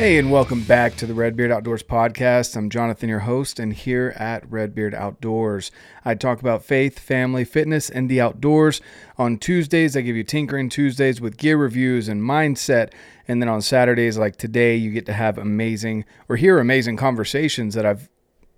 Hey, 0.00 0.16
and 0.16 0.32
welcome 0.32 0.62
back 0.62 0.96
to 0.96 1.04
the 1.04 1.12
Redbeard 1.12 1.50
Outdoors 1.50 1.82
podcast. 1.82 2.56
I'm 2.56 2.70
Jonathan, 2.70 3.10
your 3.10 3.18
host, 3.18 3.58
and 3.58 3.70
here 3.70 4.14
at 4.16 4.50
Redbeard 4.50 4.94
Outdoors, 4.94 5.70
I 6.06 6.14
talk 6.14 6.40
about 6.40 6.64
faith, 6.64 6.98
family, 6.98 7.44
fitness, 7.44 7.90
and 7.90 8.08
the 8.08 8.18
outdoors. 8.18 8.80
On 9.18 9.36
Tuesdays, 9.36 9.98
I 9.98 10.00
give 10.00 10.16
you 10.16 10.24
Tinkering 10.24 10.70
Tuesdays 10.70 11.20
with 11.20 11.36
gear 11.36 11.58
reviews 11.58 12.08
and 12.08 12.22
mindset. 12.22 12.94
And 13.28 13.42
then 13.42 13.50
on 13.50 13.60
Saturdays, 13.60 14.16
like 14.16 14.36
today, 14.36 14.74
you 14.74 14.90
get 14.90 15.04
to 15.04 15.12
have 15.12 15.36
amazing 15.36 16.06
or 16.30 16.36
hear 16.36 16.58
amazing 16.58 16.96
conversations 16.96 17.74
that 17.74 17.84
I've 17.84 18.08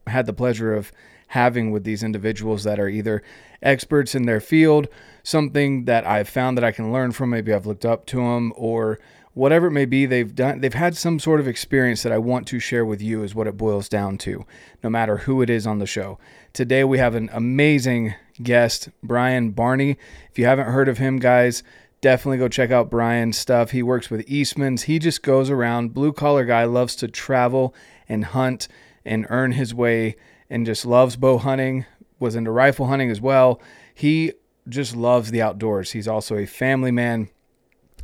had 0.07 0.27
the 0.27 0.33
pleasure 0.33 0.73
of 0.73 0.93
having 1.27 1.73
with 1.73 1.83
these 1.83 2.05
individuals 2.05 2.63
that 2.63 2.79
are 2.79 2.89
either 2.89 3.21
experts 3.63 4.15
in 4.15 4.27
their 4.27 4.41
field, 4.41 4.87
something 5.25 5.87
that 5.87 6.07
I've 6.07 6.29
found 6.29 6.57
that 6.57 6.65
I 6.65 6.71
can 6.71 6.93
learn 6.93 7.11
from, 7.11 7.31
maybe 7.31 7.53
I've 7.53 7.67
looked 7.67 7.85
up 7.85 8.07
to 8.07 8.19
them, 8.19 8.53
or 8.55 9.01
whatever 9.35 9.69
it 9.69 9.73
may 9.73 9.85
be 9.85 10.05
they've 10.05 10.35
done 10.35 10.61
they've 10.61 10.75
had 10.75 10.97
some 10.97 11.19
sort 11.19 11.41
of 11.41 11.49
experience 11.49 12.03
that 12.03 12.13
I 12.13 12.19
want 12.19 12.47
to 12.49 12.59
share 12.59 12.85
with 12.85 13.01
you 13.01 13.23
is 13.23 13.35
what 13.35 13.47
it 13.47 13.57
boils 13.57 13.89
down 13.89 14.19
to 14.19 14.45
no 14.83 14.91
matter 14.91 15.19
who 15.19 15.43
it 15.43 15.51
is 15.51 15.67
on 15.67 15.79
the 15.79 15.87
show. 15.87 16.19
Today 16.53 16.85
we 16.85 16.99
have 16.99 17.15
an 17.15 17.31
amazing 17.33 18.15
guest, 18.43 18.89
Brian 19.03 19.51
Barney. 19.51 19.97
If 20.31 20.39
you 20.39 20.45
haven't 20.45 20.67
heard 20.67 20.89
of 20.89 20.99
him 20.99 21.19
guys, 21.19 21.63
definitely 22.01 22.39
go 22.39 22.49
check 22.49 22.71
out 22.71 22.91
Brian's 22.91 23.39
stuff. 23.39 23.71
He 23.71 23.83
works 23.83 24.11
with 24.11 24.29
Eastman's. 24.29 24.83
He 24.83 24.99
just 24.99 25.23
goes 25.23 25.51
around 25.51 25.95
blue 25.95 26.13
collar 26.13 26.45
guy 26.45 26.65
loves 26.65 26.97
to 26.97 27.09
travel 27.09 27.75
and 28.09 28.25
hunt 28.27 28.69
and 29.05 29.27
earn 29.31 29.53
his 29.53 29.75
way 29.75 30.17
and 30.51 30.67
just 30.67 30.85
loves 30.85 31.17
bow 31.17 31.39
hunting, 31.39 31.87
was 32.19 32.37
into 32.37 32.51
rifle 32.51 32.87
hunting 32.89 33.11
as 33.11 33.21
well. 33.21 33.61
He 33.95 34.33
just 34.69 34.95
loves 34.95 35.31
the 35.31 35.43
outdoors. 35.43 35.93
He's 35.93 36.09
also 36.09 36.37
a 36.37 36.47
family 36.47 36.91
man 36.91 37.31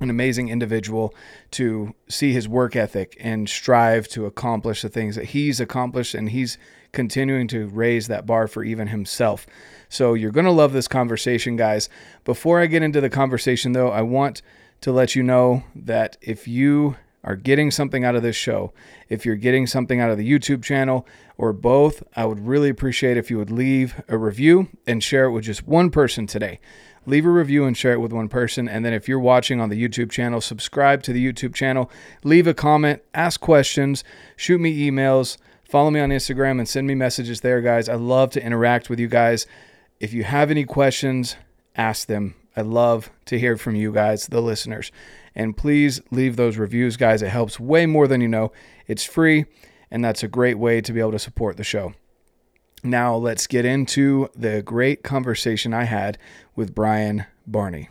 an 0.00 0.10
amazing 0.10 0.48
individual 0.48 1.14
to 1.52 1.94
see 2.08 2.32
his 2.32 2.48
work 2.48 2.76
ethic 2.76 3.16
and 3.20 3.48
strive 3.48 4.08
to 4.08 4.26
accomplish 4.26 4.82
the 4.82 4.88
things 4.88 5.16
that 5.16 5.26
he's 5.26 5.60
accomplished 5.60 6.14
and 6.14 6.30
he's 6.30 6.58
continuing 6.92 7.48
to 7.48 7.66
raise 7.68 8.08
that 8.08 8.26
bar 8.26 8.46
for 8.48 8.64
even 8.64 8.88
himself. 8.88 9.46
So 9.88 10.14
you're 10.14 10.30
going 10.30 10.46
to 10.46 10.52
love 10.52 10.72
this 10.72 10.88
conversation, 10.88 11.56
guys. 11.56 11.88
Before 12.24 12.60
I 12.60 12.66
get 12.66 12.82
into 12.82 13.00
the 13.00 13.10
conversation, 13.10 13.72
though, 13.72 13.90
I 13.90 14.02
want 14.02 14.42
to 14.82 14.92
let 14.92 15.14
you 15.14 15.22
know 15.22 15.64
that 15.74 16.16
if 16.20 16.46
you 16.46 16.96
are 17.24 17.36
getting 17.36 17.70
something 17.70 18.04
out 18.04 18.14
of 18.14 18.22
this 18.22 18.36
show, 18.36 18.72
if 19.08 19.26
you're 19.26 19.36
getting 19.36 19.66
something 19.66 20.00
out 20.00 20.10
of 20.10 20.18
the 20.18 20.30
YouTube 20.30 20.62
channel 20.62 21.06
or 21.36 21.52
both, 21.52 22.02
I 22.14 22.24
would 22.24 22.46
really 22.46 22.68
appreciate 22.68 23.16
if 23.16 23.30
you 23.30 23.38
would 23.38 23.50
leave 23.50 24.02
a 24.08 24.16
review 24.16 24.68
and 24.86 25.02
share 25.02 25.24
it 25.24 25.32
with 25.32 25.44
just 25.44 25.66
one 25.66 25.90
person 25.90 26.26
today 26.26 26.60
leave 27.08 27.24
a 27.24 27.30
review 27.30 27.64
and 27.64 27.76
share 27.76 27.92
it 27.92 28.00
with 28.00 28.12
one 28.12 28.28
person. 28.28 28.68
And 28.68 28.84
then 28.84 28.92
if 28.92 29.08
you're 29.08 29.18
watching 29.18 29.60
on 29.60 29.68
the 29.68 29.82
YouTube 29.82 30.10
channel, 30.10 30.40
subscribe 30.40 31.02
to 31.04 31.12
the 31.12 31.24
YouTube 31.24 31.54
channel, 31.54 31.90
leave 32.22 32.46
a 32.46 32.54
comment, 32.54 33.02
ask 33.14 33.40
questions, 33.40 34.04
shoot 34.36 34.60
me 34.60 34.88
emails, 34.88 35.38
follow 35.64 35.90
me 35.90 36.00
on 36.00 36.10
Instagram, 36.10 36.58
and 36.58 36.68
send 36.68 36.86
me 36.86 36.94
messages 36.94 37.40
there, 37.40 37.60
guys. 37.60 37.88
I 37.88 37.94
love 37.94 38.30
to 38.32 38.44
interact 38.44 38.90
with 38.90 39.00
you 39.00 39.08
guys. 39.08 39.46
If 40.00 40.12
you 40.12 40.24
have 40.24 40.50
any 40.50 40.64
questions, 40.64 41.36
ask 41.76 42.06
them. 42.06 42.34
I 42.56 42.62
love 42.62 43.10
to 43.26 43.38
hear 43.38 43.56
from 43.56 43.76
you 43.76 43.92
guys, 43.92 44.26
the 44.26 44.40
listeners. 44.40 44.90
And 45.34 45.56
please 45.56 46.00
leave 46.10 46.36
those 46.36 46.56
reviews, 46.56 46.96
guys. 46.96 47.22
It 47.22 47.28
helps 47.28 47.60
way 47.60 47.86
more 47.86 48.08
than 48.08 48.20
you 48.20 48.28
know. 48.28 48.52
It's 48.86 49.04
free, 49.04 49.44
and 49.90 50.04
that's 50.04 50.22
a 50.22 50.28
great 50.28 50.58
way 50.58 50.80
to 50.80 50.92
be 50.92 51.00
able 51.00 51.12
to 51.12 51.18
support 51.18 51.56
the 51.56 51.64
show. 51.64 51.94
Now, 52.84 53.16
let's 53.16 53.48
get 53.48 53.64
into 53.64 54.28
the 54.36 54.62
great 54.62 55.02
conversation 55.02 55.74
I 55.74 55.84
had 55.84 56.16
with 56.54 56.74
Brian 56.74 57.26
Barney. 57.44 57.88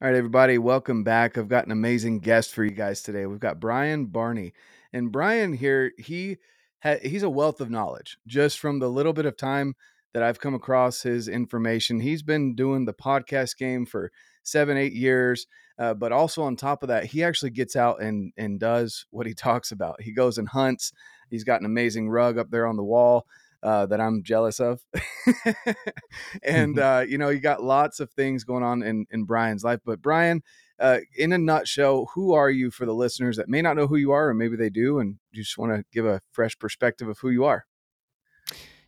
All 0.00 0.08
right, 0.08 0.16
everybody, 0.16 0.58
welcome 0.58 1.02
back. 1.02 1.36
I've 1.36 1.48
got 1.48 1.66
an 1.66 1.72
amazing 1.72 2.20
guest 2.20 2.52
for 2.52 2.64
you 2.64 2.70
guys 2.70 3.02
today. 3.02 3.26
We've 3.26 3.40
got 3.40 3.58
Brian 3.58 4.06
Barney. 4.06 4.52
And 4.92 5.10
Brian 5.10 5.52
here, 5.52 5.92
he 5.98 6.36
ha- 6.84 7.00
he's 7.02 7.24
a 7.24 7.30
wealth 7.30 7.60
of 7.60 7.68
knowledge 7.68 8.16
just 8.28 8.60
from 8.60 8.78
the 8.78 8.88
little 8.88 9.12
bit 9.12 9.26
of 9.26 9.36
time 9.36 9.74
that 10.14 10.22
I've 10.22 10.40
come 10.40 10.54
across 10.54 11.02
his 11.02 11.26
information. 11.26 11.98
He's 11.98 12.22
been 12.22 12.54
doing 12.54 12.84
the 12.84 12.94
podcast 12.94 13.56
game 13.58 13.86
for 13.86 14.12
seven, 14.44 14.76
eight 14.76 14.92
years. 14.92 15.48
Uh, 15.80 15.94
but 15.94 16.12
also 16.12 16.42
on 16.42 16.54
top 16.54 16.84
of 16.84 16.88
that, 16.90 17.06
he 17.06 17.24
actually 17.24 17.50
gets 17.50 17.74
out 17.74 18.00
and 18.00 18.32
and 18.36 18.60
does 18.60 19.06
what 19.10 19.26
he 19.26 19.34
talks 19.34 19.72
about. 19.72 20.00
He 20.00 20.12
goes 20.12 20.38
and 20.38 20.48
hunts. 20.48 20.92
He's 21.28 21.44
got 21.44 21.60
an 21.60 21.66
amazing 21.66 22.08
rug 22.08 22.38
up 22.38 22.50
there 22.50 22.66
on 22.66 22.76
the 22.76 22.84
wall 22.84 23.26
uh, 23.62 23.86
that 23.86 24.00
I'm 24.00 24.22
jealous 24.22 24.60
of. 24.60 24.80
and, 26.42 26.76
mm-hmm. 26.76 26.78
uh, 26.78 27.00
you 27.00 27.18
know, 27.18 27.28
you 27.28 27.40
got 27.40 27.62
lots 27.62 28.00
of 28.00 28.10
things 28.10 28.44
going 28.44 28.62
on 28.62 28.82
in, 28.82 29.06
in 29.10 29.24
Brian's 29.24 29.64
life. 29.64 29.80
But, 29.84 30.00
Brian, 30.00 30.42
uh, 30.78 30.98
in 31.16 31.32
a 31.32 31.38
nutshell, 31.38 32.10
who 32.14 32.32
are 32.32 32.50
you 32.50 32.70
for 32.70 32.86
the 32.86 32.94
listeners 32.94 33.36
that 33.36 33.48
may 33.48 33.62
not 33.62 33.76
know 33.76 33.86
who 33.86 33.96
you 33.96 34.12
are, 34.12 34.28
or 34.28 34.34
maybe 34.34 34.56
they 34.56 34.70
do, 34.70 34.98
and 34.98 35.16
you 35.32 35.42
just 35.42 35.58
want 35.58 35.72
to 35.72 35.84
give 35.92 36.06
a 36.06 36.22
fresh 36.32 36.58
perspective 36.58 37.08
of 37.08 37.18
who 37.18 37.30
you 37.30 37.44
are? 37.44 37.66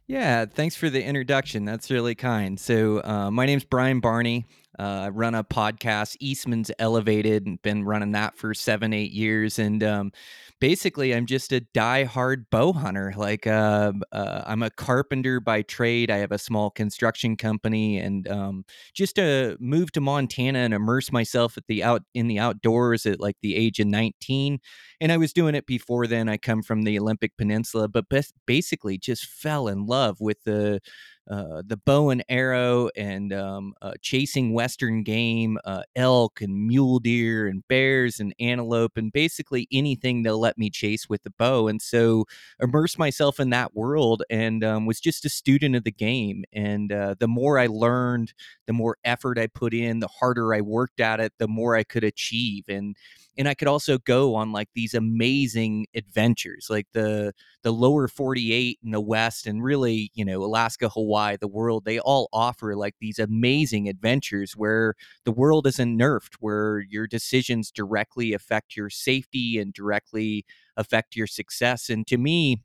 Yeah, 0.06 0.46
thanks 0.46 0.74
for 0.74 0.90
the 0.90 1.02
introduction. 1.02 1.64
That's 1.64 1.90
really 1.90 2.14
kind. 2.14 2.58
So, 2.58 3.02
uh, 3.04 3.30
my 3.30 3.46
name's 3.46 3.64
Brian 3.64 4.00
Barney. 4.00 4.46
Uh, 4.78 4.82
I 4.82 5.08
run 5.10 5.34
a 5.34 5.44
podcast, 5.44 6.16
Eastman's 6.18 6.70
Elevated, 6.78 7.46
and 7.46 7.60
been 7.62 7.84
running 7.84 8.12
that 8.12 8.36
for 8.36 8.52
seven, 8.54 8.92
eight 8.92 9.12
years. 9.12 9.58
And 9.58 9.82
um, 9.84 10.12
basically 10.62 11.12
I'm 11.12 11.26
just 11.26 11.50
a 11.50 11.58
die-hard 11.74 12.48
bow 12.48 12.72
hunter. 12.72 13.12
Like 13.16 13.48
uh, 13.48 13.92
uh, 14.12 14.44
I'm 14.46 14.62
a 14.62 14.70
carpenter 14.70 15.40
by 15.40 15.62
trade. 15.62 16.08
I 16.08 16.18
have 16.18 16.30
a 16.30 16.38
small 16.38 16.70
construction 16.70 17.36
company, 17.36 17.98
and 17.98 18.28
um, 18.28 18.64
just 18.94 19.16
to 19.16 19.56
move 19.58 19.90
to 19.92 20.00
Montana 20.00 20.60
and 20.60 20.72
immerse 20.72 21.10
myself 21.10 21.58
at 21.58 21.66
the 21.66 21.82
out 21.82 22.02
in 22.14 22.28
the 22.28 22.38
outdoors 22.38 23.06
at 23.06 23.18
like 23.18 23.36
the 23.42 23.56
age 23.56 23.80
of 23.80 23.88
19. 23.88 24.60
And 25.00 25.10
I 25.10 25.16
was 25.16 25.32
doing 25.32 25.56
it 25.56 25.66
before 25.66 26.06
then. 26.06 26.28
I 26.28 26.36
come 26.36 26.62
from 26.62 26.82
the 26.82 26.96
Olympic 26.96 27.36
Peninsula, 27.36 27.88
but 27.88 28.04
basically 28.46 28.98
just 28.98 29.26
fell 29.26 29.66
in 29.66 29.84
love 29.86 30.20
with 30.20 30.44
the 30.44 30.80
uh, 31.30 31.62
the 31.64 31.76
bow 31.76 32.10
and 32.10 32.24
arrow 32.28 32.90
and 32.96 33.32
um, 33.32 33.74
uh, 33.80 33.92
chasing 34.00 34.52
western 34.52 35.02
game, 35.02 35.56
uh, 35.64 35.82
elk 35.94 36.40
and 36.40 36.66
mule 36.66 36.98
deer 36.98 37.46
and 37.46 37.66
bears 37.68 38.18
and 38.18 38.34
antelope 38.40 38.96
and 38.96 39.12
basically 39.12 39.68
anything 39.72 40.22
they'll 40.22 40.40
let 40.40 40.58
me 40.58 40.68
chase 40.68 41.08
with 41.08 41.22
the 41.22 41.30
bow. 41.38 41.68
And 41.68 41.80
so 41.80 42.24
immersed 42.60 42.98
myself 42.98 43.38
in 43.38 43.50
that 43.50 43.74
world 43.74 44.22
and 44.30 44.64
um, 44.64 44.84
was 44.86 45.00
just 45.00 45.24
a 45.24 45.28
student 45.28 45.76
of 45.76 45.84
the 45.84 45.92
game. 45.92 46.44
And 46.52 46.92
uh, 46.92 47.14
the 47.18 47.28
more 47.28 47.58
I 47.58 47.66
learned, 47.66 48.34
the 48.66 48.72
more 48.72 48.96
effort 49.04 49.38
I 49.38 49.46
put 49.46 49.74
in, 49.74 50.00
the 50.00 50.08
harder 50.08 50.52
I 50.54 50.60
worked 50.60 51.00
at 51.00 51.20
it, 51.20 51.32
the 51.38 51.48
more 51.48 51.76
I 51.76 51.84
could 51.84 52.04
achieve. 52.04 52.64
And 52.68 52.96
and 53.38 53.48
I 53.48 53.54
could 53.54 53.68
also 53.68 53.98
go 53.98 54.34
on 54.34 54.52
like 54.52 54.68
these 54.74 54.94
amazing 54.94 55.86
adventures, 55.94 56.66
like 56.70 56.86
the 56.92 57.32
the 57.62 57.72
lower 57.72 58.08
48 58.08 58.78
in 58.84 58.90
the 58.90 59.00
West, 59.00 59.46
and 59.46 59.62
really, 59.62 60.10
you 60.14 60.24
know, 60.24 60.42
Alaska, 60.42 60.88
Hawaii, 60.88 61.36
the 61.40 61.48
world. 61.48 61.84
They 61.84 61.98
all 61.98 62.28
offer 62.32 62.76
like 62.76 62.94
these 63.00 63.18
amazing 63.18 63.88
adventures 63.88 64.52
where 64.56 64.94
the 65.24 65.32
world 65.32 65.66
isn't 65.66 65.98
nerfed, 65.98 66.34
where 66.40 66.80
your 66.80 67.06
decisions 67.06 67.70
directly 67.70 68.32
affect 68.32 68.76
your 68.76 68.90
safety 68.90 69.58
and 69.58 69.72
directly 69.72 70.44
affect 70.76 71.16
your 71.16 71.26
success. 71.26 71.88
And 71.90 72.06
to 72.08 72.18
me, 72.18 72.62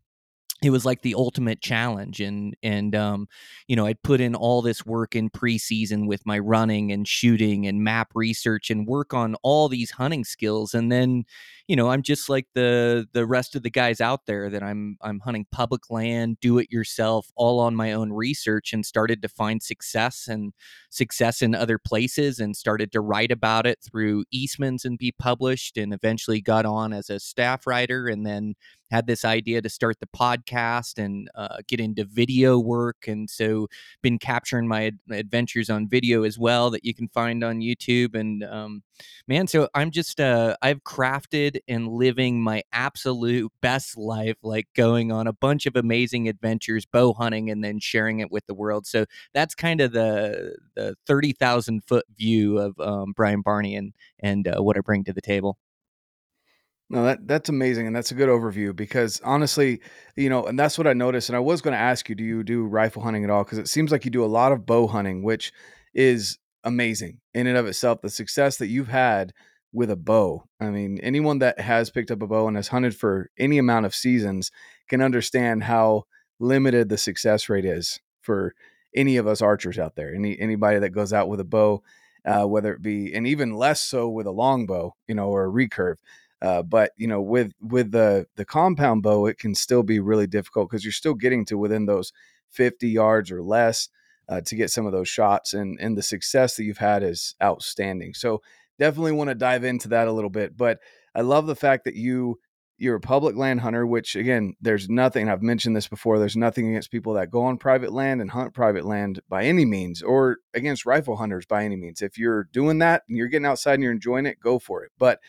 it 0.63 0.69
was 0.72 0.85
like 0.85 1.01
the 1.01 1.16
ultimate 1.16 1.62
challenge 1.62 2.19
and 2.19 2.56
and 2.63 2.95
um 2.95 3.28
you 3.68 3.75
know 3.75 3.85
i'd 3.85 4.01
put 4.01 4.19
in 4.19 4.35
all 4.35 4.62
this 4.62 4.85
work 4.85 5.16
in 5.16 5.29
preseason 5.29 6.07
with 6.07 6.25
my 6.25 6.40
running 6.40 6.91
and 6.91 7.07
shooting 7.07 7.68
and 7.68 7.84
map 7.84 8.09
research 8.16 8.69
and 8.69 8.88
work 8.88 9.13
on 9.13 9.35
all 9.44 9.69
these 9.69 9.91
hunting 9.91 10.23
skills 10.23 10.73
and 10.73 10.91
then 10.91 11.23
you 11.67 11.75
know 11.75 11.89
i'm 11.89 12.01
just 12.01 12.29
like 12.29 12.47
the 12.55 13.07
the 13.13 13.25
rest 13.25 13.55
of 13.55 13.63
the 13.63 13.69
guys 13.69 14.00
out 14.00 14.25
there 14.25 14.50
that 14.50 14.63
i'm 14.63 14.97
i'm 15.01 15.19
hunting 15.19 15.45
public 15.51 15.89
land 15.89 16.38
do 16.39 16.57
it 16.57 16.72
yourself 16.72 17.29
all 17.35 17.59
on 17.59 17.75
my 17.75 17.91
own 17.91 18.11
research 18.11 18.73
and 18.73 18.85
started 18.85 19.22
to 19.22 19.28
find 19.28 19.61
success 19.61 20.27
and 20.27 20.53
success 20.89 21.41
in 21.41 21.53
other 21.53 21.77
places 21.77 22.39
and 22.39 22.56
started 22.56 22.91
to 22.91 23.01
write 23.01 23.31
about 23.31 23.68
it 23.68 23.80
through 23.83 24.24
eastman's 24.31 24.86
and 24.86 24.97
be 24.97 25.12
published 25.12 25.77
and 25.77 25.94
eventually 25.94 26.41
got 26.41 26.65
on 26.65 26.94
as 26.94 27.09
a 27.09 27.19
staff 27.19 27.68
writer 27.68 28.07
and 28.07 28.25
then 28.25 28.56
had 28.89 29.06
this 29.06 29.25
idea 29.25 29.62
to 29.62 29.69
start 29.69 29.97
the 30.00 30.07
podcast 30.07 30.97
and 30.97 31.30
uh, 31.36 31.57
get 31.68 31.81
into 31.81 32.06
video 32.06 32.57
work 32.57 33.06
and 33.07 33.30
so 33.30 33.68
been 34.01 34.18
capturing 34.18 34.65
my 34.65 34.91
adventures 35.12 35.69
on 35.69 35.89
video 35.89 36.24
as 36.24 36.39
well 36.39 36.69
that 36.69 36.86
you 36.86 36.94
can 36.94 37.09
find 37.09 37.44
on 37.44 37.59
youtube 37.59 38.15
and 38.15 38.45
um, 38.45 38.81
man 39.27 39.47
so 39.47 39.67
i'm 39.73 39.91
just 39.91 40.19
uh, 40.19 40.55
i've 40.61 40.83
crafted 40.83 41.59
and 41.67 41.88
living 41.88 42.41
my 42.41 42.61
absolute 42.71 43.51
best 43.61 43.97
life 43.97 44.38
like 44.44 44.67
going 44.75 45.11
on 45.11 45.27
a 45.27 45.33
bunch 45.33 45.65
of 45.65 45.75
amazing 45.75 46.27
adventures 46.27 46.85
bow 46.85 47.13
hunting 47.13 47.49
and 47.49 47.63
then 47.63 47.79
sharing 47.79 48.19
it 48.19 48.31
with 48.31 48.45
the 48.47 48.55
world 48.55 48.85
so 48.85 49.05
that's 49.33 49.55
kind 49.55 49.81
of 49.81 49.91
the 49.91 50.55
the 50.75 50.95
30000 51.05 51.83
foot 51.83 52.05
view 52.17 52.57
of 52.57 52.79
um, 52.79 53.13
brian 53.15 53.41
barney 53.41 53.75
and 53.75 53.94
and 54.19 54.47
uh, 54.47 54.61
what 54.61 54.77
i 54.77 54.81
bring 54.81 55.03
to 55.03 55.13
the 55.13 55.21
table 55.21 55.57
no, 56.89 57.03
that 57.03 57.27
that's 57.27 57.50
amazing, 57.50 57.85
and 57.85 57.95
that's 57.95 58.11
a 58.11 58.15
good 58.15 58.29
overview 58.29 58.73
because 58.73 59.19
honestly, 59.21 59.81
you 60.15 60.29
know, 60.29 60.45
and 60.45 60.57
that's 60.57 60.77
what 60.77 60.88
I 60.88 60.93
noticed. 60.93 61.27
And 61.27 61.35
I 61.35 61.39
was 61.41 61.61
going 61.61 61.73
to 61.73 61.77
ask 61.77 62.07
you, 62.07 62.15
do 62.15 62.23
you 62.23 62.43
do 62.43 62.63
rifle 62.65 63.01
hunting 63.01 63.25
at 63.25 63.29
all? 63.29 63.43
Because 63.43 63.57
it 63.57 63.67
seems 63.67 63.91
like 63.91 64.05
you 64.05 64.11
do 64.11 64.23
a 64.23 64.25
lot 64.25 64.53
of 64.53 64.65
bow 64.65 64.88
hunting, 64.88 65.21
which 65.21 65.51
is 65.93 66.39
amazing 66.63 67.19
in 67.33 67.48
and 67.48 67.57
of 67.57 67.68
itself. 67.68 68.01
The 68.01 68.09
success 68.09 68.57
that 68.57 68.68
you've 68.68 68.88
had 68.88 69.33
with 69.74 69.92
a 69.92 69.95
bow. 69.95 70.44
I 70.59 70.69
mean, 70.69 71.00
anyone 71.01 71.39
that 71.39 71.59
has 71.59 71.89
picked 71.89 72.12
up 72.12 72.21
a 72.21 72.27
bow 72.27 72.48
and 72.48 72.56
has 72.56 72.69
hunted 72.69 72.95
for 72.95 73.30
any 73.38 73.57
amount 73.57 73.86
of 73.86 73.95
seasons 73.95 74.51
can 74.88 75.01
understand 75.01 75.63
how 75.63 76.06
limited 76.39 76.89
the 76.89 76.98
success 76.98 77.50
rate 77.50 77.65
is 77.65 78.00
for 78.21 78.54
any 78.95 79.18
of 79.18 79.27
us 79.27 79.42
archers 79.42 79.77
out 79.77 79.95
there. 79.95 80.13
Any 80.13 80.39
anybody 80.39 80.80
that 80.80 80.89
goes 80.89 81.13
out 81.13 81.30
with 81.30 81.39
a 81.39 81.45
bow, 81.45 81.83
uh, 82.25 82.45
whether 82.45 82.74
it 82.74 82.81
be 82.81 83.13
and 83.13 83.27
even 83.27 83.53
less 83.53 83.81
so 83.81 84.10
with 84.10 84.25
a 84.25 84.31
long 84.31 84.65
bow, 84.65 84.95
you 85.07 85.15
know, 85.15 85.27
or 85.27 85.45
a 85.45 85.51
recurve. 85.51 85.98
Uh, 86.42 86.62
but 86.62 86.92
you 86.98 87.07
know, 87.07 87.21
with 87.21 87.51
with 87.62 87.92
the 87.92 88.27
the 88.36 88.45
compound 88.45 89.03
bow, 89.03 89.25
it 89.25 89.38
can 89.38 89.56
still 89.56 89.83
be 89.83 90.00
really 90.00 90.27
difficult 90.27 90.69
because 90.69 90.83
you're 90.83 90.92
still 90.92 91.15
getting 91.15 91.45
to 91.45 91.57
within 91.57 91.86
those 91.86 92.13
50 92.51 92.88
yards 92.88 93.31
or 93.31 93.42
less 93.42 93.89
uh, 94.29 94.41
to 94.41 94.56
get 94.56 94.71
some 94.71 94.85
of 94.85 94.91
those 94.91 95.09
shots, 95.09 95.53
and 95.53 95.79
and 95.79 95.97
the 95.97 96.03
success 96.03 96.56
that 96.56 96.63
you've 96.63 96.77
had 96.77 97.03
is 97.03 97.35
outstanding. 97.41 98.13
So 98.13 98.41
definitely 98.79 99.13
want 99.13 99.29
to 99.29 99.35
dive 99.35 99.63
into 99.63 99.89
that 99.89 100.07
a 100.07 100.12
little 100.12 100.29
bit. 100.29 100.56
But 100.56 100.79
I 101.15 101.21
love 101.21 101.47
the 101.47 101.56
fact 101.56 101.85
that 101.85 101.95
you 101.95 102.39
you're 102.77 102.95
a 102.95 103.01
public 103.01 103.35
land 103.35 103.62
hunter, 103.62 103.85
which 103.85 104.15
again, 104.15 104.53
there's 104.62 104.88
nothing, 104.88 105.29
I've 105.29 105.41
mentioned 105.41 105.75
this 105.75 105.88
before, 105.88 106.19
there's 106.19 106.38
nothing 106.38 106.69
against 106.69 106.91
people 106.91 107.13
that 107.13 107.31
go 107.31 107.44
on 107.44 107.57
private 107.57 107.91
land 107.91 108.21
and 108.21 108.29
hunt 108.29 108.53
private 108.53 108.85
land 108.85 109.19
by 109.27 109.45
any 109.45 109.65
means, 109.65 110.03
or 110.03 110.38
against 110.53 110.85
rifle 110.85 111.15
hunters 111.15 111.45
by 111.47 111.63
any 111.63 111.75
means. 111.75 112.01
If 112.01 112.19
you're 112.19 112.47
doing 112.53 112.77
that 112.79 113.01
and 113.09 113.18
you're 113.18 113.29
getting 113.29 113.47
outside 113.47 113.75
and 113.75 113.83
you're 113.83 113.91
enjoying 113.91 114.27
it, 114.27 114.39
go 114.39 114.59
for 114.59 114.83
it. 114.83 114.91
But 115.00 115.19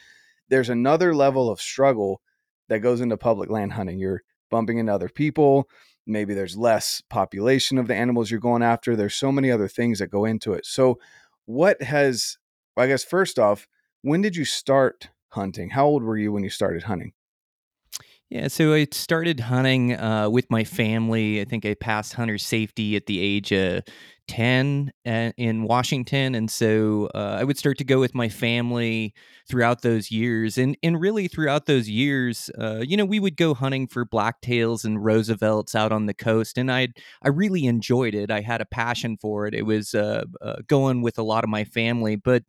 there's 0.50 0.68
another 0.68 1.14
level 1.14 1.50
of 1.50 1.60
struggle 1.60 2.20
that 2.68 2.80
goes 2.80 3.00
into 3.00 3.16
public 3.16 3.48
land 3.48 3.72
hunting. 3.72 3.98
You're 3.98 4.22
bumping 4.50 4.78
into 4.78 4.92
other 4.92 5.08
people. 5.08 5.68
Maybe 6.08 6.34
there's 6.34 6.56
less 6.56 7.02
population 7.10 7.78
of 7.78 7.86
the 7.86 7.94
animals 7.94 8.30
you're 8.30 8.40
going 8.40 8.62
after. 8.62 8.96
There's 8.96 9.14
so 9.14 9.30
many 9.30 9.50
other 9.50 9.68
things 9.68 9.98
that 9.98 10.08
go 10.10 10.24
into 10.24 10.52
it. 10.54 10.66
So, 10.66 10.98
what 11.46 11.82
has, 11.82 12.38
I 12.76 12.86
guess, 12.86 13.04
first 13.04 13.38
off, 13.38 13.68
when 14.02 14.22
did 14.22 14.36
you 14.36 14.44
start 14.44 15.10
hunting? 15.30 15.70
How 15.70 15.86
old 15.86 16.02
were 16.02 16.16
you 16.16 16.32
when 16.32 16.44
you 16.44 16.50
started 16.50 16.84
hunting? 16.84 17.12
Yeah, 18.30 18.48
so 18.48 18.74
I 18.74 18.86
started 18.92 19.40
hunting 19.40 19.94
uh, 19.94 20.28
with 20.28 20.50
my 20.50 20.62
family. 20.62 21.40
I 21.40 21.44
think 21.44 21.64
I 21.64 21.72
passed 21.72 22.12
hunter 22.12 22.36
safety 22.36 22.94
at 22.94 23.06
the 23.06 23.20
age 23.20 23.52
of 23.52 23.84
10 24.26 24.92
uh, 25.06 25.32
in 25.38 25.62
Washington. 25.62 26.34
And 26.34 26.50
so 26.50 27.08
uh, 27.14 27.38
I 27.40 27.44
would 27.44 27.56
start 27.56 27.78
to 27.78 27.84
go 27.84 27.98
with 28.00 28.14
my 28.14 28.28
family 28.28 29.14
throughout 29.48 29.80
those 29.80 30.10
years. 30.10 30.58
And, 30.58 30.76
and 30.82 31.00
really, 31.00 31.26
throughout 31.26 31.64
those 31.64 31.88
years, 31.88 32.50
uh, 32.58 32.84
you 32.86 32.98
know, 32.98 33.06
we 33.06 33.18
would 33.18 33.38
go 33.38 33.54
hunting 33.54 33.86
for 33.86 34.04
blacktails 34.04 34.84
and 34.84 35.02
Roosevelts 35.02 35.74
out 35.74 35.90
on 35.90 36.04
the 36.04 36.12
coast. 36.12 36.58
And 36.58 36.70
I 36.70 36.88
I 37.22 37.28
really 37.28 37.64
enjoyed 37.64 38.14
it. 38.14 38.30
I 38.30 38.42
had 38.42 38.60
a 38.60 38.66
passion 38.66 39.16
for 39.18 39.46
it. 39.46 39.54
It 39.54 39.62
was 39.64 39.94
uh, 39.94 40.24
uh, 40.42 40.56
going 40.66 41.00
with 41.00 41.16
a 41.18 41.22
lot 41.22 41.44
of 41.44 41.50
my 41.50 41.64
family. 41.64 42.16
But 42.16 42.42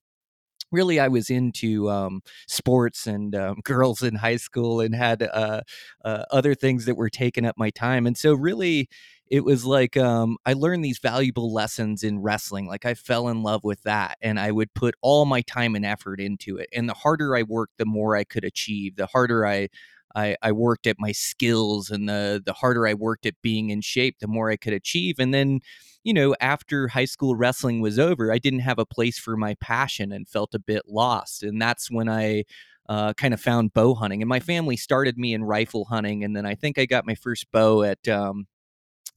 really 0.71 0.99
I 0.99 1.07
was 1.07 1.29
into 1.29 1.89
um, 1.89 2.21
sports 2.47 3.07
and 3.07 3.35
um, 3.35 3.59
girls 3.63 4.03
in 4.03 4.15
high 4.15 4.37
school 4.37 4.81
and 4.81 4.95
had 4.95 5.23
uh, 5.23 5.61
uh, 6.03 6.23
other 6.31 6.55
things 6.55 6.85
that 6.85 6.95
were 6.95 7.09
taking 7.09 7.45
up 7.45 7.55
my 7.57 7.69
time. 7.69 8.05
And 8.07 8.17
so 8.17 8.33
really 8.33 8.89
it 9.29 9.43
was 9.43 9.63
like 9.63 9.95
um, 9.95 10.37
I 10.45 10.53
learned 10.53 10.83
these 10.83 10.99
valuable 10.99 11.53
lessons 11.53 12.03
in 12.03 12.19
wrestling. 12.19 12.67
Like 12.67 12.85
I 12.85 12.95
fell 12.95 13.27
in 13.29 13.43
love 13.43 13.63
with 13.63 13.83
that 13.83 14.17
and 14.21 14.39
I 14.39 14.51
would 14.51 14.73
put 14.73 14.95
all 15.01 15.25
my 15.25 15.41
time 15.41 15.75
and 15.75 15.85
effort 15.85 16.19
into 16.19 16.57
it. 16.57 16.67
And 16.73 16.89
the 16.89 16.93
harder 16.93 17.35
I 17.35 17.43
worked, 17.43 17.77
the 17.77 17.85
more 17.85 18.15
I 18.15 18.23
could 18.23 18.43
achieve. 18.43 18.95
The 18.95 19.05
harder 19.05 19.45
I 19.45 19.69
I, 20.15 20.35
I 20.41 20.51
worked 20.51 20.87
at 20.87 20.97
my 20.99 21.11
skills 21.11 21.89
and 21.89 22.09
the 22.09 22.41
the 22.45 22.53
harder 22.53 22.87
I 22.87 22.93
worked 22.93 23.25
at 23.25 23.41
being 23.41 23.69
in 23.69 23.81
shape, 23.81 24.17
the 24.19 24.27
more 24.27 24.49
I 24.49 24.57
could 24.57 24.73
achieve. 24.73 25.15
And 25.19 25.33
then 25.33 25.59
you 26.03 26.13
know, 26.13 26.35
after 26.39 26.87
high 26.87 27.05
school 27.05 27.35
wrestling 27.35 27.81
was 27.81 27.99
over, 27.99 28.31
I 28.31 28.37
didn't 28.37 28.61
have 28.61 28.79
a 28.79 28.85
place 28.85 29.19
for 29.19 29.35
my 29.35 29.55
passion 29.55 30.11
and 30.11 30.27
felt 30.27 30.55
a 30.55 30.59
bit 30.59 30.83
lost. 30.87 31.43
And 31.43 31.61
that's 31.61 31.91
when 31.91 32.07
I 32.07 32.45
uh, 32.87 33.13
kind 33.13 33.33
of 33.33 33.41
found 33.41 33.73
bow 33.73 33.93
hunting. 33.93 34.21
And 34.21 34.29
my 34.29 34.39
family 34.39 34.77
started 34.77 35.17
me 35.17 35.33
in 35.33 35.43
rifle 35.43 35.85
hunting. 35.85 36.23
And 36.23 36.35
then 36.35 36.45
I 36.45 36.55
think 36.55 36.79
I 36.79 36.85
got 36.85 37.05
my 37.05 37.15
first 37.15 37.51
bow 37.51 37.83
at 37.83 38.07
um, 38.07 38.47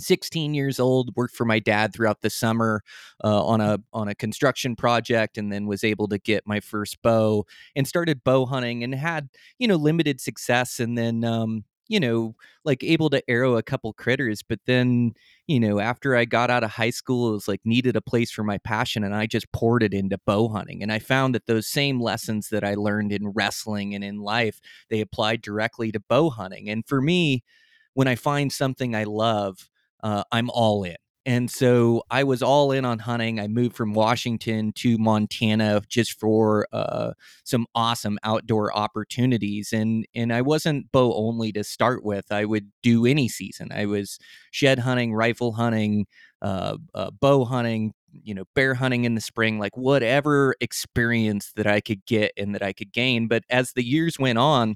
16 0.00 0.55
years 0.55 0.81
old 0.81 1.11
worked 1.17 1.35
for 1.35 1.44
my 1.44 1.59
dad 1.59 1.93
throughout 1.94 2.21
the 2.23 2.31
summer 2.31 2.83
uh, 3.25 3.44
on 3.44 3.61
a 3.61 3.79
on 3.93 4.09
a 4.09 4.15
construction 4.15 4.77
project 4.77 5.39
and 5.39 5.53
then 5.53 5.67
was 5.67 5.85
able 5.85 6.09
to 6.09 6.19
get 6.19 6.47
my 6.47 6.61
first 6.61 7.00
bow 7.03 7.44
and 7.77 7.87
started 7.87 8.25
bow 8.25 8.47
hunting 8.47 8.83
and 8.83 8.94
had 8.94 9.29
you 9.59 9.69
know 9.69 9.77
limited 9.77 10.21
success 10.21 10.81
and 10.81 10.97
then 10.97 11.25
um, 11.25 11.65
you 11.93 12.00
know, 12.00 12.35
like 12.65 12.83
able 12.83 13.11
to 13.11 13.23
arrow 13.29 13.56
a 13.56 13.62
couple 13.62 13.93
critters. 13.93 14.43
But 14.43 14.61
then, 14.67 15.12
you 15.47 15.61
know, 15.61 15.79
after 15.79 16.17
I 16.17 16.25
got 16.25 16.49
out 16.49 16.65
of 16.65 16.71
high 16.71 16.91
school, 16.91 17.29
it 17.29 17.33
was 17.33 17.49
like 17.49 17.61
needed 17.67 17.97
a 17.97 18.00
place 18.00 18.31
for 18.31 18.43
my 18.43 18.56
passion 18.56 19.05
and 19.05 19.15
I 19.15 19.27
just 19.27 19.50
poured 19.53 19.83
it 19.83 19.93
into 19.93 20.17
bow 20.25 20.49
hunting. 20.49 20.83
And 20.83 20.91
I 20.91 20.99
found 21.00 21.35
that 21.35 21.47
those 21.47 21.67
same 21.67 22.00
lessons 22.00 22.49
that 22.49 22.65
I 22.65 22.77
learned 22.77 23.12
in 23.12 23.29
wrestling 23.29 23.94
and 23.94 24.03
in 24.03 24.21
life, 24.21 24.59
they 24.89 25.00
applied 25.00 25.43
directly 25.43 25.93
to 25.93 26.00
bow 26.00 26.31
hunting. 26.31 26.71
And 26.71 26.83
for 26.87 27.03
me, 27.03 27.43
when 27.93 28.09
I 28.09 28.15
find 28.15 28.50
something 28.50 28.94
I 28.94 29.05
love, 29.05 29.69
uh, 30.02 30.25
I'm 30.32 30.50
all 30.50 30.84
in. 30.84 30.96
And 31.25 31.49
so 31.49 32.02
I 32.10 32.25
was 32.25 32.43
all 32.43 32.72
in 32.72 32.84
on 32.84 32.99
hunting. 32.99 33.38
I 33.38 33.46
moved 33.46 33.76
from 33.76 33.93
Washington 33.93 34.72
to 34.72 34.99
Montana 34.99 35.81
just 35.88 36.19
for 36.19 36.66
uh, 36.72 37.12
some 37.44 37.66
awesome 37.76 38.19
outdoor 38.25 38.76
opportunities. 38.76 39.72
And 39.72 40.04
and 40.16 40.32
I 40.32 40.43
wasn't 40.43 40.90
bow 40.90 41.14
only 41.14 41.52
to 41.52 41.62
start 41.62 42.04
with. 42.04 42.32
I 42.32 42.44
would 42.44 42.72
do 42.82 43.06
any 43.06 43.28
season. 43.28 43.69
I 43.72 43.87
was 43.87 44.19
shed 44.50 44.81
hunting, 44.81 45.14
rifle 45.14 45.52
hunting, 45.52 46.06
uh, 46.40 46.78
uh, 46.93 47.12
bow 47.12 47.44
hunting, 47.44 47.93
you 48.10 48.34
know, 48.34 48.44
bear 48.56 48.75
hunting 48.75 49.05
in 49.05 49.14
the 49.14 49.20
spring, 49.20 49.60
like 49.60 49.76
whatever 49.76 50.56
experience 50.60 51.52
that 51.55 51.69
I 51.69 51.81
could 51.81 52.05
get 52.05 52.32
and 52.37 52.52
that 52.56 52.62
I 52.62 52.72
could 52.72 52.93
gain. 52.93 53.28
But 53.28 53.44
as 53.48 53.75
the 53.75 53.84
years 53.84 54.19
went 54.19 54.38
on, 54.38 54.75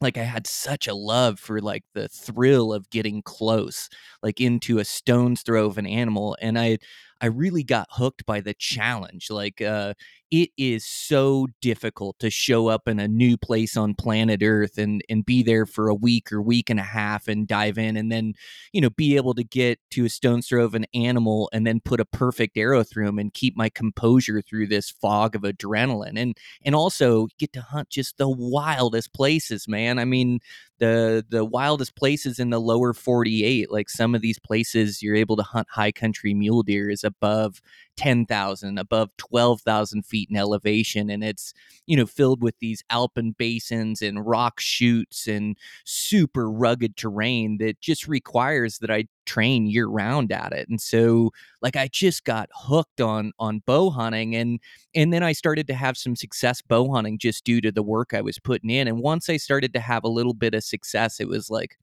like 0.00 0.18
I 0.18 0.24
had 0.24 0.46
such 0.46 0.86
a 0.88 0.94
love 0.94 1.38
for 1.40 1.60
like 1.60 1.84
the 1.94 2.08
thrill 2.08 2.72
of 2.72 2.90
getting 2.90 3.22
close, 3.22 3.88
like 4.22 4.40
into 4.40 4.78
a 4.78 4.84
stone's 4.84 5.42
throw 5.42 5.66
of 5.66 5.78
an 5.78 5.86
animal. 5.86 6.36
And 6.40 6.58
I 6.58 6.78
I 7.20 7.26
really 7.26 7.62
got 7.62 7.88
hooked 7.90 8.26
by 8.26 8.40
the 8.40 8.54
challenge. 8.54 9.30
Like, 9.30 9.60
uh, 9.60 9.94
it 10.30 10.50
is 10.56 10.84
so 10.84 11.46
difficult 11.60 12.18
to 12.18 12.28
show 12.28 12.66
up 12.66 12.88
in 12.88 12.98
a 12.98 13.06
new 13.06 13.36
place 13.36 13.76
on 13.76 13.94
planet 13.94 14.42
Earth 14.42 14.78
and 14.78 15.00
and 15.08 15.24
be 15.24 15.44
there 15.44 15.64
for 15.64 15.88
a 15.88 15.94
week 15.94 16.32
or 16.32 16.42
week 16.42 16.70
and 16.70 16.80
a 16.80 16.84
half 16.84 17.28
and 17.28 17.46
dive 17.46 17.78
in, 17.78 17.96
and 17.96 18.10
then 18.10 18.34
you 18.72 18.80
know 18.80 18.90
be 18.90 19.16
able 19.16 19.34
to 19.34 19.44
get 19.44 19.78
to 19.92 20.06
a 20.06 20.08
stone's 20.08 20.48
throw 20.48 20.64
of 20.64 20.74
an 20.74 20.86
animal 20.92 21.48
and 21.52 21.66
then 21.66 21.80
put 21.80 22.00
a 22.00 22.04
perfect 22.04 22.56
arrow 22.56 22.82
through 22.82 23.06
him 23.06 23.18
and 23.18 23.32
keep 23.32 23.56
my 23.56 23.68
composure 23.68 24.42
through 24.42 24.66
this 24.66 24.90
fog 24.90 25.36
of 25.36 25.42
adrenaline, 25.42 26.18
and 26.18 26.36
and 26.64 26.74
also 26.74 27.28
get 27.38 27.52
to 27.52 27.62
hunt 27.62 27.88
just 27.90 28.18
the 28.18 28.28
wildest 28.28 29.12
places, 29.14 29.68
man. 29.68 30.00
I 30.00 30.04
mean, 30.04 30.40
the 30.78 31.24
the 31.28 31.44
wildest 31.44 31.94
places 31.96 32.38
in 32.38 32.50
the 32.50 32.60
lower 32.60 32.92
48 32.92 33.70
like 33.70 33.88
some 33.88 34.14
of 34.14 34.22
these 34.22 34.38
places 34.38 35.02
you're 35.02 35.14
able 35.14 35.36
to 35.36 35.42
hunt 35.42 35.68
high 35.70 35.92
country 35.92 36.34
mule 36.34 36.62
deer 36.62 36.90
is 36.90 37.04
above 37.04 37.60
10,000 37.96 38.78
above 38.78 39.10
12,000 39.16 40.04
feet 40.04 40.28
in 40.30 40.36
elevation 40.36 41.10
and 41.10 41.22
it's 41.22 41.54
you 41.86 41.96
know 41.96 42.06
filled 42.06 42.42
with 42.42 42.58
these 42.58 42.82
alpine 42.90 43.34
basins 43.38 44.02
and 44.02 44.26
rock 44.26 44.58
chutes 44.58 45.28
and 45.28 45.56
super 45.84 46.50
rugged 46.50 46.96
terrain 46.96 47.58
that 47.58 47.80
just 47.80 48.08
requires 48.08 48.78
that 48.78 48.90
I 48.90 49.04
train 49.26 49.66
year 49.66 49.86
round 49.86 50.32
at 50.32 50.52
it 50.52 50.68
and 50.68 50.80
so 50.80 51.30
like 51.62 51.76
I 51.76 51.88
just 51.88 52.24
got 52.24 52.48
hooked 52.54 53.00
on 53.00 53.32
on 53.38 53.62
bow 53.66 53.90
hunting 53.90 54.34
and 54.36 54.60
and 54.94 55.12
then 55.12 55.22
I 55.22 55.32
started 55.32 55.66
to 55.68 55.74
have 55.74 55.96
some 55.96 56.16
success 56.16 56.62
bow 56.62 56.92
hunting 56.92 57.18
just 57.18 57.44
due 57.44 57.60
to 57.60 57.72
the 57.72 57.82
work 57.82 58.14
I 58.14 58.20
was 58.20 58.38
putting 58.38 58.70
in 58.70 58.88
and 58.88 59.00
once 59.00 59.28
I 59.28 59.36
started 59.36 59.72
to 59.74 59.80
have 59.80 60.04
a 60.04 60.08
little 60.08 60.34
bit 60.34 60.54
of 60.54 60.64
success 60.64 61.20
it 61.20 61.28
was 61.28 61.50
like 61.50 61.76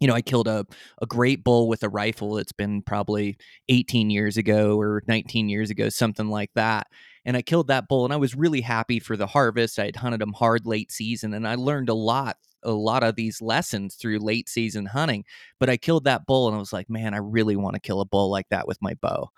you 0.00 0.08
know, 0.08 0.14
I 0.14 0.22
killed 0.22 0.48
a, 0.48 0.66
a 1.00 1.06
great 1.06 1.44
bull 1.44 1.68
with 1.68 1.82
a 1.82 1.88
rifle. 1.88 2.38
It's 2.38 2.52
been 2.52 2.82
probably 2.82 3.36
18 3.68 4.08
years 4.10 4.38
ago 4.38 4.80
or 4.80 5.02
19 5.06 5.48
years 5.48 5.70
ago, 5.70 5.90
something 5.90 6.28
like 6.28 6.50
that. 6.54 6.86
And 7.26 7.36
I 7.36 7.42
killed 7.42 7.68
that 7.68 7.86
bull 7.86 8.06
and 8.06 8.14
I 8.14 8.16
was 8.16 8.34
really 8.34 8.62
happy 8.62 8.98
for 8.98 9.14
the 9.14 9.26
harvest. 9.26 9.78
I 9.78 9.84
had 9.84 9.96
hunted 9.96 10.22
him 10.22 10.32
hard 10.32 10.66
late 10.66 10.90
season 10.90 11.34
and 11.34 11.46
I 11.46 11.54
learned 11.54 11.90
a 11.90 11.94
lot, 11.94 12.38
a 12.62 12.72
lot 12.72 13.02
of 13.02 13.16
these 13.16 13.40
lessons 13.40 13.94
through 13.94 14.18
late 14.18 14.48
season 14.48 14.86
hunting. 14.86 15.24
But 15.58 15.70
I 15.70 15.76
killed 15.76 16.04
that 16.04 16.26
bull 16.26 16.48
and 16.48 16.56
I 16.56 16.60
was 16.60 16.72
like, 16.72 16.90
man, 16.90 17.14
I 17.14 17.18
really 17.18 17.56
want 17.56 17.74
to 17.74 17.80
kill 17.80 18.00
a 18.00 18.06
bull 18.06 18.30
like 18.30 18.48
that 18.50 18.66
with 18.66 18.78
my 18.80 18.94
bow. 18.94 19.30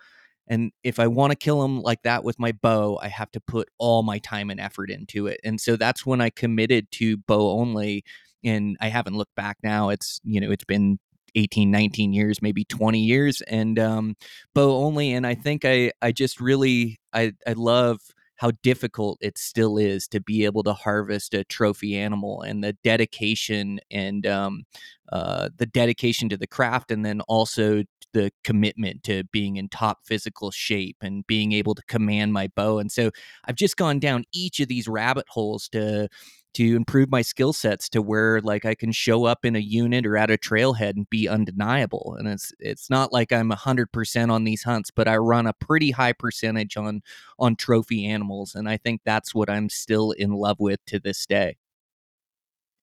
And 0.48 0.72
if 0.82 0.98
I 0.98 1.06
want 1.06 1.30
to 1.30 1.36
kill 1.36 1.64
him 1.64 1.80
like 1.82 2.02
that 2.02 2.24
with 2.24 2.38
my 2.38 2.52
bow, 2.52 2.98
I 3.00 3.08
have 3.08 3.30
to 3.32 3.40
put 3.40 3.68
all 3.78 4.02
my 4.02 4.18
time 4.18 4.50
and 4.50 4.60
effort 4.60 4.90
into 4.90 5.26
it. 5.26 5.40
And 5.44 5.60
so 5.60 5.76
that's 5.76 6.04
when 6.04 6.20
I 6.20 6.30
committed 6.30 6.90
to 6.92 7.16
bow 7.16 7.58
only 7.58 8.04
and 8.44 8.76
I 8.80 8.88
haven't 8.88 9.16
looked 9.16 9.36
back 9.36 9.58
now. 9.62 9.90
It's 9.90 10.20
you 10.24 10.40
know 10.40 10.50
it's 10.50 10.64
been 10.64 10.98
18 11.34 11.70
19 11.70 12.12
years 12.12 12.42
maybe 12.42 12.64
20 12.64 12.98
years 12.98 13.40
and 13.42 13.78
um 13.78 14.14
bow 14.54 14.84
only 14.84 15.12
and 15.12 15.26
i 15.26 15.34
think 15.34 15.64
i 15.64 15.90
i 16.02 16.12
just 16.12 16.40
really 16.40 17.00
i 17.14 17.32
i 17.46 17.54
love 17.54 18.00
how 18.42 18.50
difficult 18.64 19.18
it 19.20 19.38
still 19.38 19.78
is 19.78 20.08
to 20.08 20.20
be 20.20 20.44
able 20.44 20.64
to 20.64 20.72
harvest 20.72 21.32
a 21.32 21.44
trophy 21.44 21.96
animal 21.96 22.42
and 22.42 22.64
the 22.64 22.72
dedication 22.82 23.78
and 23.88 24.26
um, 24.26 24.64
uh, 25.12 25.48
the 25.58 25.66
dedication 25.66 26.28
to 26.28 26.36
the 26.36 26.48
craft 26.48 26.90
and 26.90 27.06
then 27.06 27.20
also 27.28 27.84
the 28.14 28.32
commitment 28.42 29.04
to 29.04 29.22
being 29.30 29.58
in 29.58 29.68
top 29.68 30.00
physical 30.04 30.50
shape 30.50 30.96
and 31.00 31.24
being 31.28 31.52
able 31.52 31.72
to 31.72 31.84
command 31.84 32.32
my 32.32 32.48
bow. 32.56 32.80
And 32.80 32.90
so 32.90 33.12
i've 33.44 33.54
just 33.54 33.76
gone 33.76 34.00
down 34.00 34.24
each 34.32 34.58
of 34.58 34.66
these 34.66 34.88
rabbit 34.88 35.26
holes 35.28 35.68
to 35.68 36.08
to 36.54 36.76
improve 36.76 37.10
my 37.10 37.22
skill 37.22 37.52
sets 37.52 37.88
to 37.90 38.02
where 38.02 38.40
like 38.40 38.64
I 38.64 38.74
can 38.74 38.92
show 38.92 39.24
up 39.24 39.44
in 39.44 39.56
a 39.56 39.60
unit 39.60 40.06
or 40.06 40.16
at 40.16 40.30
a 40.30 40.36
trailhead 40.36 40.96
and 40.96 41.08
be 41.08 41.28
undeniable. 41.28 42.16
And 42.18 42.28
it's 42.28 42.52
it's 42.58 42.90
not 42.90 43.12
like 43.12 43.32
I'm 43.32 43.50
hundred 43.50 43.92
percent 43.92 44.30
on 44.30 44.44
these 44.44 44.62
hunts, 44.62 44.90
but 44.90 45.08
I 45.08 45.16
run 45.16 45.46
a 45.46 45.52
pretty 45.52 45.92
high 45.92 46.12
percentage 46.12 46.76
on 46.76 47.02
on 47.38 47.56
trophy 47.56 48.06
animals, 48.06 48.54
and 48.54 48.68
I 48.68 48.76
think 48.76 49.02
that's 49.04 49.34
what 49.34 49.50
I'm 49.50 49.68
still 49.68 50.12
in 50.12 50.32
love 50.32 50.60
with 50.60 50.84
to 50.86 50.98
this 50.98 51.26
day. 51.26 51.56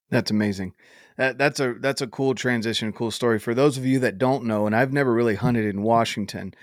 That's 0.09 0.31
amazing. 0.31 0.73
That, 1.17 1.37
that's 1.37 1.59
a 1.59 1.75
that's 1.79 2.01
a 2.01 2.07
cool 2.07 2.33
transition, 2.33 2.91
cool 2.93 3.11
story 3.11 3.39
for 3.39 3.53
those 3.53 3.77
of 3.77 3.85
you 3.85 3.99
that 3.99 4.17
don't 4.17 4.45
know. 4.45 4.65
And 4.65 4.75
I've 4.75 4.93
never 4.93 5.13
really 5.13 5.35
mm. 5.35 5.39
hunted 5.39 5.65
in 5.65 5.83
Washington. 5.83 6.53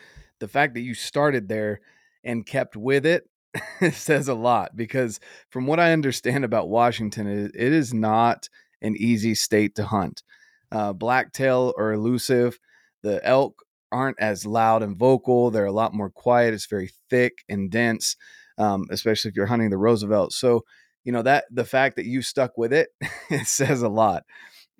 The 0.40 0.48
fact 0.48 0.74
that 0.74 0.80
you 0.80 0.94
started 0.94 1.48
there 1.48 1.80
and 2.24 2.44
kept 2.44 2.76
with 2.76 3.06
it 3.06 3.06
it 3.06 3.28
says 3.92 4.28
a 4.28 4.34
lot 4.34 4.76
because 4.76 5.20
from 5.50 5.66
what 5.66 5.80
I 5.80 5.92
understand 5.92 6.44
about 6.44 6.68
Washington, 6.68 7.26
it, 7.26 7.52
it 7.54 7.72
is 7.72 7.92
not 7.92 8.48
an 8.82 8.96
easy 8.96 9.34
state 9.34 9.74
to 9.76 9.84
hunt. 9.84 10.22
Uh, 10.70 10.92
blacktail 10.92 11.72
are 11.78 11.92
elusive. 11.92 12.58
The 13.02 13.24
elk 13.24 13.62
aren't 13.92 14.20
as 14.20 14.44
loud 14.44 14.82
and 14.82 14.96
vocal. 14.96 15.50
They're 15.50 15.64
a 15.66 15.72
lot 15.72 15.94
more 15.94 16.10
quiet. 16.10 16.54
It's 16.54 16.66
very 16.66 16.90
thick 17.08 17.44
and 17.48 17.70
dense, 17.70 18.16
um, 18.58 18.84
especially 18.90 19.30
if 19.30 19.36
you're 19.36 19.46
hunting 19.46 19.70
the 19.70 19.78
Roosevelt. 19.78 20.32
So, 20.32 20.64
you 21.04 21.12
know 21.12 21.22
that 21.22 21.44
the 21.52 21.64
fact 21.64 21.94
that 21.96 22.06
you 22.06 22.20
stuck 22.20 22.58
with 22.58 22.72
it, 22.72 22.88
it 23.30 23.46
says 23.46 23.82
a 23.82 23.88
lot. 23.88 24.24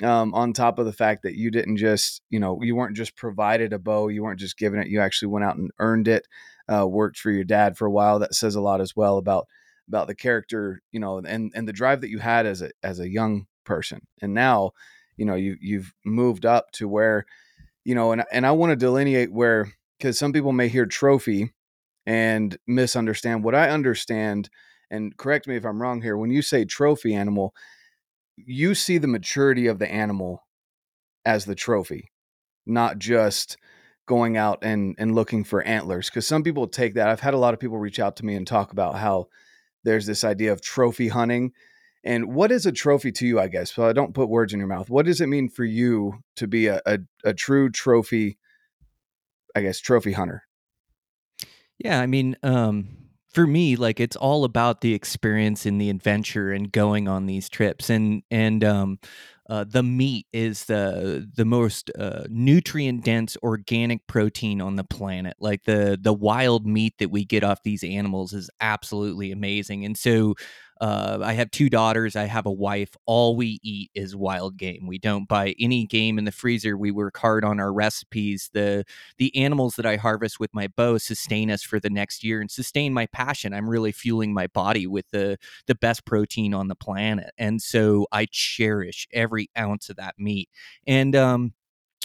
Um, 0.02 0.34
on 0.34 0.52
top 0.52 0.78
of 0.78 0.84
the 0.84 0.92
fact 0.92 1.22
that 1.22 1.36
you 1.36 1.50
didn't 1.50 1.78
just, 1.78 2.20
you 2.28 2.38
know, 2.38 2.60
you 2.60 2.76
weren't 2.76 2.96
just 2.96 3.16
provided 3.16 3.72
a 3.72 3.78
bow, 3.78 4.08
you 4.08 4.22
weren't 4.22 4.40
just 4.40 4.58
given 4.58 4.78
it, 4.78 4.88
you 4.88 5.00
actually 5.00 5.28
went 5.28 5.44
out 5.46 5.56
and 5.56 5.70
earned 5.78 6.08
it 6.08 6.26
uh, 6.72 6.86
worked 6.86 7.18
for 7.18 7.30
your 7.30 7.44
dad 7.44 7.76
for 7.76 7.86
a 7.86 7.90
while. 7.90 8.18
That 8.18 8.34
says 8.34 8.54
a 8.54 8.60
lot 8.60 8.80
as 8.80 8.94
well 8.96 9.18
about 9.18 9.46
about 9.88 10.06
the 10.06 10.14
character, 10.14 10.82
you 10.92 11.00
know, 11.00 11.18
and 11.18 11.52
and 11.54 11.68
the 11.68 11.72
drive 11.72 12.00
that 12.00 12.10
you 12.10 12.18
had 12.18 12.46
as 12.46 12.62
a 12.62 12.70
as 12.82 13.00
a 13.00 13.08
young 13.08 13.46
person. 13.64 14.00
And 14.20 14.34
now, 14.34 14.72
you 15.16 15.24
know, 15.24 15.34
you 15.34 15.56
you've 15.60 15.92
moved 16.04 16.44
up 16.46 16.70
to 16.72 16.88
where, 16.88 17.26
you 17.84 17.94
know, 17.94 18.12
and 18.12 18.24
and 18.32 18.46
I 18.46 18.52
want 18.52 18.70
to 18.70 18.76
delineate 18.76 19.32
where 19.32 19.72
because 19.98 20.18
some 20.18 20.32
people 20.32 20.52
may 20.52 20.68
hear 20.68 20.86
trophy 20.86 21.52
and 22.06 22.56
misunderstand 22.66 23.44
what 23.44 23.54
I 23.54 23.70
understand. 23.70 24.48
And 24.90 25.16
correct 25.16 25.48
me 25.48 25.56
if 25.56 25.64
I'm 25.64 25.82
wrong 25.82 26.02
here. 26.02 26.16
When 26.16 26.30
you 26.30 26.42
say 26.42 26.64
trophy 26.64 27.14
animal, 27.14 27.54
you 28.36 28.74
see 28.74 28.98
the 28.98 29.08
maturity 29.08 29.66
of 29.66 29.78
the 29.78 29.90
animal 29.90 30.44
as 31.24 31.44
the 31.44 31.56
trophy, 31.56 32.12
not 32.66 32.98
just 32.98 33.56
going 34.06 34.36
out 34.36 34.60
and 34.62 34.94
and 34.98 35.14
looking 35.14 35.44
for 35.44 35.62
antlers 35.62 36.08
because 36.08 36.26
some 36.26 36.42
people 36.42 36.66
take 36.66 36.94
that. 36.94 37.08
I've 37.08 37.20
had 37.20 37.34
a 37.34 37.38
lot 37.38 37.54
of 37.54 37.60
people 37.60 37.78
reach 37.78 38.00
out 38.00 38.16
to 38.16 38.24
me 38.24 38.34
and 38.34 38.46
talk 38.46 38.72
about 38.72 38.96
how 38.96 39.28
there's 39.84 40.06
this 40.06 40.24
idea 40.24 40.52
of 40.52 40.60
trophy 40.60 41.08
hunting. 41.08 41.52
And 42.04 42.34
what 42.34 42.52
is 42.52 42.66
a 42.66 42.72
trophy 42.72 43.10
to 43.12 43.26
you 43.26 43.40
i 43.40 43.48
guess? 43.48 43.74
So 43.74 43.86
i 43.86 43.92
don't 43.92 44.14
put 44.14 44.28
words 44.28 44.52
in 44.52 44.58
your 44.58 44.68
mouth. 44.68 44.88
What 44.88 45.06
does 45.06 45.20
it 45.20 45.26
mean 45.26 45.48
for 45.48 45.64
you 45.64 46.22
to 46.36 46.46
be 46.46 46.68
a, 46.68 46.80
a, 46.86 46.98
a 47.24 47.34
true 47.34 47.70
trophy 47.70 48.38
i 49.54 49.60
guess 49.60 49.80
trophy 49.80 50.12
hunter? 50.12 50.44
Yeah 51.78 52.00
i 52.00 52.06
mean 52.06 52.36
um 52.42 52.88
for 53.36 53.46
me 53.46 53.76
like 53.76 54.00
it's 54.00 54.16
all 54.16 54.44
about 54.44 54.80
the 54.80 54.94
experience 54.94 55.66
and 55.66 55.78
the 55.78 55.90
adventure 55.90 56.52
and 56.52 56.72
going 56.72 57.06
on 57.06 57.26
these 57.26 57.50
trips. 57.50 57.90
And 57.90 58.22
and 58.30 58.64
um 58.64 58.98
uh, 59.48 59.64
the 59.68 59.82
meat 59.82 60.26
is 60.32 60.64
the 60.64 61.28
the 61.34 61.44
most 61.44 61.90
uh, 61.98 62.24
nutrient 62.28 63.04
dense 63.04 63.36
organic 63.42 64.06
protein 64.06 64.60
on 64.60 64.76
the 64.76 64.84
planet. 64.84 65.34
Like 65.38 65.64
the 65.64 65.98
the 66.00 66.12
wild 66.12 66.66
meat 66.66 66.94
that 66.98 67.10
we 67.10 67.24
get 67.24 67.44
off 67.44 67.62
these 67.62 67.84
animals 67.84 68.32
is 68.32 68.50
absolutely 68.60 69.32
amazing. 69.32 69.84
And 69.84 69.96
so 69.96 70.34
uh, 70.80 71.18
I 71.22 71.32
have 71.32 71.50
two 71.50 71.70
daughters. 71.70 72.16
I 72.16 72.24
have 72.24 72.46
a 72.46 72.52
wife. 72.52 72.90
All 73.06 73.36
we 73.36 73.58
eat 73.62 73.90
is 73.94 74.14
wild 74.14 74.56
game. 74.56 74.86
We 74.86 74.98
don't 74.98 75.26
buy 75.26 75.54
any 75.58 75.86
game 75.86 76.18
in 76.18 76.24
the 76.24 76.32
freezer. 76.32 76.76
We 76.76 76.90
work 76.90 77.16
hard 77.16 77.44
on 77.44 77.60
our 77.60 77.72
recipes. 77.72 78.50
The 78.52 78.84
the 79.16 79.34
animals 79.36 79.76
that 79.76 79.86
I 79.86 79.96
harvest 79.96 80.38
with 80.38 80.52
my 80.52 80.68
bow 80.68 80.98
sustain 80.98 81.50
us 81.50 81.62
for 81.62 81.80
the 81.80 81.90
next 81.90 82.22
year 82.22 82.40
and 82.40 82.50
sustain 82.50 82.92
my 82.92 83.06
passion. 83.06 83.54
I'm 83.54 83.70
really 83.70 83.92
fueling 83.92 84.34
my 84.34 84.48
body 84.48 84.86
with 84.86 85.08
the 85.10 85.38
the 85.66 85.74
best 85.74 86.04
protein 86.04 86.52
on 86.52 86.68
the 86.68 86.76
planet, 86.76 87.30
and 87.38 87.62
so 87.62 88.06
I 88.12 88.26
cherish 88.30 89.08
every 89.12 89.48
ounce 89.58 89.88
of 89.88 89.96
that 89.96 90.14
meat. 90.18 90.50
And 90.86 91.16
um, 91.16 91.54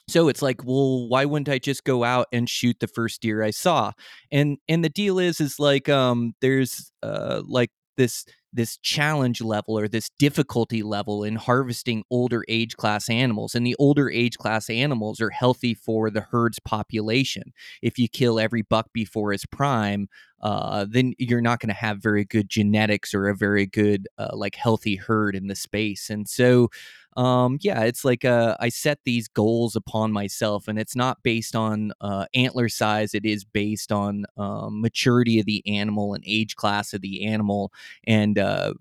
so 0.08 0.28
it's 0.28 0.42
like 0.42 0.64
well 0.64 1.08
why 1.08 1.26
wouldn't 1.26 1.48
i 1.48 1.58
just 1.58 1.84
go 1.84 2.04
out 2.04 2.28
and 2.34 2.50
shoot 2.50 2.76
the 2.80 2.88
first 2.88 3.22
deer 3.22 3.44
i 3.44 3.52
saw 3.52 3.92
and 4.32 4.58
and 4.68 4.84
the 4.84 4.90
deal 4.90 5.20
is 5.20 5.40
is 5.40 5.60
like 5.60 5.88
um 5.90 6.34
there's 6.42 6.92
uh 7.04 7.42
like 7.46 7.72
this 7.98 8.26
this 8.54 8.78
challenge 8.78 9.42
level 9.42 9.80
or 9.80 9.88
this 9.88 10.10
difficulty 10.20 10.84
level 10.84 11.24
in 11.24 11.38
harvesting 11.38 12.04
older 12.10 12.44
age 12.50 12.76
class 12.76 13.10
animals 13.10 13.56
and 13.56 13.66
the 13.66 13.76
older 13.80 14.10
age 14.12 14.38
class 14.38 14.70
animals 14.70 15.22
are 15.22 15.30
healthy 15.30 15.74
for 15.74 16.10
the 16.10 16.20
herd's 16.20 16.60
population. 16.60 17.54
If 17.82 17.98
you 17.98 18.10
kill 18.10 18.40
every 18.40 18.62
buck 18.62 18.88
before 18.94 19.32
his 19.32 19.46
prime 19.46 20.10
uh, 20.42 20.86
then 20.90 21.14
you're 21.18 21.42
not 21.42 21.60
going 21.60 21.70
to 21.70 21.74
have 21.74 22.02
very 22.02 22.26
good 22.26 22.50
genetics 22.50 23.14
or 23.14 23.28
a 23.28 23.36
very 23.36 23.66
good 23.66 24.08
uh, 24.18 24.30
like 24.34 24.56
healthy 24.56 24.96
herd 24.96 25.36
in 25.36 25.48
the 25.48 25.56
space. 25.56 26.10
And 26.10 26.28
so 26.28 26.70
um, 27.18 27.58
yeah, 27.62 27.82
it's 27.84 28.06
like 28.06 28.24
uh, 28.24 28.56
I 28.60 28.70
set 28.70 29.00
these 29.04 29.28
goals 29.28 29.76
upon 29.76 30.14
myself, 30.14 30.68
and 30.68 30.80
it's 30.80 30.96
not 30.96 31.22
based 31.24 31.56
on 31.56 31.92
uh, 32.00 32.26
antler 32.34 32.70
size. 32.70 33.14
It 33.14 33.26
is 33.26 33.44
based 33.44 33.92
on 33.92 34.26
um, 34.38 34.82
maturity 34.82 35.40
of 35.40 35.46
the 35.46 35.62
animal 35.68 36.14
and 36.14 36.24
age 36.26 36.56
class 36.56 36.94
of 36.94 37.02
the 37.02 37.26
animal. 37.26 37.74
And 38.08 38.40
uh, 38.40 38.74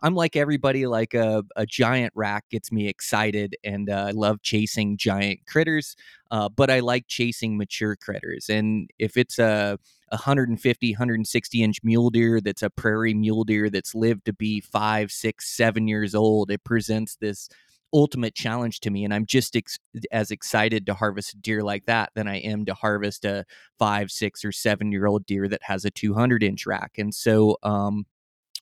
I'm 0.00 0.14
like 0.14 0.36
everybody, 0.36 0.86
like 0.86 1.14
a, 1.14 1.44
a, 1.56 1.66
giant 1.66 2.12
rack 2.14 2.44
gets 2.50 2.70
me 2.70 2.86
excited, 2.86 3.56
and 3.64 3.90
uh, 3.90 4.04
I 4.08 4.10
love 4.12 4.42
chasing 4.42 4.96
giant 4.96 5.40
critters. 5.46 5.96
Uh, 6.30 6.48
but 6.48 6.70
I 6.70 6.80
like 6.80 7.08
chasing 7.08 7.58
mature 7.58 7.96
critters, 7.96 8.48
and 8.48 8.88
if 8.98 9.16
it's 9.16 9.38
a 9.38 9.78
150, 10.10 10.92
160 10.92 11.62
inch 11.62 11.78
mule 11.82 12.10
deer 12.10 12.40
that's 12.40 12.62
a 12.62 12.70
prairie 12.70 13.14
mule 13.14 13.44
deer 13.44 13.68
that's 13.70 13.94
lived 13.94 14.24
to 14.26 14.32
be 14.32 14.60
five, 14.60 15.10
six, 15.10 15.48
seven 15.48 15.88
years 15.88 16.14
old, 16.14 16.50
it 16.50 16.64
presents 16.64 17.16
this 17.16 17.48
ultimate 17.92 18.34
challenge 18.34 18.80
to 18.80 18.90
me 18.90 19.04
and 19.04 19.12
i'm 19.12 19.26
just 19.26 19.56
ex- 19.56 19.78
as 20.10 20.30
excited 20.30 20.86
to 20.86 20.94
harvest 20.94 21.34
a 21.34 21.36
deer 21.38 21.62
like 21.62 21.84
that 21.86 22.10
than 22.14 22.26
i 22.28 22.36
am 22.38 22.64
to 22.64 22.74
harvest 22.74 23.24
a 23.24 23.44
five 23.78 24.10
six 24.10 24.44
or 24.44 24.52
seven 24.52 24.90
year 24.92 25.06
old 25.06 25.26
deer 25.26 25.48
that 25.48 25.62
has 25.62 25.84
a 25.84 25.90
200 25.90 26.42
inch 26.42 26.66
rack 26.66 26.92
and 26.98 27.14
so 27.14 27.56
um, 27.62 28.04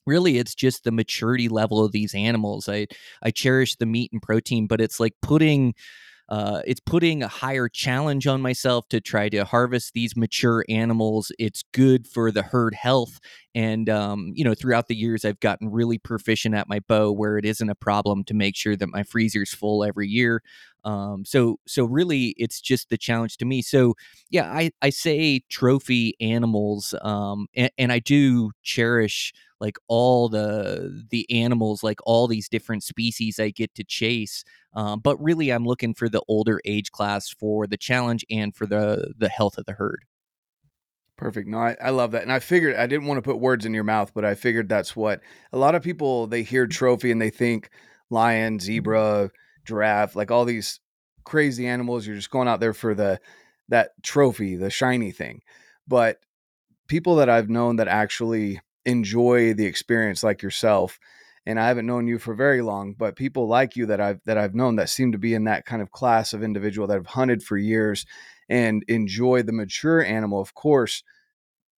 really 0.07 0.39
it's 0.39 0.55
just 0.55 0.85
the 0.85 0.93
maturity 0.93 1.49
level 1.49 1.85
of 1.85 1.93
these 1.93 2.15
animals 2.15 2.69
i 2.69 2.87
i 3.23 3.31
cherish 3.31 3.77
the 3.77 3.87
meat 3.87 4.11
and 4.13 4.23
protein 4.23 4.67
but 4.67 4.81
it's 4.81 4.99
like 4.99 5.15
putting 5.23 5.75
uh, 6.31 6.63
it's 6.65 6.81
putting 6.81 7.23
a 7.25 7.29
higher 7.29 7.69
challenge 7.69 8.27
on 8.27 8.41
myself 8.41 8.89
to 8.89 9.01
try 9.01 9.29
to 9.29 9.45
harvest 9.45 9.95
these 9.95 10.17
mature 10.17 10.65
animals. 10.69 11.33
It's 11.41 11.65
good 11.75 12.07
for 12.07 12.31
the 12.31 12.43
herd 12.43 12.73
health. 12.75 13.19
And, 13.55 13.89
um, 13.89 14.33
you 14.35 14.45
know, 14.45 14.55
throughout 14.55 14.89
the 14.89 14.95
years, 14.95 15.25
I've 15.25 15.41
gotten 15.41 15.71
really 15.71 15.99
proficient 15.99 16.55
at 16.55 16.69
my 16.69 16.81
bow 16.81 17.11
where 17.13 17.37
it 17.37 17.45
isn't 17.45 17.69
a 17.69 17.75
problem 17.75 18.25
to 18.25 18.35
make 18.35 18.57
sure 18.57 18.77
that 18.77 18.89
my 18.89 19.03
freezer's 19.03 19.53
full 19.53 19.85
every 19.85 20.09
year. 20.09 20.43
Um, 20.85 21.25
so, 21.25 21.59
so 21.67 21.85
really 21.85 22.35
it's 22.39 22.61
just 22.61 22.89
the 22.91 22.97
challenge 22.97 23.37
to 23.39 23.45
me. 23.45 23.61
So 23.63 23.95
yeah, 24.31 24.51
I, 24.51 24.71
I 24.83 24.91
say 24.91 25.41
trophy 25.49 26.15
animals, 26.21 26.95
um, 27.03 27.49
and, 27.55 27.71
and 27.77 27.93
I 27.93 27.99
do 27.99 28.53
cherish 28.63 29.33
like 29.61 29.77
all 29.89 30.29
the 30.29 31.05
the 31.11 31.31
animals 31.31 31.83
like 31.83 32.01
all 32.05 32.27
these 32.27 32.49
different 32.49 32.83
species 32.83 33.39
i 33.39 33.51
get 33.51 33.75
to 33.75 33.85
chase 33.85 34.43
um, 34.75 35.01
but 35.01 35.23
really 35.23 35.51
i'm 35.51 35.65
looking 35.65 35.95
for 35.95 36.09
the 36.09 36.23
older 36.29 36.61
age 36.65 36.91
class 36.91 37.29
for 37.29 37.67
the 37.67 37.77
challenge 37.77 38.25
and 38.31 38.57
for 38.57 38.67
the 38.67 39.13
the 39.19 39.29
health 39.29 39.59
of 39.59 39.67
the 39.67 39.73
herd 39.73 40.05
perfect. 41.21 41.49
No 41.49 41.59
I, 41.59 41.77
I 41.83 41.91
love 41.91 42.13
that. 42.13 42.23
And 42.23 42.33
i 42.33 42.39
figured 42.39 42.77
i 42.77 42.87
didn't 42.87 43.07
want 43.07 43.19
to 43.19 43.23
put 43.23 43.39
words 43.39 43.67
in 43.67 43.75
your 43.75 43.85
mouth 43.85 44.13
but 44.15 44.25
i 44.25 44.35
figured 44.35 44.69
that's 44.69 44.97
what 44.97 45.21
a 45.53 45.59
lot 45.59 45.75
of 45.75 45.83
people 45.83 46.27
they 46.27 46.43
hear 46.43 46.67
trophy 46.67 47.11
and 47.11 47.21
they 47.21 47.31
think 47.31 47.69
lion 48.09 48.59
zebra 48.59 49.31
giraffe 49.67 50.17
like 50.17 50.31
all 50.31 50.45
these 50.45 50.81
crazy 51.25 51.67
animals. 51.67 52.07
You're 52.07 52.17
just 52.17 52.31
going 52.31 52.49
out 52.49 52.61
there 52.61 52.75
for 52.75 52.95
the 52.95 53.21
that 53.69 53.91
trophy 54.03 54.57
the 54.57 54.71
shiny 54.71 55.13
thing. 55.13 55.43
But 55.87 56.19
people 56.89 57.17
that 57.17 57.29
i've 57.29 57.51
known 57.51 57.77
that 57.77 57.87
actually 57.89 58.61
enjoy 58.85 59.55
the 59.55 59.67
experience 59.67 60.25
like 60.25 60.43
yourself 60.43 60.99
and 61.47 61.59
I 61.59 61.69
haven't 61.69 61.87
known 61.87 62.07
you 62.07 62.19
for 62.19 62.35
very 62.35 62.61
long, 62.61 62.93
but 62.93 63.17
people 63.17 63.49
like 63.49 63.75
you 63.75 63.87
that 63.87 64.01
I've 64.01 64.21
that 64.27 64.37
I've 64.37 64.55
known 64.55 64.77
that 64.77 64.91
seem 64.91 65.13
to 65.13 65.19
be 65.19 65.35
in 65.35 65.45
that 65.45 65.65
kind 65.65 65.81
of 65.81 65.91
class 65.91 66.33
of 66.33 66.43
individual 66.43 66.87
that 66.89 66.95
have 66.95 67.07
hunted 67.07 67.43
for 67.43 67.57
years 67.57 68.05
and 68.51 68.85
enjoy 68.89 69.45
the 69.45 69.53
mature 69.55 70.05
animal. 70.05 70.43
Of 70.43 70.55
course, 70.55 71.05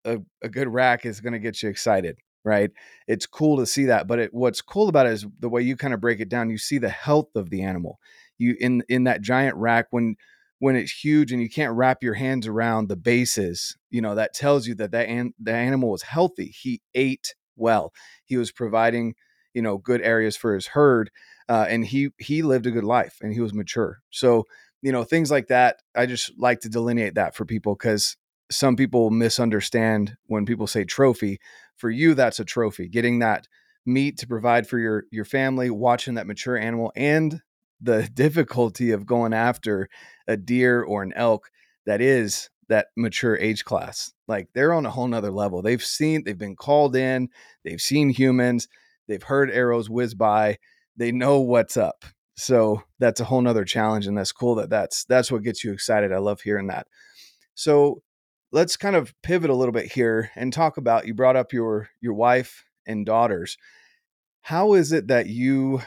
a, 0.06 0.20
a 0.42 0.50
good 0.50 0.68
rack 0.68 1.06
is 1.06 1.22
going 1.22 1.34
to 1.34 1.40
get 1.40 1.62
you 1.62 1.70
excited. 1.70 2.18
right? 2.44 2.72
It's 3.08 3.25
cool 3.28 3.58
to 3.58 3.66
see 3.66 3.86
that, 3.86 4.08
but 4.08 4.20
it, 4.20 4.34
what's 4.34 4.62
cool 4.62 4.90
about 4.90 5.06
it 5.06 5.13
is 5.13 5.25
the 5.40 5.50
way 5.50 5.62
you 5.62 5.75
kind 5.75 5.94
of 5.94 6.01
break 6.01 6.20
it 6.20 6.30
down. 6.30 6.50
You 6.50 6.58
see 6.58 6.78
the 6.80 6.90
health 6.90 7.36
of 7.36 7.50
the 7.50 7.62
animal. 7.62 8.00
You 8.38 8.56
in 8.60 8.84
in 8.90 9.04
that 9.04 9.22
giant 9.22 9.56
rack 9.58 9.88
when 9.92 10.16
when 10.60 10.75
it's 10.75 10.92
huge 10.92 11.32
and 11.32 11.42
you 11.42 11.50
can't 11.50 11.75
wrap 11.75 12.04
your 12.04 12.13
hands 12.16 12.48
around 12.48 12.88
the 12.88 12.96
bases, 12.96 13.78
you 13.92 14.01
know 14.01 14.16
that 14.16 14.34
tells 14.34 14.68
you 14.68 14.75
that 14.75 14.92
that 14.92 15.08
an, 15.08 15.34
the 15.40 15.54
animal 15.54 15.92
was 15.92 16.01
healthy. 16.04 16.48
He 16.48 16.82
ate 16.96 17.36
well. 17.56 17.94
He 18.25 18.38
was 18.38 18.51
providing 18.51 19.13
you 19.54 19.62
know 19.62 19.78
good 19.78 20.01
areas 20.01 20.36
for 20.36 20.56
his 20.56 20.68
herd, 20.68 21.12
uh, 21.50 21.66
and 21.70 21.86
he 21.86 22.10
he 22.18 22.42
lived 22.42 22.66
a 22.66 22.72
good 22.72 22.84
life 22.84 23.18
and 23.22 23.34
he 23.34 23.42
was 23.42 23.54
mature. 23.54 24.00
So 24.10 24.48
you 24.81 24.91
know 24.91 25.03
things 25.03 25.31
like 25.31 25.47
that. 25.47 25.77
I 25.95 26.05
just 26.05 26.31
like 26.38 26.61
to 26.61 26.69
delineate 26.69 27.15
that 27.15 27.35
for 27.35 27.45
people 27.45 27.75
because 27.75 28.17
some 28.50 28.75
people 28.75 29.09
misunderstand 29.09 30.17
when 30.27 30.45
people 30.45 30.67
say 30.67 30.83
trophy. 30.83 31.39
For 31.77 31.89
you, 31.89 32.13
that's 32.13 32.39
a 32.39 32.45
trophy. 32.45 32.88
Getting 32.88 33.19
that 33.19 33.47
meat 33.85 34.17
to 34.19 34.27
provide 34.27 34.67
for 34.67 34.77
your 34.77 35.05
your 35.11 35.25
family, 35.25 35.69
watching 35.69 36.15
that 36.15 36.27
mature 36.27 36.57
animal, 36.57 36.91
and 36.95 37.41
the 37.79 38.09
difficulty 38.13 38.91
of 38.91 39.05
going 39.05 39.33
after 39.33 39.89
a 40.27 40.38
deer 40.38 40.83
or 40.83 41.03
an 41.03 41.13
elk 41.15 41.50
that 41.85 42.01
is 42.01 42.50
that 42.69 42.88
mature 42.95 43.38
age 43.38 43.65
class. 43.65 44.13
Like 44.27 44.47
they're 44.53 44.73
on 44.73 44.85
a 44.85 44.89
whole 44.89 45.07
nother 45.07 45.31
level. 45.31 45.61
They've 45.61 45.83
seen, 45.83 46.23
they've 46.23 46.38
been 46.38 46.55
called 46.55 46.95
in, 46.95 47.29
they've 47.65 47.81
seen 47.81 48.09
humans, 48.09 48.67
they've 49.07 49.21
heard 49.21 49.51
arrows 49.51 49.89
whiz 49.89 50.15
by, 50.15 50.57
they 50.95 51.11
know 51.11 51.41
what's 51.41 51.75
up. 51.75 52.05
So 52.35 52.83
that's 53.00 53.19
a 53.19 53.25
whole 53.25 53.41
nother 53.41 53.65
challenge. 53.65 54.07
And 54.07 54.17
that's 54.17 54.31
cool 54.31 54.55
that 54.55 54.69
that's 54.69 55.05
that's 55.05 55.31
what 55.31 55.43
gets 55.43 55.63
you 55.63 55.73
excited. 55.73 56.11
I 56.11 56.17
love 56.17 56.41
hearing 56.41 56.67
that. 56.67 56.88
So 57.55 58.01
let's 58.51 58.77
kind 58.77 58.95
of 58.95 59.13
pivot 59.23 59.50
a 59.50 59.55
little 59.55 59.71
bit 59.71 59.91
here 59.91 60.29
and 60.35 60.51
talk 60.51 60.77
about 60.77 61.07
you 61.07 61.13
brought 61.13 61.35
up 61.35 61.53
your 61.53 61.89
your 62.01 62.13
wife 62.13 62.65
and 62.85 63.05
daughters 63.05 63.57
how 64.41 64.73
is 64.73 64.91
it 64.91 65.07
that 65.07 65.27
you 65.27 65.81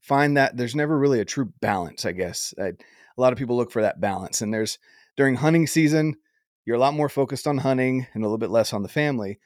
find 0.00 0.36
that 0.36 0.56
there's 0.56 0.74
never 0.74 0.98
really 0.98 1.20
a 1.20 1.24
true 1.24 1.52
balance 1.60 2.04
i 2.04 2.12
guess 2.12 2.54
I, 2.58 2.68
a 2.68 3.20
lot 3.20 3.32
of 3.32 3.38
people 3.38 3.56
look 3.56 3.70
for 3.70 3.82
that 3.82 4.00
balance 4.00 4.40
and 4.40 4.52
there's 4.52 4.78
during 5.16 5.36
hunting 5.36 5.66
season 5.66 6.16
you're 6.64 6.76
a 6.76 6.80
lot 6.80 6.94
more 6.94 7.08
focused 7.08 7.46
on 7.46 7.58
hunting 7.58 8.06
and 8.14 8.22
a 8.22 8.26
little 8.26 8.38
bit 8.38 8.50
less 8.50 8.72
on 8.72 8.82
the 8.82 8.88
family 8.88 9.38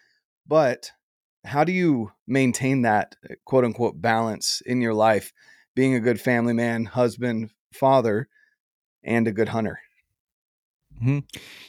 but 0.46 0.92
how 1.44 1.64
do 1.64 1.72
you 1.72 2.12
maintain 2.26 2.82
that 2.82 3.16
uh, 3.28 3.34
quote 3.44 3.64
unquote 3.64 4.00
balance 4.00 4.62
in 4.66 4.80
your 4.80 4.94
life 4.94 5.32
being 5.76 5.95
a 5.95 6.00
good 6.00 6.21
family 6.21 6.52
man 6.52 6.85
husband 6.85 7.50
father 7.73 8.28
and 9.04 9.28
a 9.28 9.33
good 9.33 9.49
hunter 9.49 9.78
Mm-hmm. 11.02 11.18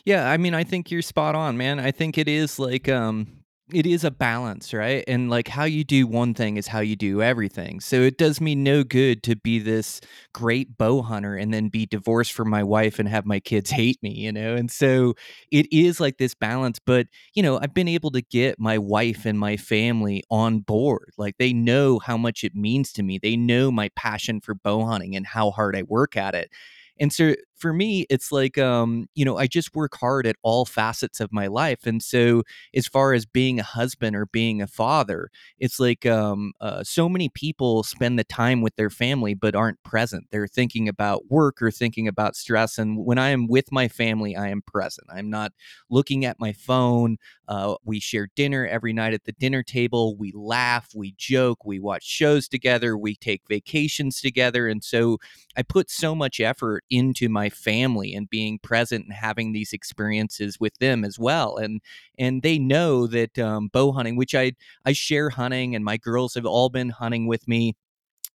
Yeah, 0.06 0.30
I 0.30 0.38
mean, 0.38 0.54
I 0.54 0.64
think 0.64 0.90
you're 0.90 1.02
spot 1.02 1.36
on, 1.36 1.58
man. 1.58 1.80
I 1.80 1.92
think 1.92 2.18
it 2.18 2.28
is 2.28 2.60
like 2.60 2.88
um 2.88 3.37
it 3.74 3.86
is 3.86 4.05
a 4.05 4.12
balance, 4.12 4.74
right? 4.74 5.03
And 5.09 5.29
like 5.29 5.50
how 5.50 5.65
you 5.65 5.83
do 5.83 6.07
one 6.07 6.33
thing 6.33 6.55
is 6.55 6.67
how 6.67 6.79
you 6.79 6.95
do 6.95 7.21
everything. 7.21 7.81
So 7.81 7.97
it 8.01 8.17
does 8.17 8.39
me 8.39 8.55
no 8.55 8.86
good 8.86 9.24
to 9.24 9.36
be 9.36 9.59
this 9.59 10.00
great 10.33 10.77
bow 10.77 11.01
hunter 11.01 11.36
and 11.36 11.53
then 11.53 11.67
be 11.67 11.86
divorced 11.86 12.31
from 12.31 12.50
my 12.50 12.63
wife 12.63 12.97
and 12.97 13.09
have 13.09 13.25
my 13.25 13.41
kids 13.41 13.69
hate 13.69 14.01
me, 14.01 14.13
you 14.13 14.31
know? 14.31 14.55
And 14.55 14.71
so 14.71 15.15
it 15.51 15.67
is 15.69 16.00
like 16.00 16.17
this 16.17 16.33
balance, 16.33 16.79
but 16.79 17.07
you 17.33 17.43
know, 17.43 17.59
I've 17.59 17.74
been 17.74 17.89
able 17.89 18.12
to 18.12 18.21
get 18.21 18.57
my 18.57 18.77
wife 18.77 19.25
and 19.25 19.38
my 19.38 19.57
family 19.57 20.24
on 20.31 20.59
board. 20.59 21.12
Like 21.17 21.36
they 21.38 21.51
know 21.51 22.00
how 22.00 22.15
much 22.15 22.45
it 22.45 22.55
means 22.55 22.93
to 22.93 23.03
me. 23.03 23.19
They 23.21 23.36
know 23.36 23.69
my 23.69 23.89
passion 23.97 24.39
for 24.39 24.55
bow 24.55 24.86
hunting 24.86 25.13
and 25.13 25.27
how 25.27 25.51
hard 25.51 25.75
I 25.75 25.83
work 25.83 26.15
at 26.15 26.36
it. 26.36 26.51
And 27.00 27.12
so 27.12 27.36
for 27.58 27.74
me, 27.74 28.06
it's 28.10 28.32
like, 28.32 28.58
um, 28.58 29.08
you 29.16 29.26
know, 29.26 29.38
I 29.38 29.48
just 29.48 29.76
work 29.76 29.96
hard 29.96 30.28
at 30.28 30.36
all 30.44 30.66
facets 30.66 31.20
of 31.20 31.34
my 31.34 31.48
life. 31.48 31.86
And 31.86 32.02
so, 32.02 32.44
as 32.76 32.88
far 32.88 33.14
as 33.14 33.26
being 33.26 33.60
a 33.60 33.64
husband 33.64 34.16
or 34.16 34.28
being 34.28 34.62
a 34.62 34.68
father, 34.68 35.30
it's 35.60 35.80
like 35.80 36.06
um, 36.06 36.54
uh, 36.62 36.84
so 36.84 37.10
many 37.10 37.30
people 37.30 37.84
spend 37.84 38.20
the 38.20 38.24
time 38.24 38.62
with 38.62 38.76
their 38.76 38.90
family 38.90 39.34
but 39.34 39.56
aren't 39.56 39.82
present. 39.84 40.28
They're 40.32 40.48
thinking 40.48 40.88
about 40.88 41.30
work 41.30 41.62
or 41.62 41.72
thinking 41.72 42.08
about 42.08 42.36
stress. 42.36 42.78
And 42.78 43.06
when 43.06 43.18
I 43.18 43.30
am 43.30 43.48
with 43.48 43.72
my 43.72 43.88
family, 43.88 44.36
I 44.36 44.50
am 44.50 44.62
present. 44.62 45.08
I'm 45.12 45.30
not 45.30 45.52
looking 45.90 46.26
at 46.26 46.40
my 46.40 46.54
phone. 46.54 47.18
Uh, 47.48 47.76
we 47.84 48.00
share 48.00 48.28
dinner 48.36 48.68
every 48.68 48.94
night 48.94 49.14
at 49.14 49.26
the 49.26 49.32
dinner 49.34 49.64
table. 49.64 50.16
We 50.16 50.32
laugh, 50.36 50.89
we 50.93 51.13
joke, 51.17 51.65
we 51.65 51.80
watch 51.80 52.04
shows 52.04 52.48
together, 52.48 52.98
we 52.98 53.15
take 53.15 53.41
vacations 53.50 54.22
together. 54.22 54.67
And 54.67 54.84
so, 54.84 55.17
I 55.58 55.63
put 55.63 55.89
so 55.89 56.13
much 56.13 56.39
effort 56.39 56.84
into 56.91 57.30
my 57.30 57.46
family 57.49 58.13
and 58.13 58.29
being 58.29 58.60
present 58.60 59.05
and 59.05 59.13
having 59.13 59.51
these 59.53 59.73
experiences 59.73 60.60
with 60.60 60.77
them 60.79 61.03
as 61.03 61.19
well 61.19 61.57
and 61.57 61.81
and 62.17 62.41
they 62.41 62.57
know 62.60 63.07
that 63.07 63.38
um, 63.39 63.67
bow 63.69 63.91
hunting 63.91 64.15
which 64.15 64.36
i 64.36 64.51
i 64.86 64.93
share 64.93 65.29
hunting 65.29 65.75
and 65.75 65.83
my 65.86 65.97
girls 65.97 66.36
have 66.36 66.45
all 66.45 66.69
been 66.69 66.89
hunting 66.89 67.27
with 67.27 67.47
me 67.47 67.75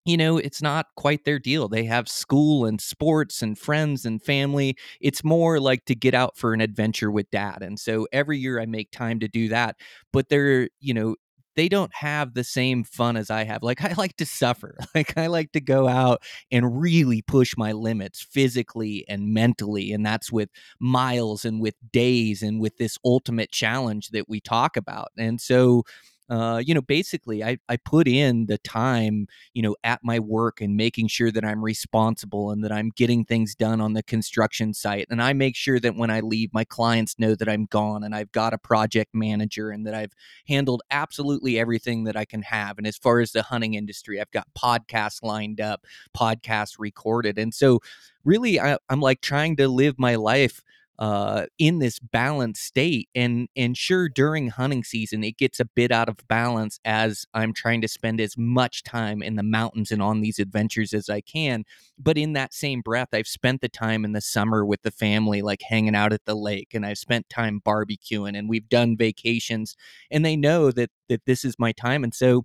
you 0.04 0.16
know, 0.16 0.36
it's 0.36 0.60
not 0.60 0.86
quite 0.96 1.24
their 1.24 1.38
deal. 1.38 1.68
They 1.68 1.84
have 1.84 2.08
school 2.08 2.66
and 2.66 2.80
sports 2.80 3.40
and 3.40 3.56
friends 3.56 4.04
and 4.04 4.20
family. 4.20 4.76
It's 5.00 5.22
more 5.22 5.60
like 5.60 5.84
to 5.84 5.94
get 5.94 6.12
out 6.12 6.36
for 6.36 6.52
an 6.54 6.60
adventure 6.60 7.10
with 7.10 7.30
dad. 7.30 7.62
And 7.62 7.78
so 7.78 8.08
every 8.12 8.36
year 8.38 8.60
I 8.60 8.66
make 8.66 8.90
time 8.90 9.20
to 9.20 9.28
do 9.28 9.48
that. 9.50 9.76
But 10.12 10.28
they're, 10.28 10.68
you 10.80 10.92
know, 10.94 11.14
they 11.56 11.68
don't 11.68 11.92
have 11.94 12.34
the 12.34 12.44
same 12.44 12.84
fun 12.84 13.16
as 13.16 13.30
I 13.30 13.44
have. 13.44 13.62
Like 13.62 13.82
I 13.84 13.94
like 13.94 14.16
to 14.18 14.26
suffer. 14.26 14.76
Like 14.94 15.16
I 15.16 15.28
like 15.28 15.52
to 15.52 15.60
go 15.60 15.88
out 15.88 16.22
and 16.50 16.80
really 16.80 17.22
push 17.22 17.54
my 17.56 17.72
limits 17.72 18.20
physically 18.20 19.06
and 19.08 19.32
mentally 19.32 19.90
and 19.92 20.04
that's 20.04 20.30
with 20.30 20.50
miles 20.80 21.46
and 21.46 21.60
with 21.60 21.74
days 21.92 22.42
and 22.42 22.60
with 22.60 22.76
this 22.76 22.98
ultimate 23.04 23.50
challenge 23.50 24.10
that 24.10 24.28
we 24.28 24.38
talk 24.40 24.76
about. 24.76 25.08
And 25.16 25.40
so 25.40 25.84
uh, 26.30 26.62
you 26.64 26.74
know, 26.74 26.80
basically, 26.80 27.44
I, 27.44 27.58
I 27.68 27.76
put 27.76 28.08
in 28.08 28.46
the 28.46 28.58
time, 28.58 29.26
you 29.54 29.62
know, 29.62 29.76
at 29.84 30.00
my 30.02 30.18
work 30.18 30.60
and 30.60 30.76
making 30.76 31.08
sure 31.08 31.30
that 31.30 31.44
I'm 31.44 31.62
responsible 31.62 32.50
and 32.50 32.64
that 32.64 32.72
I'm 32.72 32.90
getting 32.96 33.24
things 33.24 33.54
done 33.54 33.80
on 33.80 33.92
the 33.92 34.02
construction 34.02 34.72
site. 34.72 35.06
And 35.10 35.20
I 35.20 35.32
make 35.32 35.56
sure 35.56 35.80
that 35.80 35.96
when 35.96 36.10
I 36.10 36.20
leave, 36.20 36.54
my 36.54 36.64
clients 36.64 37.18
know 37.18 37.34
that 37.34 37.48
I'm 37.48 37.66
gone 37.66 38.04
and 38.04 38.14
I've 38.14 38.32
got 38.32 38.54
a 38.54 38.58
project 38.58 39.14
manager 39.14 39.70
and 39.70 39.86
that 39.86 39.94
I've 39.94 40.12
handled 40.48 40.82
absolutely 40.90 41.58
everything 41.58 42.04
that 42.04 42.16
I 42.16 42.24
can 42.24 42.42
have. 42.42 42.78
And 42.78 42.86
as 42.86 42.96
far 42.96 43.20
as 43.20 43.32
the 43.32 43.42
hunting 43.42 43.74
industry, 43.74 44.20
I've 44.20 44.30
got 44.30 44.46
podcasts 44.56 45.22
lined 45.22 45.60
up, 45.60 45.84
podcasts 46.16 46.76
recorded. 46.78 47.38
And 47.38 47.52
so, 47.52 47.80
really, 48.24 48.60
I, 48.60 48.78
I'm 48.88 49.00
like 49.00 49.20
trying 49.20 49.56
to 49.56 49.68
live 49.68 49.98
my 49.98 50.14
life 50.14 50.62
uh, 51.02 51.46
in 51.58 51.80
this 51.80 51.98
balanced 51.98 52.62
state. 52.62 53.08
And 53.12 53.48
and 53.56 53.76
sure, 53.76 54.08
during 54.08 54.50
hunting 54.50 54.84
season, 54.84 55.24
it 55.24 55.36
gets 55.36 55.58
a 55.58 55.64
bit 55.64 55.90
out 55.90 56.08
of 56.08 56.16
balance 56.28 56.78
as 56.84 57.26
I'm 57.34 57.52
trying 57.52 57.80
to 57.80 57.88
spend 57.88 58.20
as 58.20 58.38
much 58.38 58.84
time 58.84 59.20
in 59.20 59.34
the 59.34 59.42
mountains 59.42 59.90
and 59.90 60.00
on 60.00 60.20
these 60.20 60.38
adventures 60.38 60.94
as 60.94 61.10
I 61.10 61.20
can. 61.20 61.64
But 61.98 62.18
in 62.18 62.34
that 62.34 62.54
same 62.54 62.82
breath, 62.82 63.08
I've 63.12 63.26
spent 63.26 63.62
the 63.62 63.68
time 63.68 64.04
in 64.04 64.12
the 64.12 64.20
summer 64.20 64.64
with 64.64 64.82
the 64.82 64.92
family, 64.92 65.42
like 65.42 65.62
hanging 65.62 65.96
out 65.96 66.12
at 66.12 66.24
the 66.24 66.36
lake, 66.36 66.68
and 66.72 66.86
I've 66.86 66.98
spent 66.98 67.28
time 67.28 67.60
barbecuing, 67.66 68.38
and 68.38 68.48
we've 68.48 68.68
done 68.68 68.96
vacations, 68.96 69.74
and 70.08 70.24
they 70.24 70.36
know 70.36 70.70
that 70.70 70.90
that 71.08 71.26
this 71.26 71.44
is 71.44 71.56
my 71.58 71.72
time, 71.72 72.04
and 72.04 72.14
so 72.14 72.44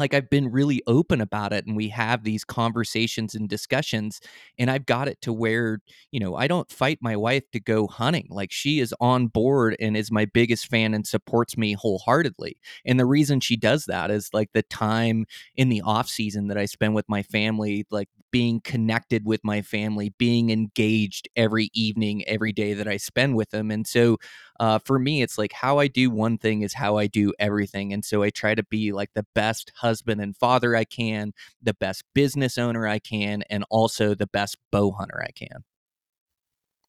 like 0.00 0.14
I've 0.14 0.30
been 0.30 0.50
really 0.50 0.82
open 0.88 1.20
about 1.20 1.52
it 1.52 1.66
and 1.66 1.76
we 1.76 1.88
have 1.90 2.24
these 2.24 2.44
conversations 2.44 3.34
and 3.34 3.48
discussions 3.48 4.20
and 4.58 4.70
I've 4.70 4.86
got 4.86 5.08
it 5.08 5.20
to 5.22 5.32
where, 5.32 5.80
you 6.10 6.18
know, 6.20 6.34
I 6.34 6.48
don't 6.48 6.70
fight 6.70 6.98
my 7.00 7.16
wife 7.16 7.44
to 7.52 7.60
go 7.60 7.86
hunting. 7.86 8.26
Like 8.30 8.50
she 8.52 8.80
is 8.80 8.94
on 9.00 9.28
board 9.28 9.76
and 9.78 9.96
is 9.96 10.10
my 10.10 10.24
biggest 10.24 10.66
fan 10.66 10.94
and 10.94 11.06
supports 11.06 11.56
me 11.56 11.74
wholeheartedly. 11.74 12.56
And 12.84 12.98
the 12.98 13.06
reason 13.06 13.40
she 13.40 13.56
does 13.56 13.84
that 13.84 14.10
is 14.10 14.30
like 14.32 14.50
the 14.52 14.62
time 14.64 15.26
in 15.56 15.68
the 15.68 15.82
off 15.82 16.08
season 16.08 16.48
that 16.48 16.58
I 16.58 16.66
spend 16.66 16.94
with 16.94 17.08
my 17.08 17.22
family, 17.22 17.86
like 17.90 18.08
being 18.32 18.60
connected 18.60 19.24
with 19.26 19.40
my 19.44 19.60
family, 19.60 20.14
being 20.18 20.50
engaged 20.50 21.28
every 21.36 21.70
evening, 21.74 22.24
every 22.28 22.52
day 22.52 22.74
that 22.74 22.88
I 22.88 22.96
spend 22.96 23.36
with 23.36 23.50
them. 23.50 23.70
And 23.70 23.86
so 23.86 24.18
uh, 24.60 24.78
for 24.78 24.98
me, 24.98 25.22
it's 25.22 25.38
like 25.38 25.54
how 25.54 25.78
I 25.78 25.88
do 25.88 26.10
one 26.10 26.36
thing 26.36 26.60
is 26.60 26.74
how 26.74 26.98
I 26.98 27.06
do 27.06 27.32
everything. 27.38 27.94
And 27.94 28.04
so 28.04 28.22
I 28.22 28.28
try 28.28 28.54
to 28.54 28.62
be 28.62 28.92
like 28.92 29.08
the 29.14 29.24
best 29.34 29.72
husband 29.76 30.20
and 30.20 30.36
father 30.36 30.76
I 30.76 30.84
can, 30.84 31.32
the 31.62 31.72
best 31.72 32.04
business 32.14 32.58
owner 32.58 32.86
I 32.86 32.98
can, 32.98 33.42
and 33.48 33.64
also 33.70 34.14
the 34.14 34.26
best 34.26 34.58
bow 34.70 34.92
hunter 34.92 35.24
I 35.26 35.30
can. 35.32 35.64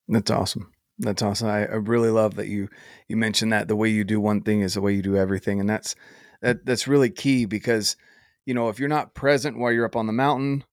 That's 0.10 0.30
awesome. 0.30 0.74
That's 1.00 1.22
awesome. 1.22 1.48
I, 1.48 1.62
I 1.62 1.76
really 1.76 2.10
love 2.10 2.36
that 2.36 2.50
you 2.50 2.68
you 3.08 3.16
mentioned 3.16 3.54
that 3.54 3.70
the 3.70 3.78
way 3.78 3.88
you 3.88 4.04
do 4.04 4.20
one 4.20 4.42
thing 4.42 4.60
is 4.60 4.74
the 4.74 4.82
way 4.82 4.94
you 4.94 5.02
do 5.02 5.16
everything, 5.16 5.62
and 5.62 5.70
that's 5.70 5.96
that 6.42 6.66
that's 6.66 6.90
really 6.90 7.10
key 7.10 7.46
because 7.46 7.96
you 8.46 8.54
know 8.54 8.68
if 8.68 8.80
you're 8.80 8.90
not 8.90 9.16
present 9.16 9.58
while 9.58 9.72
you're 9.72 9.86
up 9.86 9.96
on 9.96 10.08
the 10.08 10.14
mountain 10.14 10.66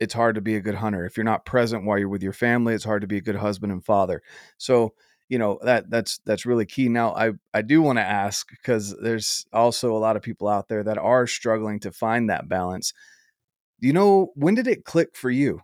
it's 0.00 0.14
hard 0.14 0.36
to 0.36 0.40
be 0.40 0.54
a 0.54 0.60
good 0.60 0.76
hunter. 0.76 1.04
If 1.04 1.16
you're 1.16 1.24
not 1.24 1.44
present 1.44 1.84
while 1.84 1.98
you're 1.98 2.08
with 2.08 2.22
your 2.22 2.32
family, 2.32 2.74
it's 2.74 2.84
hard 2.84 3.02
to 3.02 3.08
be 3.08 3.16
a 3.16 3.22
good 3.22 3.36
husband 3.36 3.72
and 3.72 3.84
father. 3.84 4.22
So, 4.56 4.94
you 5.28 5.38
know, 5.38 5.58
that 5.62 5.90
that's 5.90 6.18
that's 6.24 6.46
really 6.46 6.66
key. 6.66 6.88
Now, 6.88 7.14
I 7.14 7.32
I 7.52 7.62
do 7.62 7.82
want 7.82 7.98
to 7.98 8.04
ask 8.04 8.48
because 8.50 8.96
there's 9.00 9.46
also 9.52 9.94
a 9.94 9.98
lot 9.98 10.16
of 10.16 10.22
people 10.22 10.48
out 10.48 10.68
there 10.68 10.82
that 10.82 10.98
are 10.98 11.26
struggling 11.26 11.80
to 11.80 11.92
find 11.92 12.30
that 12.30 12.48
balance. 12.48 12.92
You 13.78 13.92
know, 13.92 14.32
when 14.34 14.54
did 14.54 14.66
it 14.66 14.84
click 14.84 15.16
for 15.16 15.30
you? 15.30 15.60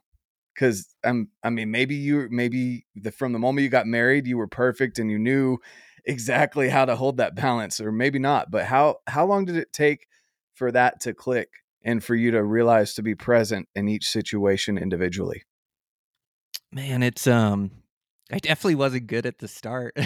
Because 0.54 0.94
I'm, 1.02 1.30
I 1.42 1.50
mean, 1.50 1.72
maybe 1.72 1.96
you, 1.96 2.28
maybe 2.30 2.86
the, 2.94 3.10
from 3.10 3.32
the 3.32 3.40
moment 3.40 3.64
you 3.64 3.70
got 3.70 3.88
married, 3.88 4.28
you 4.28 4.36
were 4.36 4.46
perfect 4.46 5.00
and 5.00 5.10
you 5.10 5.18
knew 5.18 5.58
exactly 6.04 6.68
how 6.68 6.84
to 6.84 6.96
hold 6.96 7.16
that 7.16 7.34
balance 7.34 7.80
or 7.80 7.90
maybe 7.90 8.18
not 8.18 8.50
but 8.50 8.64
how 8.66 8.96
how 9.06 9.24
long 9.24 9.44
did 9.44 9.56
it 9.56 9.72
take 9.72 10.06
for 10.54 10.70
that 10.70 11.00
to 11.00 11.14
click 11.14 11.48
and 11.82 12.04
for 12.04 12.14
you 12.14 12.30
to 12.30 12.44
realize 12.44 12.94
to 12.94 13.02
be 13.02 13.14
present 13.14 13.68
in 13.74 13.88
each 13.88 14.08
situation 14.08 14.76
individually 14.76 15.42
man 16.70 17.02
it's 17.02 17.26
um 17.26 17.70
I 18.32 18.38
definitely 18.38 18.76
wasn't 18.76 19.06
good 19.06 19.26
at 19.26 19.38
the 19.38 19.46
start. 19.48 19.92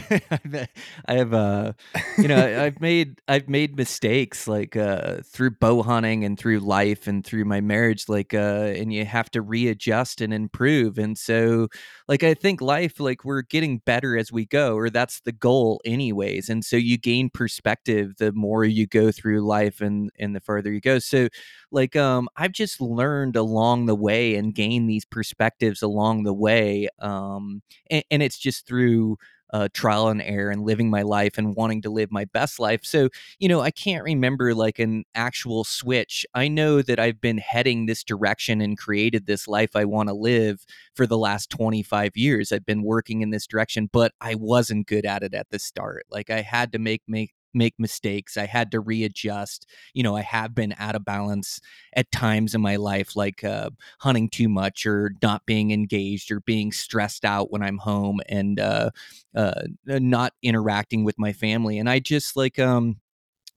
I 1.07 1.15
have, 1.15 1.33
uh, 1.33 1.75
you 2.17 2.27
know, 2.27 2.65
I've 2.65 2.81
made 2.81 3.21
I've 3.29 3.49
made 3.49 3.77
mistakes 3.77 4.49
like 4.49 4.75
uh, 4.75 5.19
through 5.25 5.53
bow 5.53 5.85
hunting 5.85 6.25
and 6.25 6.37
through 6.37 6.59
life 6.59 7.07
and 7.07 7.25
through 7.25 7.45
my 7.45 7.61
marriage, 7.61 8.09
like, 8.09 8.35
uh, 8.35 8.73
and 8.75 8.93
you 8.93 9.05
have 9.05 9.31
to 9.33 9.41
readjust 9.41 10.21
and 10.21 10.35
improve. 10.35 10.99
And 10.99 11.17
so, 11.17 11.69
like, 12.09 12.25
I 12.25 12.35
think 12.35 12.61
life, 12.61 12.99
like, 12.99 13.25
we're 13.25 13.43
getting 13.43 13.79
better 13.79 14.19
as 14.19 14.33
we 14.33 14.47
go, 14.47 14.75
or 14.75 14.91
that's 14.91 15.21
the 15.21 15.33
goal, 15.33 15.81
anyways. 15.85 16.49
And 16.49 16.65
so 16.65 16.77
you 16.77 16.99
gain 16.99 17.31
perspective 17.31 18.17
the 18.19 18.33
more 18.33 18.65
you 18.65 18.89
go 18.89 19.13
through 19.13 19.47
life 19.47 19.81
and 19.81 20.11
and 20.19 20.35
the 20.35 20.41
further 20.41 20.73
you 20.73 20.81
go. 20.81 20.99
So, 20.99 21.29
like, 21.71 21.97
um, 21.97 22.29
I've 22.37 22.53
just 22.53 22.81
learned 22.81 23.37
along 23.37 23.87
the 23.87 23.95
way 23.95 24.35
and 24.37 24.55
gained 24.55 24.89
these 24.89 25.05
perspectives 25.05 25.83
along 25.83 26.25
the 26.25 26.33
way. 26.35 26.89
Um, 26.99 27.63
and, 27.91 28.03
and 28.11 28.23
it's 28.23 28.39
just 28.39 28.67
through 28.67 29.17
uh, 29.53 29.69
trial 29.73 30.09
and 30.09 30.23
error 30.23 30.51
and 30.51 30.63
living 30.63 30.91
my 30.91 31.03
life 31.03 31.39
and 31.39 31.55
wanting 31.57 31.83
to 31.83 31.91
live 31.91 32.11
my 32.11 32.25
best 32.27 32.61
life. 32.61 32.85
So, 32.85 33.09
you 33.39 33.49
know, 33.49 33.61
I 33.61 33.71
can't 33.71 34.05
remember 34.05 34.55
like 34.55 34.79
an 34.79 35.05
actual 35.15 35.65
switch. 35.65 36.27
I 36.35 36.49
know 36.49 36.83
that 36.83 36.99
I've 36.99 37.21
been 37.21 37.39
heading 37.39 37.87
this 37.87 38.05
direction 38.05 38.61
and 38.61 38.77
created 38.77 39.27
this 39.27 39.49
life 39.49 39.75
I 39.75 39.85
want 39.85 40.09
to 40.09 40.15
live 40.15 40.65
for 40.95 41.07
the 41.07 41.19
last 41.19 41.51
25 41.51 42.17
years. 42.17 42.53
I've 42.53 42.67
been 42.67 42.83
working 42.83 43.23
in 43.23 43.31
this 43.31 43.47
direction, 43.47 43.89
but 43.93 44.13
I 44.21 44.35
wasn't 44.35 44.87
good 44.87 45.07
at 45.07 45.23
it 45.23 45.35
at 45.35 45.49
the 45.51 45.59
start. 45.59 46.05
Like 46.11 46.31
I 46.31 46.43
had 46.43 46.73
to 46.73 46.79
make 46.79 47.03
make 47.09 47.33
make 47.55 47.75
mistakes. 47.79 48.37
I 48.37 48.47
had 48.47 48.71
to 48.73 48.81
readjust. 48.81 49.67
You 49.95 50.03
know, 50.03 50.17
I 50.17 50.23
have 50.23 50.55
been 50.55 50.75
out 50.79 50.95
of 50.95 51.05
balance 51.05 51.61
at 51.95 52.11
times 52.11 52.55
in 52.55 52.61
my 52.61 52.77
life, 52.77 53.17
like 53.17 53.45
uh, 53.45 53.71
hunting 54.01 54.29
too 54.29 54.49
much 54.49 54.87
or 54.87 55.13
not 55.23 55.47
being 55.47 55.71
engaged 55.71 56.31
or 56.31 56.41
being 56.41 56.73
stressed 56.73 57.25
out 57.25 57.51
when 57.51 57.63
I'm 57.63 57.79
home 57.79 58.21
and 58.29 58.61
uh, 58.61 58.91
uh, 59.35 59.63
not 59.87 60.35
interacting 60.43 61.05
with 61.05 61.19
my 61.19 61.33
family. 61.33 61.79
And 61.79 61.89
I 61.89 61.99
just 61.99 62.37
like, 62.37 62.59
um, 62.59 62.97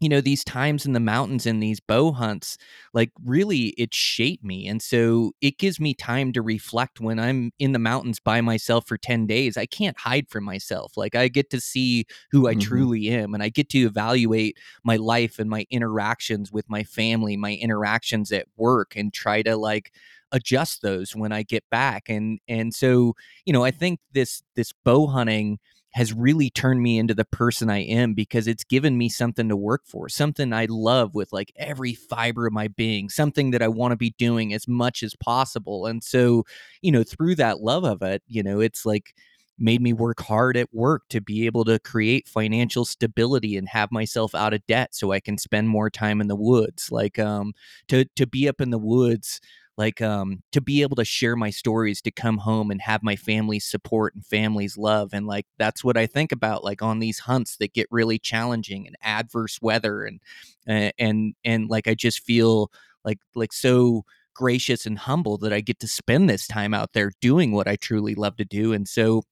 you 0.01 0.09
know 0.09 0.19
these 0.19 0.43
times 0.43 0.85
in 0.85 0.93
the 0.93 0.99
mountains 0.99 1.45
and 1.45 1.61
these 1.61 1.79
bow 1.79 2.11
hunts 2.11 2.57
like 2.93 3.11
really 3.23 3.67
it 3.77 3.93
shaped 3.93 4.43
me 4.43 4.67
and 4.67 4.81
so 4.81 5.31
it 5.41 5.59
gives 5.59 5.79
me 5.79 5.93
time 5.93 6.33
to 6.33 6.41
reflect 6.41 6.99
when 6.99 7.19
i'm 7.19 7.51
in 7.59 7.71
the 7.71 7.79
mountains 7.79 8.19
by 8.19 8.41
myself 8.41 8.85
for 8.87 8.97
10 8.97 9.27
days 9.27 9.55
i 9.55 9.65
can't 9.65 9.97
hide 9.99 10.27
from 10.27 10.43
myself 10.43 10.97
like 10.97 11.15
i 11.15 11.27
get 11.27 11.49
to 11.51 11.61
see 11.61 12.05
who 12.31 12.47
i 12.47 12.51
mm-hmm. 12.51 12.61
truly 12.61 13.09
am 13.09 13.33
and 13.33 13.43
i 13.43 13.47
get 13.47 13.69
to 13.69 13.79
evaluate 13.79 14.57
my 14.83 14.97
life 14.97 15.37
and 15.37 15.49
my 15.49 15.65
interactions 15.69 16.51
with 16.51 16.67
my 16.67 16.83
family 16.83 17.37
my 17.37 17.53
interactions 17.53 18.31
at 18.31 18.47
work 18.57 18.95
and 18.95 19.13
try 19.13 19.41
to 19.43 19.55
like 19.55 19.93
adjust 20.31 20.81
those 20.81 21.15
when 21.15 21.31
i 21.31 21.43
get 21.43 21.63
back 21.69 22.09
and 22.09 22.39
and 22.47 22.73
so 22.73 23.13
you 23.45 23.53
know 23.53 23.63
i 23.63 23.69
think 23.69 23.99
this 24.13 24.41
this 24.55 24.73
bow 24.83 25.05
hunting 25.05 25.59
has 25.93 26.13
really 26.13 26.49
turned 26.49 26.81
me 26.81 26.97
into 26.97 27.13
the 27.13 27.25
person 27.25 27.69
I 27.69 27.79
am 27.79 28.13
because 28.13 28.47
it's 28.47 28.63
given 28.63 28.97
me 28.97 29.09
something 29.09 29.49
to 29.49 29.57
work 29.57 29.81
for, 29.85 30.07
something 30.09 30.53
I 30.53 30.67
love 30.69 31.15
with 31.15 31.33
like 31.33 31.51
every 31.57 31.93
fiber 31.95 32.47
of 32.47 32.53
my 32.53 32.69
being, 32.69 33.09
something 33.09 33.51
that 33.51 33.61
I 33.61 33.67
want 33.67 33.91
to 33.91 33.97
be 33.97 34.15
doing 34.17 34.53
as 34.53 34.67
much 34.67 35.03
as 35.03 35.15
possible. 35.15 35.85
And 35.85 36.03
so, 36.03 36.45
you 36.81 36.91
know, 36.91 37.03
through 37.03 37.35
that 37.35 37.59
love 37.61 37.83
of 37.83 38.01
it, 38.01 38.23
you 38.27 38.41
know, 38.41 38.59
it's 38.61 38.85
like 38.85 39.13
made 39.61 39.81
me 39.81 39.93
work 39.93 40.21
hard 40.21 40.57
at 40.57 40.73
work 40.73 41.03
to 41.09 41.21
be 41.21 41.45
able 41.45 41.63
to 41.65 41.79
create 41.79 42.27
financial 42.27 42.85
stability 42.85 43.57
and 43.57 43.69
have 43.69 43.91
myself 43.91 44.35
out 44.35 44.53
of 44.53 44.65
debt 44.67 44.95
so 44.95 45.11
I 45.11 45.19
can 45.19 45.37
spend 45.37 45.69
more 45.69 45.89
time 45.89 46.21
in 46.21 46.27
the 46.27 46.35
woods. 46.35 46.91
Like 46.91 47.19
um 47.19 47.53
to 47.89 48.05
to 48.15 48.27
be 48.27 48.47
up 48.49 48.61
in 48.61 48.71
the 48.71 48.79
woods 48.79 49.39
like 49.77 50.01
um 50.01 50.43
to 50.51 50.61
be 50.61 50.81
able 50.81 50.95
to 50.95 51.05
share 51.05 51.35
my 51.35 51.49
stories 51.49 52.01
to 52.01 52.11
come 52.11 52.37
home 52.37 52.71
and 52.71 52.81
have 52.81 53.01
my 53.03 53.15
family's 53.15 53.65
support 53.65 54.13
and 54.13 54.25
family's 54.25 54.77
love 54.77 55.09
and 55.13 55.25
like 55.27 55.45
that's 55.57 55.83
what 55.83 55.97
i 55.97 56.05
think 56.05 56.31
about 56.31 56.63
like 56.63 56.81
on 56.81 56.99
these 56.99 57.19
hunts 57.19 57.57
that 57.57 57.73
get 57.73 57.87
really 57.89 58.19
challenging 58.19 58.85
and 58.85 58.95
adverse 59.01 59.59
weather 59.61 60.03
and 60.03 60.19
uh, 60.69 60.91
and 60.99 61.33
and 61.45 61.69
like 61.69 61.87
i 61.87 61.93
just 61.93 62.23
feel 62.23 62.71
like 63.05 63.19
like 63.35 63.53
so 63.53 64.03
gracious 64.33 64.85
and 64.85 64.99
humble 64.99 65.37
that 65.37 65.53
i 65.53 65.61
get 65.61 65.79
to 65.79 65.87
spend 65.87 66.29
this 66.29 66.47
time 66.47 66.73
out 66.73 66.93
there 66.93 67.11
doing 67.21 67.51
what 67.51 67.67
i 67.67 67.75
truly 67.75 68.15
love 68.15 68.35
to 68.37 68.45
do 68.45 68.73
and 68.73 68.87
so 68.87 69.23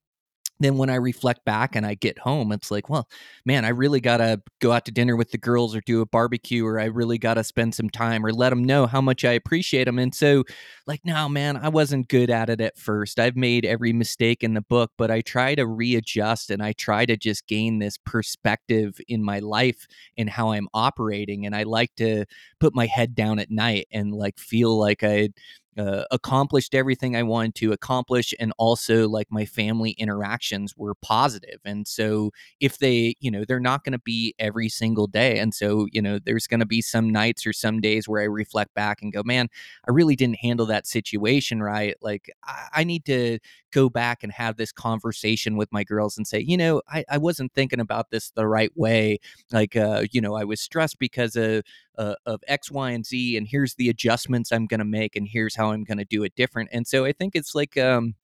then 0.59 0.77
when 0.77 0.89
I 0.89 0.95
reflect 0.95 1.45
back 1.45 1.75
and 1.75 1.85
I 1.85 1.95
get 1.95 2.19
home, 2.19 2.51
it's 2.51 2.69
like, 2.69 2.89
well, 2.89 3.07
man, 3.45 3.63
I 3.63 3.69
really 3.69 4.01
got 4.01 4.17
to 4.17 4.41
go 4.59 4.71
out 4.71 4.85
to 4.85 4.91
dinner 4.91 5.15
with 5.15 5.31
the 5.31 5.37
girls 5.37 5.75
or 5.75 5.81
do 5.81 6.01
a 6.01 6.05
barbecue, 6.05 6.65
or 6.65 6.79
I 6.79 6.85
really 6.85 7.17
got 7.17 7.35
to 7.35 7.43
spend 7.43 7.73
some 7.75 7.89
time 7.89 8.25
or 8.25 8.33
let 8.33 8.49
them 8.49 8.63
know 8.63 8.85
how 8.85 8.99
much 9.01 9.23
I 9.23 9.31
appreciate 9.31 9.85
them. 9.85 9.99
And 9.99 10.13
so, 10.13 10.43
like, 10.85 11.01
no, 11.05 11.29
man, 11.29 11.55
I 11.55 11.69
wasn't 11.69 12.09
good 12.09 12.29
at 12.29 12.49
it 12.49 12.59
at 12.61 12.77
first. 12.77 13.19
I've 13.19 13.37
made 13.37 13.65
every 13.65 13.93
mistake 13.93 14.43
in 14.43 14.53
the 14.53 14.61
book, 14.61 14.91
but 14.97 15.09
I 15.11 15.21
try 15.21 15.55
to 15.55 15.65
readjust 15.65 16.49
and 16.51 16.61
I 16.61 16.73
try 16.73 17.05
to 17.05 17.15
just 17.15 17.47
gain 17.47 17.79
this 17.79 17.97
perspective 17.97 18.99
in 19.07 19.23
my 19.23 19.39
life 19.39 19.87
and 20.17 20.29
how 20.29 20.51
I'm 20.51 20.67
operating. 20.73 21.45
And 21.45 21.55
I 21.55 21.63
like 21.63 21.95
to 21.95 22.25
put 22.59 22.75
my 22.75 22.85
head 22.85 23.15
down 23.15 23.39
at 23.39 23.51
night 23.51 23.87
and 23.91 24.13
like 24.13 24.37
feel 24.37 24.77
like 24.77 25.03
I 25.03 25.29
uh, 25.77 26.03
accomplished 26.11 26.75
everything 26.75 27.15
I 27.15 27.23
wanted 27.23 27.55
to 27.55 27.71
accomplish, 27.71 28.33
and 28.39 28.51
also 28.57 29.07
like 29.07 29.27
my 29.31 29.45
family 29.45 29.91
interactions 29.91 30.75
were 30.75 30.95
positive. 30.95 31.59
And 31.65 31.87
so, 31.87 32.31
if 32.59 32.79
they, 32.79 33.15
you 33.19 33.31
know, 33.31 33.45
they're 33.47 33.59
not 33.59 33.83
going 33.83 33.93
to 33.93 33.99
be 33.99 34.33
every 34.39 34.69
single 34.69 35.07
day, 35.07 35.39
and 35.39 35.53
so 35.53 35.87
you 35.91 36.01
know, 36.01 36.19
there's 36.23 36.47
going 36.47 36.59
to 36.59 36.65
be 36.65 36.81
some 36.81 37.09
nights 37.11 37.45
or 37.45 37.53
some 37.53 37.79
days 37.81 38.07
where 38.07 38.21
I 38.21 38.25
reflect 38.25 38.73
back 38.73 39.01
and 39.01 39.13
go, 39.13 39.21
"Man, 39.23 39.47
I 39.87 39.91
really 39.91 40.15
didn't 40.15 40.39
handle 40.39 40.65
that 40.67 40.87
situation 40.87 41.61
right." 41.61 41.95
Like, 42.01 42.29
I, 42.45 42.67
I 42.73 42.83
need 42.83 43.05
to 43.05 43.39
go 43.71 43.89
back 43.89 44.23
and 44.23 44.31
have 44.31 44.57
this 44.57 44.71
conversation 44.71 45.57
with 45.57 45.71
my 45.71 45.83
girls 45.83 46.17
and 46.17 46.27
say, 46.27 46.39
you 46.39 46.57
know, 46.57 46.81
I, 46.87 47.03
I 47.09 47.17
wasn't 47.17 47.53
thinking 47.53 47.79
about 47.79 48.11
this 48.11 48.31
the 48.31 48.47
right 48.47 48.71
way. 48.75 49.19
Like, 49.51 49.75
uh, 49.75 50.05
you 50.11 50.21
know, 50.21 50.35
I 50.35 50.43
was 50.43 50.59
stressed 50.59 50.99
because 50.99 51.35
of 51.35 51.63
uh, 51.97 52.15
of 52.25 52.41
X, 52.47 52.71
Y, 52.71 52.91
and 52.91 53.05
Z, 53.05 53.37
and 53.37 53.47
here's 53.47 53.75
the 53.75 53.89
adjustments 53.89 54.51
I'm 54.51 54.67
going 54.67 54.79
to 54.79 54.85
make, 54.85 55.15
and 55.15 55.27
here's 55.27 55.55
how 55.55 55.71
I'm 55.71 55.83
going 55.83 55.97
to 55.97 56.05
do 56.05 56.23
it 56.23 56.35
different. 56.35 56.69
And 56.71 56.87
so 56.87 57.05
I 57.05 57.11
think 57.11 57.35
it's 57.35 57.53
like, 57.55 57.77
um, 57.77 58.15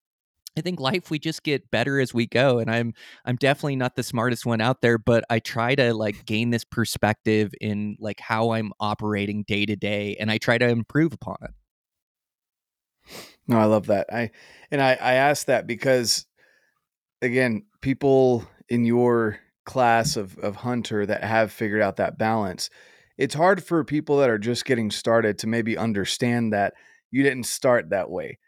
I 0.57 0.61
think 0.61 0.79
life 0.79 1.11
we 1.11 1.19
just 1.19 1.43
get 1.43 1.69
better 1.69 1.99
as 1.99 2.13
we 2.13 2.27
go 2.27 2.59
and 2.59 2.71
I'm 2.71 2.93
I'm 3.25 3.35
definitely 3.35 3.75
not 3.75 3.95
the 3.95 4.03
smartest 4.03 4.45
one 4.45 4.61
out 4.61 4.81
there 4.81 4.97
but 4.97 5.25
I 5.29 5.39
try 5.39 5.75
to 5.75 5.93
like 5.93 6.25
gain 6.25 6.49
this 6.49 6.63
perspective 6.63 7.53
in 7.59 7.97
like 7.99 8.21
how 8.21 8.51
I'm 8.51 8.71
operating 8.79 9.43
day 9.43 9.65
to 9.65 9.75
day 9.75 10.15
and 10.17 10.31
I 10.31 10.37
try 10.37 10.57
to 10.57 10.67
improve 10.67 11.13
upon 11.13 11.37
it. 11.41 11.51
No, 13.47 13.57
I 13.59 13.65
love 13.65 13.87
that. 13.87 14.07
I 14.11 14.31
and 14.71 14.81
I 14.81 14.93
I 14.93 15.13
ask 15.15 15.45
that 15.47 15.67
because 15.67 16.25
again, 17.21 17.63
people 17.81 18.45
in 18.69 18.85
your 18.85 19.39
class 19.65 20.17
of 20.17 20.37
of 20.39 20.57
hunter 20.57 21.05
that 21.05 21.23
have 21.23 21.51
figured 21.51 21.81
out 21.81 21.97
that 21.97 22.17
balance, 22.17 22.69
it's 23.17 23.35
hard 23.35 23.63
for 23.63 23.83
people 23.83 24.17
that 24.19 24.29
are 24.29 24.39
just 24.39 24.65
getting 24.65 24.91
started 24.91 25.37
to 25.39 25.47
maybe 25.47 25.77
understand 25.77 26.53
that 26.53 26.73
you 27.11 27.23
didn't 27.23 27.45
start 27.45 27.89
that 27.91 28.09
way. 28.09 28.39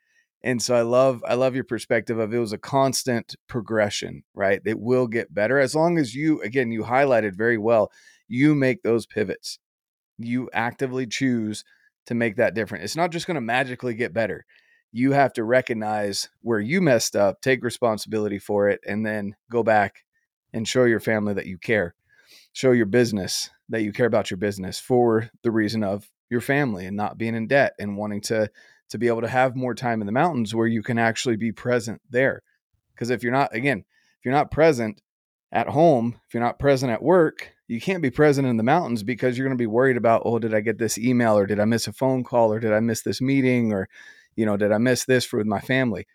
And 0.43 0.61
so 0.61 0.75
I 0.75 0.81
love 0.83 1.23
I 1.27 1.35
love 1.35 1.55
your 1.55 1.63
perspective 1.65 2.19
of 2.19 2.33
it 2.33 2.39
was 2.39 2.53
a 2.53 2.57
constant 2.57 3.35
progression, 3.47 4.23
right? 4.35 4.61
It 4.65 4.79
will 4.79 5.07
get 5.07 5.33
better 5.33 5.59
as 5.59 5.75
long 5.75 5.97
as 5.99 6.15
you 6.15 6.41
again 6.43 6.71
you 6.71 6.83
highlighted 6.83 7.35
very 7.37 7.57
well, 7.57 7.91
you 8.27 8.55
make 8.55 8.83
those 8.83 9.05
pivots. 9.05 9.59
You 10.17 10.49
actively 10.53 11.07
choose 11.07 11.63
to 12.07 12.15
make 12.15 12.37
that 12.37 12.53
different. 12.55 12.83
It's 12.83 12.95
not 12.95 13.11
just 13.11 13.27
going 13.27 13.35
to 13.35 13.41
magically 13.41 13.93
get 13.93 14.13
better 14.13 14.45
you 14.91 15.11
have 15.11 15.33
to 15.33 15.43
recognize 15.43 16.29
where 16.41 16.59
you 16.59 16.81
messed 16.81 17.15
up, 17.15 17.41
take 17.41 17.63
responsibility 17.63 18.39
for 18.39 18.69
it, 18.69 18.79
and 18.87 19.05
then 19.05 19.35
go 19.51 19.63
back 19.63 20.03
and 20.53 20.67
show 20.67 20.85
your 20.85 20.99
family 20.99 21.33
that 21.33 21.45
you 21.45 21.57
care. 21.57 21.93
Show 22.53 22.71
your 22.71 22.85
business 22.85 23.49
that 23.69 23.83
you 23.83 23.91
care 23.91 24.05
about 24.05 24.31
your 24.31 24.37
business 24.37 24.79
for 24.79 25.29
the 25.43 25.51
reason 25.51 25.83
of 25.83 26.09
your 26.29 26.41
family 26.41 26.85
and 26.85 26.97
not 26.97 27.17
being 27.17 27.35
in 27.35 27.47
debt 27.47 27.73
and 27.79 27.97
wanting 27.97 28.21
to 28.21 28.49
to 28.89 28.97
be 28.97 29.07
able 29.07 29.21
to 29.21 29.27
have 29.27 29.55
more 29.55 29.75
time 29.75 30.01
in 30.01 30.05
the 30.05 30.13
mountains 30.13 30.55
where 30.55 30.67
you 30.67 30.81
can 30.81 30.97
actually 30.97 31.35
be 31.35 31.51
present 31.51 32.01
there. 32.09 32.41
Because 32.93 33.09
if 33.09 33.21
you're 33.21 33.33
not 33.33 33.53
again, 33.53 33.79
if 33.79 34.25
you're 34.25 34.33
not 34.33 34.51
present 34.51 35.01
at 35.51 35.67
home, 35.67 36.19
if 36.27 36.33
you're 36.33 36.43
not 36.43 36.59
present 36.59 36.91
at 36.91 37.03
work, 37.03 37.53
you 37.67 37.81
can't 37.81 38.01
be 38.01 38.09
present 38.09 38.47
in 38.47 38.57
the 38.57 38.63
mountains 38.63 39.03
because 39.03 39.37
you're 39.37 39.47
going 39.47 39.57
to 39.57 39.61
be 39.61 39.67
worried 39.67 39.97
about, 39.97 40.23
oh, 40.25 40.39
did 40.39 40.53
I 40.53 40.61
get 40.61 40.77
this 40.77 40.97
email 40.97 41.37
or 41.37 41.45
did 41.45 41.59
I 41.59 41.65
miss 41.65 41.87
a 41.87 41.93
phone 41.93 42.23
call 42.23 42.51
or 42.51 42.59
did 42.59 42.73
I 42.73 42.79
miss 42.79 43.01
this 43.01 43.21
meeting 43.21 43.73
or 43.73 43.89
you 44.37 44.45
know, 44.45 44.55
did 44.55 44.71
I 44.71 44.77
miss 44.77 45.03
this 45.03 45.25
for 45.25 45.37
with 45.37 45.47
my 45.47 45.59
family? 45.59 46.07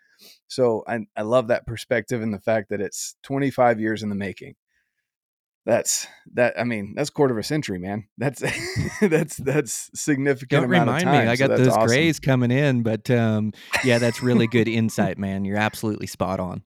So 0.46 0.84
I, 0.86 1.00
I 1.16 1.22
love 1.22 1.48
that 1.48 1.66
perspective 1.66 2.22
and 2.22 2.32
the 2.32 2.38
fact 2.38 2.70
that 2.70 2.80
it's 2.80 3.16
25 3.24 3.80
years 3.80 4.02
in 4.02 4.08
the 4.08 4.14
making. 4.14 4.54
That's 5.64 6.08
that. 6.34 6.58
I 6.58 6.64
mean, 6.64 6.94
that's 6.96 7.08
quarter 7.08 7.34
of 7.34 7.38
a 7.38 7.44
century, 7.44 7.78
man. 7.78 8.08
That's 8.18 8.42
that's 9.00 9.36
that's 9.36 9.90
significant. 9.94 10.62
Don't 10.62 10.68
remind 10.68 11.04
me. 11.04 11.12
I 11.12 11.36
got 11.36 11.50
so 11.50 11.56
those 11.56 11.68
awesome. 11.68 11.86
grays 11.86 12.18
coming 12.18 12.50
in, 12.50 12.82
but 12.82 13.08
um, 13.10 13.52
yeah, 13.84 13.98
that's 13.98 14.22
really 14.24 14.48
good 14.48 14.66
insight, 14.66 15.18
man. 15.18 15.44
You're 15.44 15.58
absolutely 15.58 16.08
spot 16.08 16.40
on. 16.40 16.64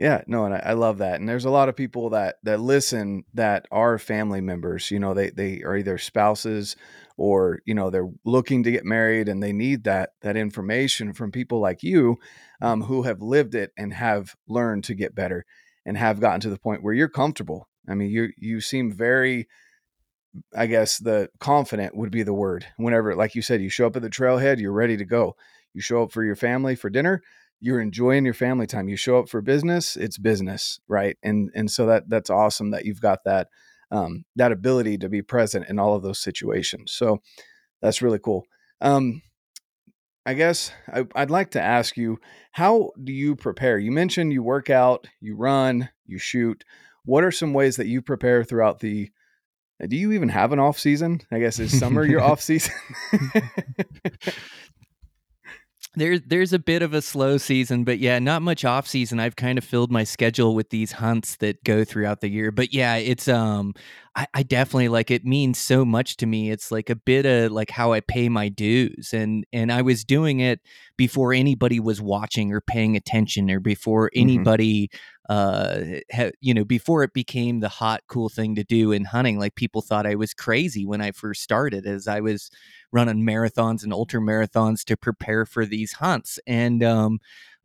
Yeah, 0.00 0.22
no, 0.26 0.46
and 0.46 0.54
I, 0.54 0.62
I, 0.64 0.72
love 0.72 0.96
that. 0.98 1.20
And 1.20 1.28
there's 1.28 1.44
a 1.44 1.50
lot 1.50 1.68
of 1.68 1.76
people 1.76 2.08
that 2.10 2.36
that 2.44 2.58
listen 2.58 3.24
that 3.34 3.66
are 3.70 3.98
family 3.98 4.40
members. 4.40 4.90
You 4.90 4.98
know, 4.98 5.12
they 5.12 5.28
they 5.28 5.62
are 5.62 5.76
either 5.76 5.98
spouses 5.98 6.74
or 7.18 7.60
you 7.66 7.74
know 7.74 7.90
they're 7.90 8.08
looking 8.24 8.62
to 8.62 8.70
get 8.70 8.86
married 8.86 9.28
and 9.28 9.42
they 9.42 9.52
need 9.52 9.84
that 9.84 10.14
that 10.22 10.38
information 10.38 11.12
from 11.12 11.30
people 11.30 11.60
like 11.60 11.82
you 11.82 12.16
um, 12.62 12.80
who 12.80 13.02
have 13.02 13.20
lived 13.20 13.54
it 13.54 13.72
and 13.76 13.92
have 13.92 14.34
learned 14.48 14.84
to 14.84 14.94
get 14.94 15.14
better 15.14 15.44
and 15.84 15.98
have 15.98 16.18
gotten 16.18 16.40
to 16.40 16.50
the 16.50 16.58
point 16.58 16.82
where 16.82 16.94
you're 16.94 17.06
comfortable. 17.08 17.68
I 17.86 17.94
mean, 17.94 18.08
you 18.08 18.30
you 18.38 18.62
seem 18.62 18.90
very 18.90 19.48
I 20.56 20.64
guess 20.64 20.96
the 20.96 21.28
confident 21.40 21.94
would 21.94 22.10
be 22.10 22.22
the 22.22 22.32
word. 22.32 22.66
Whenever, 22.78 23.14
like 23.14 23.34
you 23.34 23.42
said, 23.42 23.60
you 23.60 23.68
show 23.68 23.86
up 23.86 23.96
at 23.96 24.02
the 24.02 24.08
trailhead, 24.08 24.60
you're 24.60 24.72
ready 24.72 24.96
to 24.96 25.04
go. 25.04 25.36
You 25.74 25.82
show 25.82 26.04
up 26.04 26.12
for 26.12 26.24
your 26.24 26.36
family 26.36 26.74
for 26.74 26.88
dinner, 26.88 27.22
you're 27.60 27.80
enjoying 27.80 28.24
your 28.24 28.34
family 28.34 28.66
time. 28.66 28.88
You 28.88 28.96
show 28.96 29.18
up 29.18 29.28
for 29.28 29.40
business, 29.42 29.96
it's 29.96 30.18
business, 30.18 30.80
right? 30.88 31.16
And 31.22 31.50
and 31.54 31.70
so 31.70 31.86
that 31.86 32.08
that's 32.08 32.30
awesome 32.30 32.70
that 32.70 32.84
you've 32.84 33.00
got 33.00 33.24
that 33.24 33.48
um, 33.90 34.24
that 34.36 34.52
ability 34.52 34.98
to 34.98 35.08
be 35.08 35.22
present 35.22 35.68
in 35.68 35.78
all 35.78 35.94
of 35.94 36.02
those 36.02 36.18
situations. 36.18 36.92
So 36.92 37.18
that's 37.82 38.02
really 38.02 38.18
cool. 38.18 38.44
Um, 38.80 39.22
I 40.24 40.34
guess 40.34 40.70
I, 40.88 41.06
I'd 41.14 41.30
like 41.30 41.50
to 41.52 41.60
ask 41.60 41.96
you, 41.96 42.18
how 42.52 42.90
do 43.02 43.12
you 43.12 43.36
prepare? 43.36 43.78
You 43.78 43.90
mentioned 43.90 44.32
you 44.32 44.42
work 44.42 44.70
out, 44.70 45.08
you 45.20 45.34
run, 45.34 45.88
you 46.06 46.18
shoot. 46.18 46.64
What 47.04 47.24
are 47.24 47.30
some 47.30 47.54
ways 47.54 47.76
that 47.76 47.86
you 47.86 48.02
prepare 48.02 48.44
throughout 48.44 48.80
the 48.80 49.10
do 49.88 49.96
you 49.96 50.12
even 50.12 50.28
have 50.28 50.52
an 50.52 50.58
off 50.58 50.78
season? 50.78 51.22
I 51.32 51.38
guess 51.38 51.58
is 51.58 51.78
summer 51.78 52.04
your 52.04 52.20
off 52.30 52.42
season? 52.42 52.74
there's 55.94 56.20
there's 56.22 56.52
a 56.52 56.58
bit 56.58 56.82
of 56.82 56.94
a 56.94 57.02
slow 57.02 57.36
season, 57.36 57.84
but 57.84 57.98
yeah, 57.98 58.18
not 58.18 58.42
much 58.42 58.64
off 58.64 58.86
season. 58.86 59.18
I've 59.18 59.36
kind 59.36 59.58
of 59.58 59.64
filled 59.64 59.90
my 59.90 60.04
schedule 60.04 60.54
with 60.54 60.70
these 60.70 60.92
hunts 60.92 61.36
that 61.36 61.64
go 61.64 61.84
throughout 61.84 62.20
the 62.20 62.28
year. 62.28 62.52
But 62.52 62.72
yeah, 62.72 62.96
it's 62.96 63.26
um 63.28 63.74
I, 64.16 64.26
I 64.34 64.42
definitely 64.42 64.88
like 64.88 65.10
it 65.10 65.24
means 65.24 65.58
so 65.58 65.84
much 65.84 66.16
to 66.18 66.26
me. 66.26 66.50
It's 66.50 66.72
like 66.72 66.90
a 66.90 66.96
bit 66.96 67.26
of 67.26 67.52
like 67.52 67.70
how 67.70 67.92
I 67.92 68.00
pay 68.00 68.28
my 68.28 68.48
dues. 68.48 69.12
And 69.12 69.46
and 69.52 69.70
I 69.70 69.82
was 69.82 70.04
doing 70.04 70.40
it 70.40 70.60
before 70.96 71.32
anybody 71.32 71.78
was 71.78 72.00
watching 72.00 72.52
or 72.52 72.60
paying 72.60 72.96
attention 72.96 73.50
or 73.50 73.60
before 73.60 74.08
mm-hmm. 74.08 74.20
anybody 74.20 74.90
uh 75.28 75.80
ha, 76.12 76.30
you 76.40 76.52
know, 76.52 76.64
before 76.64 77.04
it 77.04 77.12
became 77.12 77.60
the 77.60 77.68
hot 77.68 78.00
cool 78.08 78.28
thing 78.28 78.56
to 78.56 78.64
do 78.64 78.90
in 78.90 79.04
hunting. 79.04 79.38
Like 79.38 79.54
people 79.54 79.80
thought 79.80 80.06
I 80.06 80.16
was 80.16 80.34
crazy 80.34 80.84
when 80.84 81.00
I 81.00 81.12
first 81.12 81.42
started 81.42 81.86
as 81.86 82.08
I 82.08 82.18
was 82.20 82.50
running 82.90 83.24
marathons 83.24 83.84
and 83.84 83.92
ultra 83.92 84.20
marathons 84.20 84.82
to 84.86 84.96
prepare 84.96 85.46
for 85.46 85.64
these 85.64 85.92
hunts. 85.92 86.40
And 86.48 86.82
um, 86.82 87.20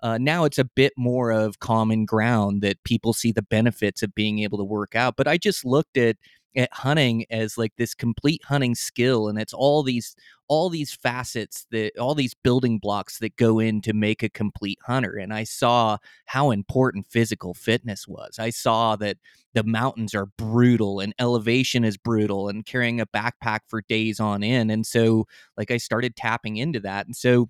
uh, 0.05 0.19
now 0.19 0.43
it's 0.45 0.59
a 0.59 0.63
bit 0.63 0.93
more 0.95 1.31
of 1.31 1.59
common 1.59 2.05
ground 2.05 2.61
that 2.61 2.83
people 2.83 3.11
see 3.11 3.31
the 3.31 3.41
benefits 3.41 4.03
of 4.03 4.13
being 4.13 4.37
able 4.37 4.59
to 4.59 4.63
work 4.63 4.95
out. 4.95 5.15
But 5.17 5.27
I 5.27 5.35
just 5.39 5.65
looked 5.65 5.97
at 5.97 6.17
at 6.55 6.71
hunting 6.71 7.25
as 7.31 7.57
like 7.57 7.73
this 7.77 7.93
complete 7.93 8.41
hunting 8.45 8.75
skill 8.75 9.27
and 9.27 9.37
it's 9.37 9.51
all 9.53 9.83
these 9.83 10.15
all 10.47 10.69
these 10.69 10.93
facets 10.93 11.65
that 11.71 11.91
all 11.97 12.15
these 12.15 12.33
building 12.33 12.77
blocks 12.79 13.17
that 13.19 13.35
go 13.35 13.59
in 13.59 13.81
to 13.81 13.91
make 13.93 14.23
a 14.23 14.29
complete 14.29 14.79
hunter 14.85 15.17
and 15.17 15.33
i 15.33 15.43
saw 15.43 15.97
how 16.27 16.51
important 16.51 17.05
physical 17.05 17.53
fitness 17.53 18.07
was 18.07 18.39
i 18.39 18.49
saw 18.49 18.95
that 18.95 19.17
the 19.53 19.65
mountains 19.65 20.15
are 20.15 20.27
brutal 20.37 21.01
and 21.01 21.13
elevation 21.19 21.83
is 21.83 21.97
brutal 21.97 22.47
and 22.47 22.65
carrying 22.65 23.01
a 23.01 23.05
backpack 23.07 23.59
for 23.67 23.81
days 23.89 24.21
on 24.21 24.41
end 24.41 24.71
and 24.71 24.85
so 24.85 25.25
like 25.57 25.71
i 25.71 25.77
started 25.77 26.15
tapping 26.15 26.55
into 26.55 26.79
that 26.79 27.05
and 27.05 27.17
so 27.17 27.49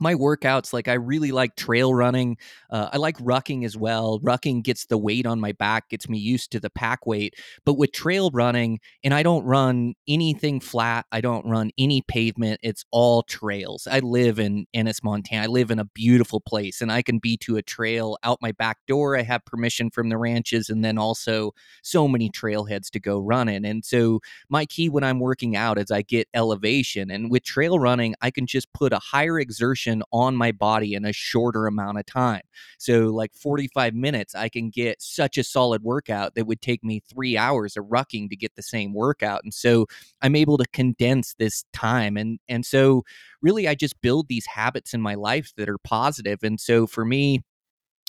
my 0.00 0.14
workouts 0.14 0.72
like 0.72 0.88
i 0.88 0.94
really 0.94 1.30
like 1.30 1.54
trail 1.56 1.94
running 1.94 2.36
uh, 2.70 2.88
i 2.92 2.96
like 2.96 3.16
rucking 3.18 3.64
as 3.64 3.76
well 3.76 4.18
rucking 4.20 4.62
gets 4.62 4.86
the 4.86 4.98
weight 4.98 5.26
on 5.26 5.38
my 5.38 5.52
back 5.52 5.88
gets 5.90 6.08
me 6.08 6.18
used 6.18 6.50
to 6.50 6.58
the 6.58 6.70
pack 6.70 7.06
weight 7.06 7.34
but 7.64 7.74
with 7.74 7.92
trail 7.92 8.30
running 8.32 8.80
and 9.04 9.12
i 9.12 9.22
don't 9.22 9.44
run 9.44 9.94
anything 10.08 10.58
flat 10.58 11.04
i 11.12 11.20
don't 11.20 11.46
run 11.46 11.70
any 11.78 12.02
pavement 12.02 12.58
it's 12.62 12.84
all 12.90 13.22
trails 13.22 13.86
i 13.90 13.98
live 13.98 14.38
in 14.38 14.66
ennis 14.74 15.02
montana 15.02 15.44
i 15.44 15.46
live 15.46 15.70
in 15.70 15.78
a 15.78 15.84
beautiful 15.84 16.40
place 16.40 16.80
and 16.80 16.90
i 16.90 17.02
can 17.02 17.18
be 17.18 17.36
to 17.36 17.56
a 17.56 17.62
trail 17.62 18.16
out 18.24 18.38
my 18.40 18.52
back 18.52 18.78
door 18.88 19.16
i 19.16 19.22
have 19.22 19.44
permission 19.44 19.90
from 19.90 20.08
the 20.08 20.16
ranches 20.16 20.70
and 20.70 20.84
then 20.84 20.96
also 20.96 21.52
so 21.82 22.08
many 22.08 22.30
trailheads 22.30 22.88
to 22.90 22.98
go 22.98 23.20
running 23.20 23.64
and 23.66 23.84
so 23.84 24.18
my 24.48 24.64
key 24.64 24.88
when 24.88 25.04
i'm 25.04 25.20
working 25.20 25.54
out 25.56 25.78
is 25.78 25.90
i 25.90 26.00
get 26.00 26.26
elevation 26.32 27.10
and 27.10 27.30
with 27.30 27.44
trail 27.44 27.78
running 27.78 28.14
i 28.22 28.30
can 28.30 28.46
just 28.46 28.72
put 28.72 28.92
a 28.92 28.98
higher 28.98 29.38
exertion 29.38 29.89
on 30.12 30.36
my 30.36 30.52
body 30.52 30.94
in 30.94 31.04
a 31.04 31.12
shorter 31.12 31.66
amount 31.66 31.98
of 31.98 32.06
time. 32.06 32.42
So, 32.78 33.06
like 33.08 33.34
45 33.34 33.94
minutes, 33.94 34.34
I 34.34 34.48
can 34.48 34.70
get 34.70 35.02
such 35.02 35.38
a 35.38 35.44
solid 35.44 35.82
workout 35.82 36.34
that 36.34 36.46
would 36.46 36.60
take 36.60 36.82
me 36.84 37.02
three 37.12 37.36
hours 37.36 37.76
of 37.76 37.84
rucking 37.86 38.30
to 38.30 38.36
get 38.36 38.54
the 38.56 38.62
same 38.62 38.94
workout. 38.94 39.40
And 39.44 39.52
so, 39.52 39.86
I'm 40.22 40.36
able 40.36 40.58
to 40.58 40.66
condense 40.72 41.34
this 41.38 41.64
time. 41.72 42.16
And, 42.16 42.38
and 42.48 42.64
so, 42.64 43.04
really, 43.42 43.68
I 43.68 43.74
just 43.74 44.00
build 44.00 44.28
these 44.28 44.46
habits 44.46 44.94
in 44.94 45.00
my 45.00 45.14
life 45.14 45.52
that 45.56 45.68
are 45.68 45.78
positive. 45.78 46.38
And 46.42 46.60
so, 46.60 46.86
for 46.86 47.04
me, 47.04 47.42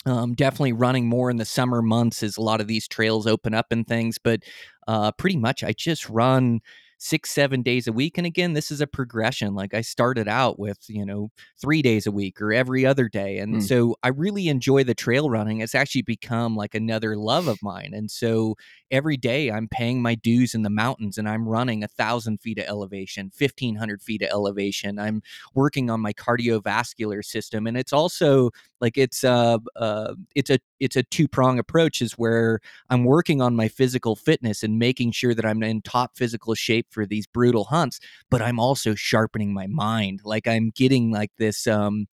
um, 0.05 0.33
definitely 0.33 0.73
running 0.73 1.07
more 1.07 1.29
in 1.29 1.37
the 1.37 1.45
summer 1.45 1.81
months 1.81 2.23
as 2.23 2.37
a 2.37 2.41
lot 2.41 2.61
of 2.61 2.67
these 2.67 2.87
trails 2.87 3.27
open 3.27 3.53
up 3.53 3.67
and 3.71 3.87
things, 3.87 4.17
but 4.17 4.41
uh, 4.87 5.11
pretty 5.11 5.37
much 5.37 5.63
I 5.63 5.73
just 5.73 6.09
run 6.09 6.59
six, 7.01 7.31
seven 7.31 7.63
days 7.63 7.87
a 7.87 7.91
week. 7.91 8.19
And 8.19 8.27
again, 8.27 8.53
this 8.53 8.69
is 8.69 8.79
a 8.79 8.85
progression. 8.85 9.55
Like 9.55 9.73
I 9.73 9.81
started 9.81 10.27
out 10.27 10.59
with, 10.59 10.77
you 10.87 11.03
know, 11.03 11.31
three 11.59 11.81
days 11.81 12.05
a 12.05 12.11
week 12.11 12.39
or 12.39 12.53
every 12.53 12.85
other 12.85 13.09
day. 13.09 13.39
And 13.39 13.55
mm. 13.55 13.63
so 13.63 13.95
I 14.03 14.09
really 14.09 14.49
enjoy 14.49 14.83
the 14.83 14.93
trail 14.93 15.27
running. 15.27 15.61
It's 15.61 15.73
actually 15.73 16.03
become 16.03 16.55
like 16.55 16.75
another 16.75 17.17
love 17.17 17.47
of 17.47 17.57
mine. 17.63 17.93
And 17.95 18.11
so 18.11 18.55
every 18.91 19.17
day 19.17 19.49
I'm 19.49 19.67
paying 19.67 20.03
my 20.03 20.13
dues 20.13 20.53
in 20.53 20.61
the 20.61 20.69
mountains 20.69 21.17
and 21.17 21.27
I'm 21.27 21.47
running 21.47 21.83
a 21.83 21.87
thousand 21.87 22.39
feet 22.39 22.59
of 22.59 22.65
elevation, 22.65 23.31
1500 23.35 24.03
feet 24.03 24.21
of 24.21 24.29
elevation. 24.29 24.99
I'm 24.99 25.23
working 25.55 25.89
on 25.89 26.01
my 26.01 26.13
cardiovascular 26.13 27.25
system. 27.25 27.65
And 27.65 27.77
it's 27.77 27.93
also 27.93 28.51
like 28.79 28.97
it's 28.97 29.23
uh, 29.23 29.57
uh 29.75 30.13
it's 30.35 30.49
a 30.49 30.59
it's 30.79 30.95
a 30.95 31.03
two 31.03 31.27
prong 31.27 31.57
approach 31.57 32.01
is 32.01 32.13
where 32.13 32.59
I'm 32.89 33.05
working 33.05 33.41
on 33.41 33.55
my 33.55 33.67
physical 33.67 34.15
fitness 34.15 34.61
and 34.61 34.77
making 34.77 35.11
sure 35.13 35.33
that 35.33 35.45
I'm 35.45 35.63
in 35.63 35.81
top 35.81 36.15
physical 36.15 36.53
shape 36.55 36.87
for 36.91 37.05
these 37.05 37.27
brutal 37.27 37.65
hunts, 37.65 37.99
but 38.29 38.41
I'm 38.41 38.59
also 38.59 38.95
sharpening 38.95 39.53
my 39.53 39.67
mind. 39.67 40.21
Like 40.23 40.47
I'm 40.47 40.71
getting 40.75 41.11
like 41.11 41.31
this 41.37 41.67
um 41.67 42.07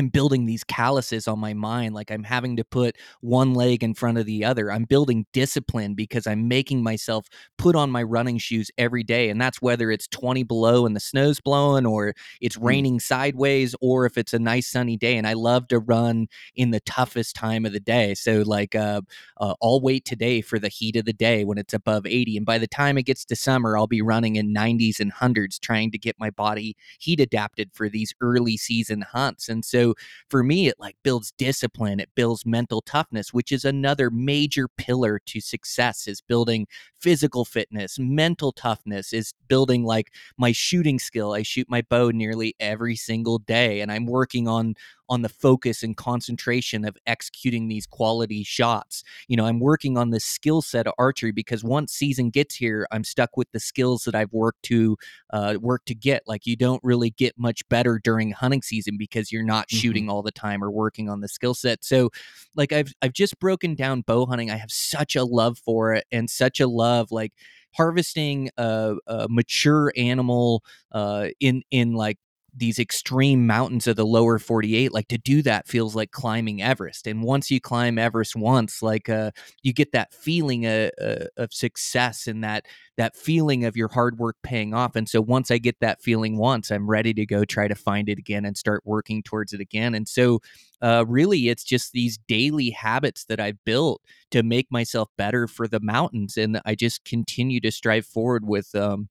I'm 0.00 0.08
building 0.08 0.46
these 0.46 0.64
calluses 0.64 1.26
on 1.26 1.40
my 1.40 1.52
mind. 1.52 1.94
Like 1.94 2.10
I'm 2.10 2.22
having 2.22 2.56
to 2.56 2.64
put 2.64 2.96
one 3.20 3.54
leg 3.54 3.82
in 3.82 3.92
front 3.92 4.18
of 4.18 4.24
the 4.24 4.44
other. 4.44 4.70
I'm 4.70 4.84
building 4.84 5.26
discipline 5.32 5.94
because 5.94 6.26
I'm 6.26 6.48
making 6.48 6.82
myself 6.82 7.26
put 7.58 7.74
on 7.74 7.90
my 7.90 8.02
running 8.02 8.38
shoes 8.38 8.70
every 8.78 9.02
day. 9.02 9.28
And 9.28 9.40
that's 9.40 9.60
whether 9.60 9.90
it's 9.90 10.06
20 10.08 10.44
below 10.44 10.86
and 10.86 10.94
the 10.94 11.00
snow's 11.00 11.40
blowing 11.40 11.86
or 11.86 12.14
it's 12.40 12.56
mm. 12.56 12.64
raining 12.64 13.00
sideways 13.00 13.74
or 13.80 14.06
if 14.06 14.16
it's 14.16 14.32
a 14.32 14.38
nice 14.38 14.68
sunny 14.68 14.96
day. 14.96 15.16
And 15.16 15.26
I 15.26 15.32
love 15.32 15.66
to 15.68 15.80
run 15.80 16.28
in 16.54 16.70
the 16.70 16.80
toughest 16.80 17.34
time 17.34 17.66
of 17.66 17.72
the 17.72 17.80
day. 17.80 18.14
So, 18.14 18.42
like, 18.46 18.74
uh, 18.74 19.02
uh, 19.38 19.54
I'll 19.60 19.80
wait 19.80 20.04
today 20.04 20.40
for 20.40 20.58
the 20.58 20.68
heat 20.68 20.96
of 20.96 21.04
the 21.04 21.12
day 21.12 21.44
when 21.44 21.58
it's 21.58 21.74
above 21.74 22.06
80. 22.06 22.36
And 22.36 22.46
by 22.46 22.58
the 22.58 22.68
time 22.68 22.96
it 22.96 23.06
gets 23.06 23.24
to 23.26 23.36
summer, 23.36 23.76
I'll 23.76 23.86
be 23.88 24.02
running 24.02 24.36
in 24.36 24.54
90s 24.54 25.00
and 25.00 25.12
100s 25.12 25.58
trying 25.60 25.90
to 25.90 25.98
get 25.98 26.16
my 26.18 26.30
body 26.30 26.76
heat 27.00 27.20
adapted 27.20 27.70
for 27.74 27.88
these 27.88 28.14
early 28.20 28.56
season 28.56 29.02
hunts. 29.02 29.48
And 29.48 29.64
so, 29.70 29.94
for 30.28 30.42
me, 30.42 30.68
it 30.68 30.76
like 30.78 30.96
builds 31.02 31.32
discipline, 31.38 32.00
it 32.00 32.10
builds 32.14 32.44
mental 32.44 32.82
toughness, 32.82 33.32
which 33.32 33.52
is 33.52 33.64
another 33.64 34.10
major 34.10 34.68
pillar 34.68 35.20
to 35.26 35.40
success 35.40 36.06
is 36.08 36.20
building 36.20 36.66
physical 37.00 37.44
fitness, 37.44 37.98
mental 37.98 38.52
toughness, 38.52 39.12
is 39.12 39.32
building 39.48 39.84
like 39.84 40.12
my 40.36 40.52
shooting 40.52 40.98
skill. 40.98 41.32
I 41.32 41.42
shoot 41.42 41.68
my 41.70 41.82
bow 41.82 42.10
nearly 42.10 42.54
every 42.60 42.96
single 42.96 43.38
day 43.38 43.80
and 43.80 43.90
I'm 43.90 44.06
working 44.06 44.48
on 44.48 44.74
on 45.10 45.22
the 45.22 45.28
focus 45.28 45.82
and 45.82 45.96
concentration 45.96 46.84
of 46.84 46.96
executing 47.06 47.68
these 47.68 47.84
quality 47.84 48.44
shots. 48.44 49.02
You 49.28 49.36
know, 49.36 49.44
I'm 49.44 49.58
working 49.58 49.98
on 49.98 50.10
this 50.10 50.24
skill 50.24 50.62
set 50.62 50.86
of 50.86 50.94
archery 50.98 51.32
because 51.32 51.64
once 51.64 51.92
season 51.92 52.30
gets 52.30 52.54
here, 52.54 52.86
I'm 52.92 53.04
stuck 53.04 53.36
with 53.36 53.50
the 53.52 53.60
skills 53.60 54.04
that 54.04 54.14
I've 54.14 54.32
worked 54.32 54.62
to 54.64 54.96
uh, 55.30 55.56
work 55.60 55.84
to 55.86 55.94
get. 55.94 56.22
Like 56.26 56.46
you 56.46 56.56
don't 56.56 56.82
really 56.84 57.10
get 57.10 57.36
much 57.36 57.68
better 57.68 58.00
during 58.02 58.30
hunting 58.30 58.62
season 58.62 58.96
because 58.96 59.32
you're 59.32 59.42
not 59.42 59.68
mm-hmm. 59.68 59.78
shooting 59.78 60.08
all 60.08 60.22
the 60.22 60.30
time 60.30 60.62
or 60.62 60.70
working 60.70 61.10
on 61.10 61.20
the 61.20 61.28
skill 61.28 61.54
set. 61.54 61.84
So, 61.84 62.10
like 62.54 62.72
I've 62.72 62.94
I've 63.02 63.12
just 63.12 63.38
broken 63.40 63.74
down 63.74 64.02
bow 64.02 64.26
hunting. 64.26 64.50
I 64.50 64.56
have 64.56 64.70
such 64.70 65.16
a 65.16 65.24
love 65.24 65.58
for 65.58 65.92
it 65.92 66.06
and 66.12 66.30
such 66.30 66.60
a 66.60 66.68
love 66.68 67.10
like 67.10 67.32
harvesting 67.74 68.50
a, 68.56 68.94
a 69.06 69.26
mature 69.28 69.92
animal 69.96 70.64
uh, 70.92 71.28
in 71.40 71.62
in 71.70 71.94
like 71.94 72.18
these 72.54 72.78
extreme 72.78 73.46
mountains 73.46 73.86
of 73.86 73.96
the 73.96 74.06
lower 74.06 74.38
48 74.38 74.92
like 74.92 75.08
to 75.08 75.18
do 75.18 75.42
that 75.42 75.68
feels 75.68 75.94
like 75.94 76.10
climbing 76.10 76.62
everest 76.62 77.06
and 77.06 77.22
once 77.22 77.50
you 77.50 77.60
climb 77.60 77.98
everest 77.98 78.36
once 78.36 78.82
like 78.82 79.08
uh 79.08 79.30
you 79.62 79.72
get 79.72 79.92
that 79.92 80.12
feeling 80.12 80.66
uh, 80.66 80.90
uh, 81.00 81.26
of 81.36 81.52
success 81.52 82.26
and 82.26 82.42
that 82.42 82.66
that 82.96 83.16
feeling 83.16 83.64
of 83.64 83.76
your 83.76 83.88
hard 83.88 84.18
work 84.18 84.36
paying 84.42 84.74
off 84.74 84.96
and 84.96 85.08
so 85.08 85.20
once 85.20 85.50
i 85.50 85.58
get 85.58 85.78
that 85.80 86.02
feeling 86.02 86.36
once 86.36 86.70
i'm 86.70 86.88
ready 86.88 87.14
to 87.14 87.26
go 87.26 87.44
try 87.44 87.68
to 87.68 87.74
find 87.74 88.08
it 88.08 88.18
again 88.18 88.44
and 88.44 88.56
start 88.56 88.82
working 88.84 89.22
towards 89.22 89.52
it 89.52 89.60
again 89.60 89.94
and 89.94 90.08
so 90.08 90.40
uh, 90.82 91.04
really 91.06 91.48
it's 91.48 91.64
just 91.64 91.92
these 91.92 92.18
daily 92.26 92.70
habits 92.70 93.24
that 93.26 93.40
i've 93.40 93.62
built 93.64 94.00
to 94.30 94.42
make 94.42 94.66
myself 94.70 95.08
better 95.18 95.46
for 95.46 95.68
the 95.68 95.80
mountains 95.80 96.36
and 96.36 96.60
i 96.64 96.74
just 96.74 97.04
continue 97.04 97.60
to 97.60 97.70
strive 97.70 98.06
forward 98.06 98.46
with 98.46 98.74
um, 98.74 99.08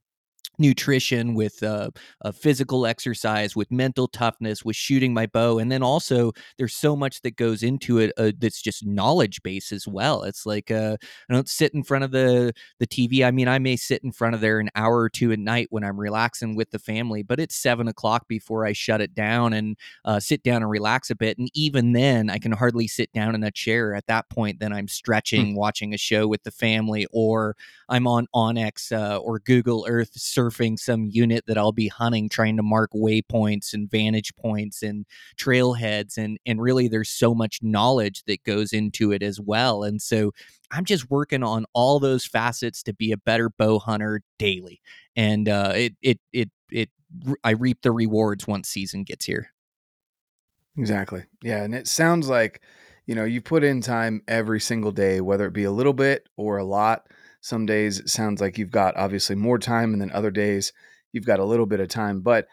nutrition, 0.60 1.34
with 1.34 1.62
uh, 1.64 1.90
uh, 2.24 2.32
physical 2.32 2.86
exercise, 2.86 3.56
with 3.56 3.72
mental 3.72 4.08
toughness, 4.08 4.64
with 4.64 4.76
shooting 4.76 5.14
my 5.14 5.26
bow, 5.26 5.60
and 5.60 5.72
then 5.72 5.84
also 5.84 6.32
there's 6.58 6.76
so 6.76 6.96
much 6.96 7.22
that 7.22 7.36
goes 7.36 7.64
into 7.64 7.98
it 8.00 8.12
uh, 8.18 8.32
that's 8.40 8.62
just 8.62 8.86
knowledge 8.86 9.42
base 9.44 9.72
as 9.72 9.88
well. 9.88 10.24
It's 10.24 10.46
like 10.46 10.72
uh, 10.72 10.98
I 11.30 11.34
don't 11.34 11.50
sit 11.50 11.74
in 11.74 11.84
front 11.84 12.04
of 12.04 12.12
the 12.12 12.54
the 12.80 12.88
TV. 12.88 13.26
I 13.26 13.32
mean, 13.32 13.48
I 13.48 13.60
may 13.60 13.76
sit 13.76 14.04
in 14.04 14.12
front 14.12 14.36
of 14.36 14.42
there 14.42 14.60
an 14.60 14.70
hour 14.76 15.00
or 15.00 15.10
two 15.10 15.32
at 15.32 15.40
night 15.40 15.68
when 15.70 15.84
I'm 15.84 16.00
relaxing 16.00 16.56
with 16.56 16.72
the 16.72 16.80
family, 16.80 17.24
but 17.24 17.40
it's 17.40 17.56
seven 17.56 17.88
o'clock 17.88 18.28
before 18.28 18.66
I 18.66 18.74
shut 18.74 19.02
it 19.02 19.16
down 19.16 19.54
and 19.54 19.78
uh, 20.06 20.20
sit 20.20 20.44
down 20.44 20.62
and 20.62 20.70
relax 20.70 21.10
a 21.10 21.16
bit. 21.16 21.38
And 21.38 21.50
even 21.54 21.94
then, 21.94 22.30
I 22.30 22.38
can 22.38 22.52
hardly 22.52 22.88
sit 22.88 23.12
down 23.14 23.36
in 23.36 23.44
a 23.44 23.52
chair. 23.52 23.94
At 23.94 24.08
that 24.08 24.30
point, 24.30 24.60
then 24.60 24.74
I'm 24.74 24.86
hmm. 24.86 24.88
stretching, 24.88 25.56
watching 25.56 25.94
a 25.94 25.98
show 25.98 26.28
with 26.28 26.44
the 26.44 26.52
family, 26.52 27.08
or 27.12 27.56
I'm 27.88 28.08
on 28.08 28.28
onX 28.36 28.92
uh, 28.92 29.18
or 29.18 29.40
Google 29.40 29.86
Earth 29.88 30.12
some 30.78 31.06
unit 31.06 31.46
that 31.48 31.58
I'll 31.58 31.72
be 31.72 31.88
hunting, 31.88 32.30
trying 32.30 32.58
to 32.58 32.64
mark 32.64 32.92
waypoints 32.94 33.74
and 33.74 33.90
vantage 33.90 34.36
points 34.36 34.82
and 34.84 35.06
trailheads, 35.38 36.18
and 36.18 36.38
and 36.46 36.62
really 36.62 36.88
there's 36.88 37.10
so 37.10 37.34
much 37.36 37.60
knowledge 37.62 38.24
that 38.26 38.44
goes 38.44 38.74
into 38.74 39.12
it 39.12 39.24
as 39.24 39.40
well. 39.40 39.84
And 39.84 40.02
so 40.02 40.32
I'm 40.72 40.86
just 40.86 41.10
working 41.10 41.44
on 41.44 41.66
all 41.74 42.00
those 42.00 42.26
facets 42.26 42.84
to 42.84 42.94
be 42.94 43.12
a 43.12 43.18
better 43.18 43.50
bow 43.50 43.80
hunter 43.80 44.22
daily, 44.38 44.82
and 45.16 45.50
uh, 45.50 45.74
it 45.76 45.96
it 46.02 46.20
it 46.34 46.50
it 46.72 46.90
I 47.44 47.52
reap 47.52 47.82
the 47.82 47.92
rewards 47.92 48.48
once 48.48 48.70
season 48.70 49.04
gets 49.04 49.26
here. 49.26 49.52
Exactly. 50.78 51.24
Yeah, 51.44 51.64
and 51.64 51.76
it 51.76 51.88
sounds 51.88 52.30
like 52.30 52.62
you 53.06 53.16
know 53.16 53.24
you 53.26 53.42
put 53.42 53.64
in 53.64 53.82
time 53.82 54.22
every 54.28 54.60
single 54.60 54.92
day, 54.92 55.20
whether 55.22 55.46
it 55.48 55.54
be 55.54 55.64
a 55.64 55.72
little 55.72 55.94
bit 55.94 56.30
or 56.38 56.58
a 56.58 56.64
lot 56.64 57.08
some 57.42 57.66
days 57.66 58.00
it 58.00 58.10
sounds 58.10 58.42
like 58.42 58.58
you've 58.58 58.72
got 58.72 58.98
obviously 58.98 59.36
more 59.36 59.60
time, 59.60 59.94
and 59.94 60.02
then 60.02 60.12
other 60.12 60.32
days 60.32 60.74
you've 61.12 61.26
got 61.26 61.40
a 61.40 61.46
little 61.46 61.66
bit 61.66 61.80
of 61.80 61.88
time. 61.88 62.22
But 62.22 62.48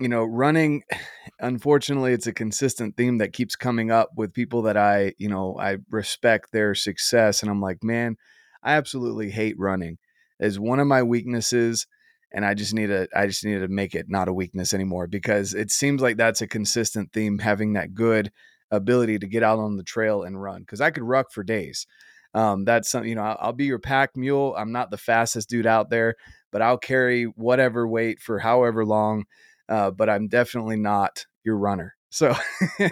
you 0.00 0.08
know, 0.08 0.24
running, 0.24 0.82
unfortunately, 1.40 2.12
it's 2.12 2.26
a 2.26 2.32
consistent 2.32 2.96
theme 2.96 3.18
that 3.18 3.32
keeps 3.32 3.54
coming 3.54 3.92
up 3.92 4.10
with 4.16 4.32
people 4.32 4.62
that 4.62 4.76
I, 4.76 5.14
you 5.18 5.28
know, 5.28 5.56
I 5.60 5.76
respect 5.90 6.50
their 6.50 6.74
success. 6.74 7.42
And 7.42 7.50
I'm 7.50 7.60
like, 7.60 7.84
man, 7.84 8.16
I 8.62 8.72
absolutely 8.72 9.30
hate 9.30 9.58
running. 9.58 9.98
Is 10.40 10.58
one 10.58 10.80
of 10.80 10.86
my 10.86 11.02
weaknesses. 11.02 11.86
And 12.32 12.46
I 12.46 12.54
just 12.54 12.72
need 12.72 12.86
to, 12.86 13.08
I 13.14 13.26
just 13.26 13.44
need 13.44 13.58
to 13.58 13.68
make 13.68 13.94
it 13.94 14.06
not 14.08 14.28
a 14.28 14.32
weakness 14.32 14.72
anymore 14.72 15.06
because 15.08 15.52
it 15.52 15.70
seems 15.70 16.00
like 16.00 16.16
that's 16.16 16.40
a 16.40 16.46
consistent 16.46 17.12
theme, 17.12 17.38
having 17.38 17.72
that 17.72 17.92
good 17.92 18.30
ability 18.70 19.18
to 19.18 19.26
get 19.26 19.42
out 19.42 19.58
on 19.58 19.76
the 19.76 19.82
trail 19.82 20.22
and 20.22 20.40
run. 20.40 20.60
Because 20.60 20.80
I 20.80 20.92
could 20.92 21.02
ruck 21.02 21.32
for 21.32 21.42
days. 21.42 21.86
Um, 22.34 22.64
that's 22.64 22.90
something, 22.90 23.08
you 23.08 23.16
know, 23.16 23.22
I'll, 23.22 23.36
I'll 23.40 23.52
be 23.52 23.64
your 23.66 23.78
pack 23.78 24.16
mule. 24.16 24.54
I'm 24.56 24.72
not 24.72 24.90
the 24.90 24.98
fastest 24.98 25.48
dude 25.48 25.66
out 25.66 25.90
there, 25.90 26.14
but 26.52 26.62
I'll 26.62 26.78
carry 26.78 27.24
whatever 27.24 27.86
weight 27.88 28.20
for 28.20 28.38
however 28.38 28.84
long. 28.84 29.24
Uh, 29.68 29.90
but 29.90 30.10
I'm 30.10 30.28
definitely 30.28 30.76
not 30.76 31.26
your 31.44 31.56
runner. 31.56 31.94
So, 32.10 32.34
and 32.78 32.90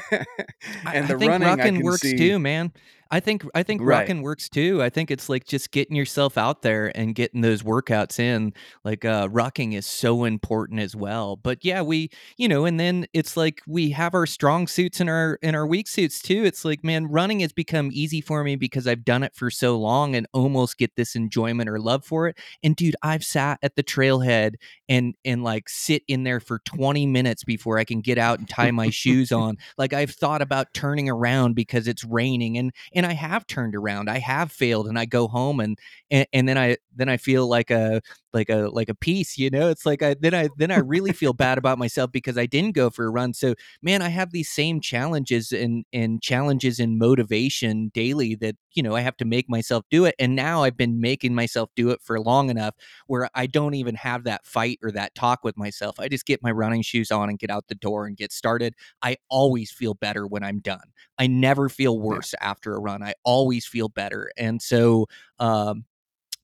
the 0.85 0.92
I 0.92 1.07
think 1.07 1.22
running 1.22 1.48
rucking 1.48 1.83
works 1.83 2.03
see, 2.03 2.16
too, 2.16 2.38
man. 2.38 2.72
I 3.11 3.21
think 3.21 3.44
I 3.55 3.62
think 3.62 3.81
right. 3.83 4.07
rucking 4.07 4.23
works 4.23 4.49
too. 4.51 4.83
I 4.83 4.90
think 4.90 5.11
it's 5.11 5.29
like 5.29 5.47
just 5.47 5.71
getting 5.71 5.97
yourself 5.97 6.37
out 6.37 6.61
there 6.61 6.92
and 6.94 7.14
getting 7.14 7.40
those 7.40 7.62
workouts 7.62 8.18
in. 8.18 8.53
Like 8.85 9.05
uh 9.05 9.29
rucking 9.29 9.75
is 9.75 9.87
so 9.87 10.25
important 10.25 10.81
as 10.81 10.94
well. 10.94 11.37
But 11.37 11.64
yeah, 11.64 11.81
we 11.81 12.11
you 12.37 12.49
know, 12.49 12.66
and 12.66 12.79
then 12.79 13.07
it's 13.14 13.37
like 13.37 13.62
we 13.66 13.90
have 13.90 14.14
our 14.14 14.27
strong 14.27 14.66
suits 14.66 15.01
and 15.01 15.09
our 15.09 15.38
and 15.42 15.57
our 15.57 15.66
weak 15.66 15.88
suits 15.88 16.21
too. 16.21 16.44
It's 16.44 16.64
like, 16.64 16.85
man, 16.85 17.07
running 17.07 17.40
has 17.40 17.53
become 17.53 17.90
easy 17.92 18.21
for 18.21 18.44
me 18.44 18.57
because 18.57 18.87
I've 18.87 19.05
done 19.05 19.23
it 19.23 19.35
for 19.35 19.51
so 19.51 19.79
long 19.79 20.14
and 20.14 20.27
almost 20.35 20.77
get 20.77 20.94
this 20.97 21.16
enjoyment 21.16 21.71
or 21.71 21.81
love 21.81 22.05
for 22.05 22.29
it. 22.29 22.38
And 22.62 22.77
dude, 22.77 22.97
I've 23.03 23.25
sat 23.25 23.59
at 23.62 23.75
the 23.77 23.83
trailhead 23.83 24.57
and 24.88 25.14
and 25.25 25.42
like 25.42 25.71
sit 25.71 26.03
in 26.09 26.25
there 26.25 26.40
for 26.40 26.59
20 26.66 27.07
minutes 27.07 27.42
before 27.42 27.79
I 27.79 27.85
can 27.85 28.03
get 28.03 28.18
out 28.18 28.38
and 28.38 28.47
tie 28.47 28.71
my 28.71 28.90
shoes 28.90 29.33
on. 29.33 29.57
Like 29.79 29.94
I've 29.94 30.11
thought 30.11 30.42
about 30.42 30.75
turning 30.75 31.09
around 31.09 31.55
because 31.55 31.88
it's 31.88 32.05
raining 32.05 32.59
and 32.59 32.73
and 32.99 33.07
I 33.07 33.15
have 33.15 33.47
turned 33.47 33.75
around. 33.77 34.11
I 34.11 34.19
have 34.19 34.53
failed, 34.53 34.89
and 34.89 34.99
I 34.99 35.07
go 35.07 35.29
home 35.29 35.61
and 35.61 35.79
and, 36.11 36.27
and 36.33 36.49
then 36.49 36.59
I 36.59 36.77
then 36.97 37.09
I 37.09 37.17
feel 37.17 37.47
like 37.49 37.71
a 37.71 38.03
like 38.33 38.49
a 38.51 38.69
like 38.73 38.88
a 38.88 38.95
piece 38.95 39.38
you 39.38 39.51
know? 39.51 39.69
It's 39.69 39.87
like 39.87 40.03
I 40.03 40.14
then 40.14 40.35
I 40.35 40.49
then 40.57 40.71
I 40.71 40.79
really 40.79 41.12
feel 41.12 41.33
bad 41.33 41.59
about 41.59 41.79
myself 41.79 42.12
because 42.12 42.37
I 42.38 42.47
didn't 42.47 42.75
go 42.75 42.91
for 42.91 43.07
a 43.07 43.11
run. 43.11 43.35
So 43.35 43.55
man 43.83 44.03
I 44.03 44.09
have 44.09 44.33
these 44.33 44.51
same 44.51 44.81
challenges 44.81 45.53
and 45.53 45.85
and 45.93 46.23
challenges 46.23 46.81
in 46.81 46.99
motivation 46.99 47.91
daily 47.95 48.35
that 48.37 48.57
you 48.73 48.83
know 48.83 48.95
I 48.95 49.01
have 49.01 49.17
to 49.19 49.25
make 49.25 49.49
myself 49.49 49.85
do 49.91 50.05
it. 50.05 50.14
And 50.19 50.35
now 50.37 50.62
I've 50.62 50.77
been 50.77 51.01
making 51.01 51.35
myself 51.35 51.71
do 51.77 51.91
it 51.91 52.01
for 52.03 52.21
long 52.21 52.51
enough 52.51 52.75
where 53.07 53.29
I 53.35 53.47
don't 53.47 53.75
even 53.75 53.95
have 53.97 54.25
that 54.25 54.47
fight 54.47 54.79
or 54.83 54.91
that 54.93 55.14
talk 55.14 55.45
with 55.45 55.57
myself. 55.57 55.99
I 55.99 56.09
just 56.09 56.27
get 56.27 56.43
my 56.43 56.51
running 56.51 56.83
shoes 56.83 57.11
on 57.11 57.29
and 57.29 57.38
get 57.38 57.51
out 57.51 57.69
the 57.69 57.75
door 57.75 58.07
and 58.07 58.17
get 58.17 58.33
started. 58.33 58.75
I 59.03 59.17
always 59.29 59.71
feel 59.71 59.95
better 59.95 60.27
when 60.27 60.43
I'm 60.43 60.61
done. 60.61 60.93
I 61.19 61.27
never 61.27 61.69
feel 61.69 61.99
worse 61.99 62.35
yeah. 62.41 62.49
after 62.49 62.75
a 62.75 62.81
run. 62.81 63.03
I 63.03 63.14
always 63.25 63.67
feel 63.67 63.88
better. 63.88 64.31
And 64.37 64.61
so 64.62 65.07
um 65.38 65.85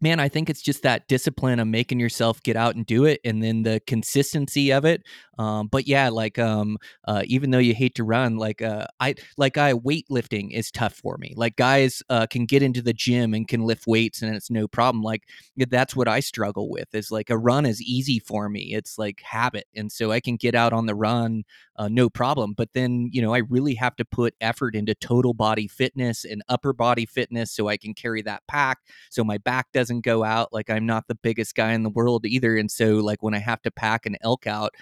man, 0.05 0.21
I 0.21 0.29
think 0.29 0.51
it's 0.51 0.61
just 0.61 0.83
that 0.83 1.09
discipline 1.09 1.59
of 1.59 1.67
making 1.67 1.99
yourself 1.99 2.43
get 2.43 2.57
out 2.57 2.77
and 2.77 2.85
do 2.85 3.07
it, 3.07 3.21
and 3.25 3.43
then 3.43 3.63
the 3.63 3.81
consistency 3.87 4.71
of 4.71 4.85
it. 4.85 5.03
Um, 5.39 5.69
but 5.69 5.87
yeah, 5.87 6.09
like 6.09 6.39
um, 6.39 6.79
uh, 7.07 7.23
even 7.27 7.51
though 7.51 7.59
you 7.59 7.75
hate 7.75 7.95
to 7.97 8.05
run, 8.05 8.37
like 8.37 8.63
uh, 8.63 8.87
I 9.01 9.15
like 9.37 9.57
I 9.59 9.73
weightlifting 9.75 10.53
is 10.53 10.71
tough 10.71 10.95
for 10.95 11.17
me. 11.19 11.35
Like 11.37 11.57
guys 11.57 12.03
uh, 12.09 12.27
can 12.27 12.47
get 12.47 12.63
into 12.63 12.83
the 12.83 12.93
gym 12.93 13.35
and 13.35 13.49
can 13.49 13.63
lift 13.63 13.87
weights, 13.87 14.23
and 14.23 14.35
it's 14.35 14.51
no 14.51 14.69
problem. 14.69 15.03
Like 15.03 15.25
that's 15.57 15.97
what 15.97 16.09
I 16.09 16.21
struggle 16.21 16.71
with. 16.71 16.95
Is 16.95 17.11
like 17.11 17.31
a 17.31 17.39
run 17.39 17.67
is 17.67 17.83
easy 17.83 18.19
for 18.19 18.49
me. 18.49 18.75
It's 18.75 18.99
like 18.99 19.21
habit, 19.23 19.67
and 19.75 19.91
so 19.91 20.13
I 20.13 20.21
can 20.21 20.37
get 20.37 20.55
out 20.55 20.73
on 20.73 20.87
the 20.87 20.95
run 20.95 21.45
uh, 21.77 21.89
no 21.89 22.09
problem. 22.09 22.55
But 22.57 22.71
then 22.73 23.09
you 23.13 23.23
know 23.23 23.35
I 23.35 23.39
really 23.39 23.75
have 23.75 23.97
to 23.97 24.05
put 24.05 24.35
effort 24.41 24.75
into 24.75 24.95
total 24.95 25.35
body 25.35 25.69
fitness 25.69 26.25
and 26.25 26.43
upper 26.49 26.73
body 26.73 27.07
fitness 27.07 27.51
so 27.51 27.69
I 27.69 27.77
can 27.77 27.95
carry 27.95 28.23
that 28.23 28.43
pack, 28.49 28.79
so 29.11 29.25
my 29.25 29.39
back 29.39 29.73
doesn't 29.73 30.03
go 30.03 30.25
out. 30.25 30.53
Like 30.53 30.71
I'm 30.71 30.87
not 30.87 31.09
the 31.09 31.15
biggest 31.17 31.55
guy 31.55 31.73
in 31.73 31.83
the 31.83 31.91
world 31.91 32.27
either. 32.27 32.57
And 32.57 32.71
so 32.71 32.97
like 32.97 33.23
when 33.23 33.35
I 33.35 33.39
have 33.39 33.63
to 33.63 33.71
pack 33.71 34.07
an 34.07 34.17
elk 34.23 34.47
out, 34.47 34.75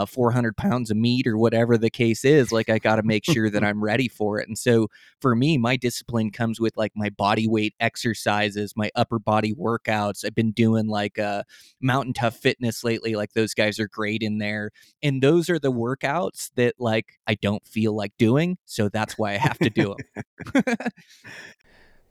uh, 0.00 0.06
400 0.06 0.56
pounds 0.56 0.90
of 0.90 0.96
meat 0.96 1.26
or 1.26 1.36
whatever 1.36 1.76
the 1.76 1.90
case 1.90 2.24
is, 2.24 2.52
like 2.52 2.70
I 2.70 2.78
got 2.78 2.96
to 2.96 3.02
make 3.02 3.24
sure 3.24 3.50
that 3.50 3.62
I'm 3.64 3.82
ready 3.82 4.08
for 4.08 4.40
it. 4.40 4.48
And 4.48 4.56
so 4.56 4.88
for 5.20 5.36
me, 5.36 5.58
my 5.58 5.76
discipline 5.76 6.30
comes 6.30 6.60
with 6.60 6.76
like 6.76 6.92
my 6.96 7.10
body 7.10 7.46
weight 7.46 7.74
exercises, 7.80 8.72
my 8.76 8.90
upper 8.94 9.18
body 9.18 9.54
workouts. 9.54 10.24
I've 10.24 10.34
been 10.34 10.52
doing 10.52 10.86
like 10.86 11.18
uh, 11.18 11.42
mountain 11.80 12.14
tough 12.14 12.36
fitness 12.36 12.82
lately. 12.82 13.14
Like 13.14 13.32
those 13.34 13.54
guys 13.54 13.78
are 13.78 13.88
great 13.88 14.22
in 14.22 14.38
there. 14.38 14.70
And 15.02 15.22
those 15.22 15.50
are 15.50 15.58
the 15.58 15.72
workouts 15.72 16.50
that 16.56 16.74
like 16.78 17.18
I 17.26 17.34
don't 17.34 17.66
feel 17.66 17.94
like 17.94 18.12
doing. 18.18 18.58
So 18.64 18.88
that's 18.88 19.18
why 19.18 19.32
I 19.32 19.38
have 19.38 19.58
to 19.58 19.70
do 19.70 19.94
them. 20.54 20.64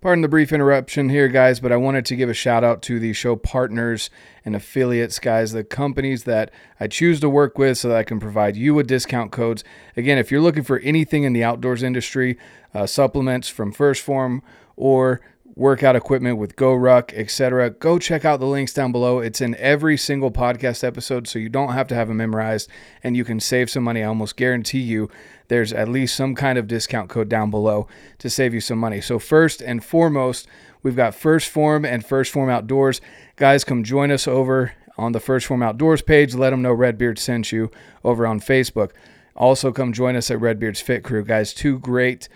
Pardon 0.01 0.21
the 0.21 0.29
brief 0.29 0.53
interruption 0.53 1.09
here, 1.09 1.27
guys, 1.27 1.59
but 1.59 1.73
I 1.73 1.75
wanted 1.75 2.05
to 2.05 2.15
give 2.15 2.29
a 2.29 2.33
shout 2.33 2.63
out 2.63 2.81
to 2.83 2.99
the 2.99 3.11
show 3.11 3.35
partners 3.35 4.09
and 4.45 4.55
affiliates, 4.55 5.19
guys, 5.19 5.51
the 5.51 5.65
companies 5.65 6.23
that 6.23 6.51
I 6.79 6.87
choose 6.87 7.19
to 7.19 7.29
work 7.29 7.57
with 7.57 7.77
so 7.77 7.89
that 7.89 7.97
I 7.97 8.03
can 8.03 8.17
provide 8.17 8.55
you 8.55 8.73
with 8.73 8.87
discount 8.87 9.33
codes. 9.33 9.65
Again, 9.97 10.17
if 10.17 10.31
you're 10.31 10.39
looking 10.39 10.63
for 10.63 10.79
anything 10.79 11.23
in 11.23 11.33
the 11.33 11.43
outdoors 11.43 11.83
industry, 11.83 12.37
uh, 12.73 12.85
supplements 12.85 13.49
from 13.49 13.73
1st 13.73 13.99
Phorm 13.99 14.41
or 14.77 15.19
workout 15.59 15.93
equipment 15.93 16.37
with 16.37 16.55
GoRuck, 16.55 17.11
etc. 17.13 17.69
Go 17.69 17.99
check 17.99 18.23
out 18.23 18.39
the 18.39 18.45
links 18.45 18.71
down 18.71 18.93
below. 18.93 19.19
It's 19.19 19.41
in 19.41 19.55
every 19.55 19.97
single 19.97 20.31
podcast 20.31 20.85
episode, 20.85 21.27
so 21.27 21.37
you 21.37 21.49
don't 21.49 21.73
have 21.73 21.85
to 21.89 21.95
have 21.95 22.07
them 22.07 22.15
memorized 22.17 22.69
and 23.03 23.17
you 23.17 23.25
can 23.25 23.41
save 23.41 23.69
some 23.69 23.83
money. 23.83 24.01
I 24.01 24.07
almost 24.07 24.37
guarantee 24.37 24.79
you 24.79 25.11
there's 25.49 25.73
at 25.73 25.89
least 25.89 26.15
some 26.15 26.33
kind 26.33 26.57
of 26.57 26.67
discount 26.67 27.09
code 27.09 27.27
down 27.27 27.51
below 27.51 27.89
to 28.19 28.29
save 28.29 28.53
you 28.53 28.61
some 28.61 28.79
money. 28.79 29.01
So, 29.01 29.19
first 29.19 29.61
and 29.61 29.83
foremost, 29.83 30.47
we've 30.81 30.95
got 30.95 31.13
1st 31.13 31.49
Phorm 31.49 31.83
and 31.83 32.05
1st 32.05 32.29
Phorm 32.29 32.49
Outdoors. 32.49 33.01
Guys, 33.35 33.65
come 33.65 33.83
join 33.83 34.11
us 34.11 34.29
over 34.29 34.71
on 34.97 35.11
the 35.11 35.19
1st 35.19 35.45
Phorm 35.45 35.61
Outdoors 35.61 36.01
page. 36.01 36.35
Let 36.35 36.51
them 36.51 36.61
know 36.61 36.71
Redbeard 36.71 37.19
sent 37.19 37.51
you 37.51 37.69
over 38.05 38.25
on 38.25 38.39
Facebook. 38.39 38.91
Also, 39.35 39.73
come 39.73 39.91
join 39.91 40.15
us 40.15 40.31
at 40.31 40.39
Redbeard's 40.39 40.79
Fit 40.79 41.03
Crew. 41.03 41.25
Guys, 41.25 41.53
two 41.53 41.79
great, 41.79 42.29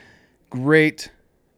great 0.50 1.10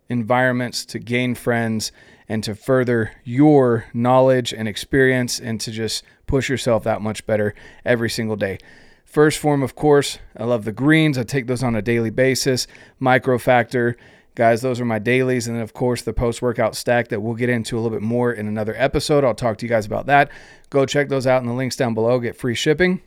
environments 0.09 0.85
to 0.85 0.99
gain 0.99 1.35
friends 1.35 1.91
and 2.27 2.43
to 2.43 2.55
further 2.55 3.11
your 3.23 3.85
knowledge 3.93 4.53
and 4.53 4.67
experience 4.67 5.39
and 5.39 5.59
to 5.61 5.71
just 5.71 6.03
push 6.27 6.49
yourself 6.49 6.83
that 6.83 7.01
much 7.01 7.25
better 7.25 7.53
every 7.83 8.09
single 8.09 8.35
day. 8.35 8.57
First 9.05 9.39
Phorm, 9.39 9.63
of 9.63 9.75
course, 9.75 10.19
I 10.35 10.43
love 10.43 10.65
the 10.65 10.71
greens. 10.71 11.17
I 11.17 11.23
take 11.23 11.47
those 11.47 11.63
on 11.63 11.75
a 11.75 11.81
daily 11.81 12.09
basis. 12.09 12.67
Micro 12.99 13.37
Factor, 13.37 13.95
guys, 14.33 14.61
those 14.61 14.81
are 14.81 14.85
my 14.85 14.99
dailies. 14.99 15.47
And 15.47 15.55
then, 15.55 15.63
of 15.63 15.73
course, 15.73 16.01
the 16.01 16.13
post 16.13 16.41
workout 16.41 16.75
stack 16.75 17.07
that 17.09 17.21
we'll 17.21 17.35
get 17.35 17.49
into 17.49 17.77
a 17.77 17.79
little 17.79 17.95
bit 17.95 18.01
more 18.01 18.33
in 18.33 18.47
another 18.47 18.73
episode. 18.75 19.23
I'll 19.23 19.35
talk 19.35 19.57
to 19.59 19.65
you 19.65 19.69
guys 19.69 19.85
about 19.85 20.07
that. 20.07 20.29
Go 20.69 20.85
check 20.85 21.09
those 21.09 21.27
out 21.27 21.41
in 21.41 21.47
the 21.47 21.53
links 21.53 21.75
down 21.75 21.93
below. 21.93 22.19
Get 22.19 22.35
free 22.35 22.55
shipping 22.55 23.01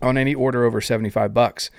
on 0.00 0.16
any 0.16 0.34
order 0.34 0.64
over 0.64 0.80
75 0.80 1.34
bucks. 1.34 1.70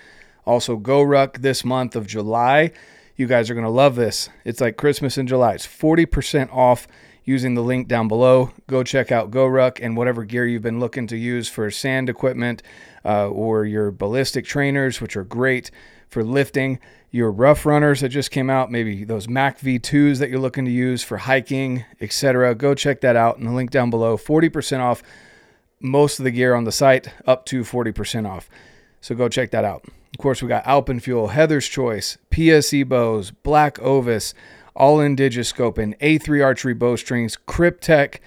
Also, 0.46 0.78
GoRuck 0.78 1.42
this 1.42 1.66
month 1.66 1.96
of 1.96 2.06
July. 2.06 2.72
You 3.18 3.26
guys 3.26 3.50
are 3.50 3.56
going 3.56 3.66
to 3.66 3.72
love 3.72 3.96
this. 3.96 4.30
It's 4.46 4.62
like 4.62 4.78
Christmas 4.78 5.18
in 5.18 5.26
July. 5.26 5.54
It's 5.54 5.66
40% 5.66 6.54
off 6.54 6.88
using 7.24 7.56
the 7.56 7.64
link 7.64 7.88
down 7.88 8.08
below. 8.08 8.52
Go 8.68 8.84
check 8.84 9.12
out 9.12 9.32
GoRuck 9.32 9.80
and 9.82 9.98
whatever 9.98 10.24
gear 10.24 10.46
you've 10.46 10.62
been 10.62 10.80
looking 10.80 11.08
to 11.08 11.18
use 11.18 11.50
for 11.50 11.72
sand 11.72 12.10
equipment 12.10 12.62
uh, 13.04 13.28
or 13.28 13.66
your 13.66 13.90
ballistic 13.90 14.46
trainers, 14.46 15.02
which 15.02 15.18
are 15.18 15.24
great 15.24 15.72
for 16.08 16.24
lifting. 16.24 16.80
Your 17.10 17.32
rough 17.32 17.66
runners 17.66 18.02
that 18.02 18.10
just 18.10 18.30
came 18.30 18.52
out, 18.52 18.70
maybe 18.70 19.04
those 19.04 19.28
Mac 19.28 19.60
V2s 19.62 20.20
that 20.20 20.30
you're 20.30 20.40
looking 20.40 20.66
to 20.66 20.72
use 20.72 21.02
for 21.02 21.18
hiking, 21.18 21.86
etc. 22.00 22.54
Go 22.54 22.76
check 22.76 23.02
that 23.02 23.16
out 23.16 23.40
in 23.40 23.46
the 23.46 23.52
link 23.52 23.72
down 23.72 23.90
below. 23.90 24.16
40% 24.16 24.80
off 24.80 25.02
most 25.80 26.20
of 26.20 26.24
the 26.24 26.32
gear 26.32 26.54
on 26.54 26.66
the 26.66 26.72
site, 26.72 27.12
up 27.26 27.48
to 27.48 27.62
40% 27.64 28.30
off. 28.30 28.48
So 29.02 29.16
go 29.16 29.28
check 29.28 29.50
that 29.52 29.66
out. 29.66 29.86
Of 30.18 30.22
course, 30.24 30.42
we 30.42 30.48
got 30.48 30.64
Alpenfuel, 30.64 31.30
Heather's 31.30 31.68
Choice, 31.68 32.18
PSE 32.32 32.90
bows, 32.90 33.30
Black 33.30 33.78
Ovis, 33.78 34.34
Ollin 34.76 35.16
Digiscope, 35.16 35.96
A3 36.00 36.44
Archery 36.44 36.74
bowstrings, 36.74 37.38
Kryptek, 37.48 38.18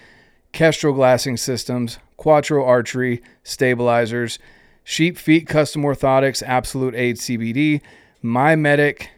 Kestrel 0.53 0.93
glassing 0.93 1.35
systems, 1.35 1.99
Quattro 2.15 2.63
Archery, 2.63 3.21
stabilizers, 3.43 4.39
Sheep 4.85 5.17
Feet 5.17 5.47
Custom 5.49 5.81
Orthotics, 5.81 6.41
Absolute 6.41 6.95
Aid 6.95 7.17
CBD, 7.17 7.81
My 8.21 8.55
Medic, 8.55 9.09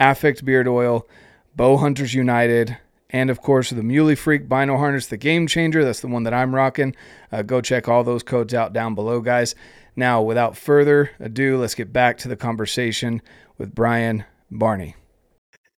Affect 0.00 0.44
Beard 0.44 0.66
Oil, 0.66 1.06
Bow 1.54 1.76
Hunters 1.76 2.14
United, 2.14 2.78
and 3.10 3.30
of 3.30 3.40
course 3.40 3.70
the 3.70 3.80
Muley 3.84 4.16
Freak 4.16 4.48
Bino 4.48 4.76
Harness, 4.76 5.06
the 5.06 5.16
Game 5.16 5.46
Changer. 5.46 5.84
That's 5.84 6.00
the 6.00 6.08
one 6.08 6.24
that 6.24 6.34
I'm 6.34 6.52
rocking. 6.52 6.96
Uh, 7.30 7.42
go 7.42 7.60
check 7.60 7.86
all 7.86 8.02
those 8.02 8.24
codes 8.24 8.54
out 8.54 8.72
down 8.72 8.96
below, 8.96 9.20
guys. 9.20 9.54
Now, 9.94 10.22
without 10.22 10.56
further 10.56 11.10
ado, 11.20 11.58
let's 11.58 11.74
get 11.74 11.92
back 11.92 12.18
to 12.18 12.28
the 12.28 12.36
conversation 12.36 13.20
with 13.58 13.74
Brian 13.74 14.24
Barney. 14.50 14.96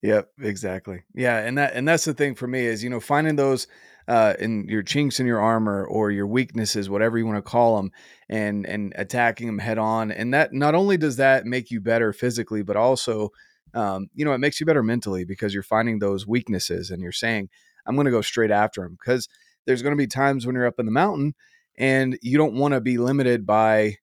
Yep, 0.02 0.30
exactly. 0.40 1.04
Yeah, 1.14 1.38
and 1.38 1.56
that 1.58 1.74
and 1.74 1.86
that's 1.86 2.04
the 2.04 2.14
thing 2.14 2.34
for 2.34 2.48
me 2.48 2.66
is 2.66 2.82
you 2.82 2.90
know 2.90 3.00
finding 3.00 3.36
those 3.36 3.68
uh, 4.08 4.34
in 4.38 4.66
your 4.68 4.82
chinks 4.82 5.20
in 5.20 5.26
your 5.26 5.40
armor 5.40 5.84
or 5.84 6.10
your 6.10 6.26
weaknesses, 6.26 6.90
whatever 6.90 7.16
you 7.16 7.24
want 7.24 7.38
to 7.38 7.50
call 7.50 7.76
them, 7.76 7.92
and 8.28 8.66
and 8.66 8.92
attacking 8.96 9.46
them 9.46 9.60
head 9.60 9.78
on. 9.78 10.10
And 10.10 10.34
that 10.34 10.52
not 10.52 10.74
only 10.74 10.96
does 10.96 11.16
that 11.16 11.46
make 11.46 11.70
you 11.70 11.80
better 11.80 12.12
physically, 12.12 12.62
but 12.62 12.76
also 12.76 13.30
um, 13.74 14.08
you 14.12 14.24
know 14.24 14.32
it 14.32 14.38
makes 14.38 14.58
you 14.58 14.66
better 14.66 14.82
mentally 14.82 15.24
because 15.24 15.54
you're 15.54 15.62
finding 15.62 16.00
those 16.00 16.26
weaknesses 16.26 16.90
and 16.90 17.00
you're 17.00 17.12
saying 17.12 17.48
I'm 17.86 17.94
going 17.94 18.06
to 18.06 18.10
go 18.10 18.22
straight 18.22 18.50
after 18.50 18.82
them 18.82 18.98
because 19.00 19.28
there's 19.66 19.82
going 19.82 19.96
to 19.96 20.02
be 20.02 20.08
times 20.08 20.46
when 20.46 20.56
you're 20.56 20.66
up 20.66 20.80
in 20.80 20.86
the 20.86 20.92
mountain 20.92 21.34
and 21.78 22.18
you 22.22 22.38
don't 22.38 22.54
want 22.54 22.74
to 22.74 22.80
be 22.80 22.98
limited 22.98 23.46
by 23.46 23.98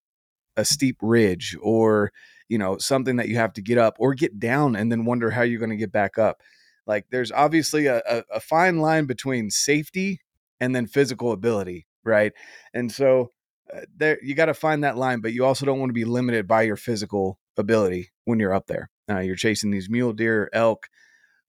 a 0.60 0.66
steep 0.66 0.98
ridge 1.02 1.58
or 1.62 2.12
you 2.48 2.58
know 2.58 2.78
something 2.78 3.16
that 3.18 3.30
you 3.30 3.36
have 3.36 3.54
to 3.54 3.62
get 3.62 3.78
up 3.78 3.96
or 4.00 4.14
get 4.14 4.40
down 4.40 4.76
and 4.76 4.92
then 4.92 5.06
wonder 5.06 5.32
how 5.32 5.42
you're 5.42 5.60
going 5.60 5.70
to 5.70 5.76
get 5.76 5.92
back 5.92 6.18
up. 6.18 6.42
Like 6.86 7.06
there's 7.12 7.32
obviously 7.32 7.86
a, 7.86 8.02
a, 8.10 8.24
a 8.36 8.40
fine 8.40 8.80
line 8.80 9.06
between 9.06 9.50
safety 9.50 10.22
and 10.60 10.76
then 10.76 10.88
physical 10.88 11.32
ability 11.32 11.88
right? 12.04 12.34
And 12.74 12.92
so 12.92 13.32
uh, 13.74 13.82
there 13.96 14.20
you 14.24 14.36
got 14.36 14.46
to 14.46 14.54
find 14.54 14.84
that 14.84 14.98
line 14.98 15.22
but 15.22 15.34
you 15.34 15.46
also 15.46 15.66
don't 15.66 15.80
want 15.80 15.90
to 15.90 15.94
be 15.94 16.06
limited 16.06 16.48
by 16.48 16.64
your 16.64 16.78
physical 16.78 17.40
ability 17.58 18.12
when 18.26 18.40
you're 18.40 18.54
up 18.54 18.68
there. 18.68 18.90
Uh, 19.10 19.20
you're 19.20 19.36
chasing 19.36 19.72
these 19.72 19.90
mule 19.90 20.14
deer 20.14 20.50
elk 20.54 20.88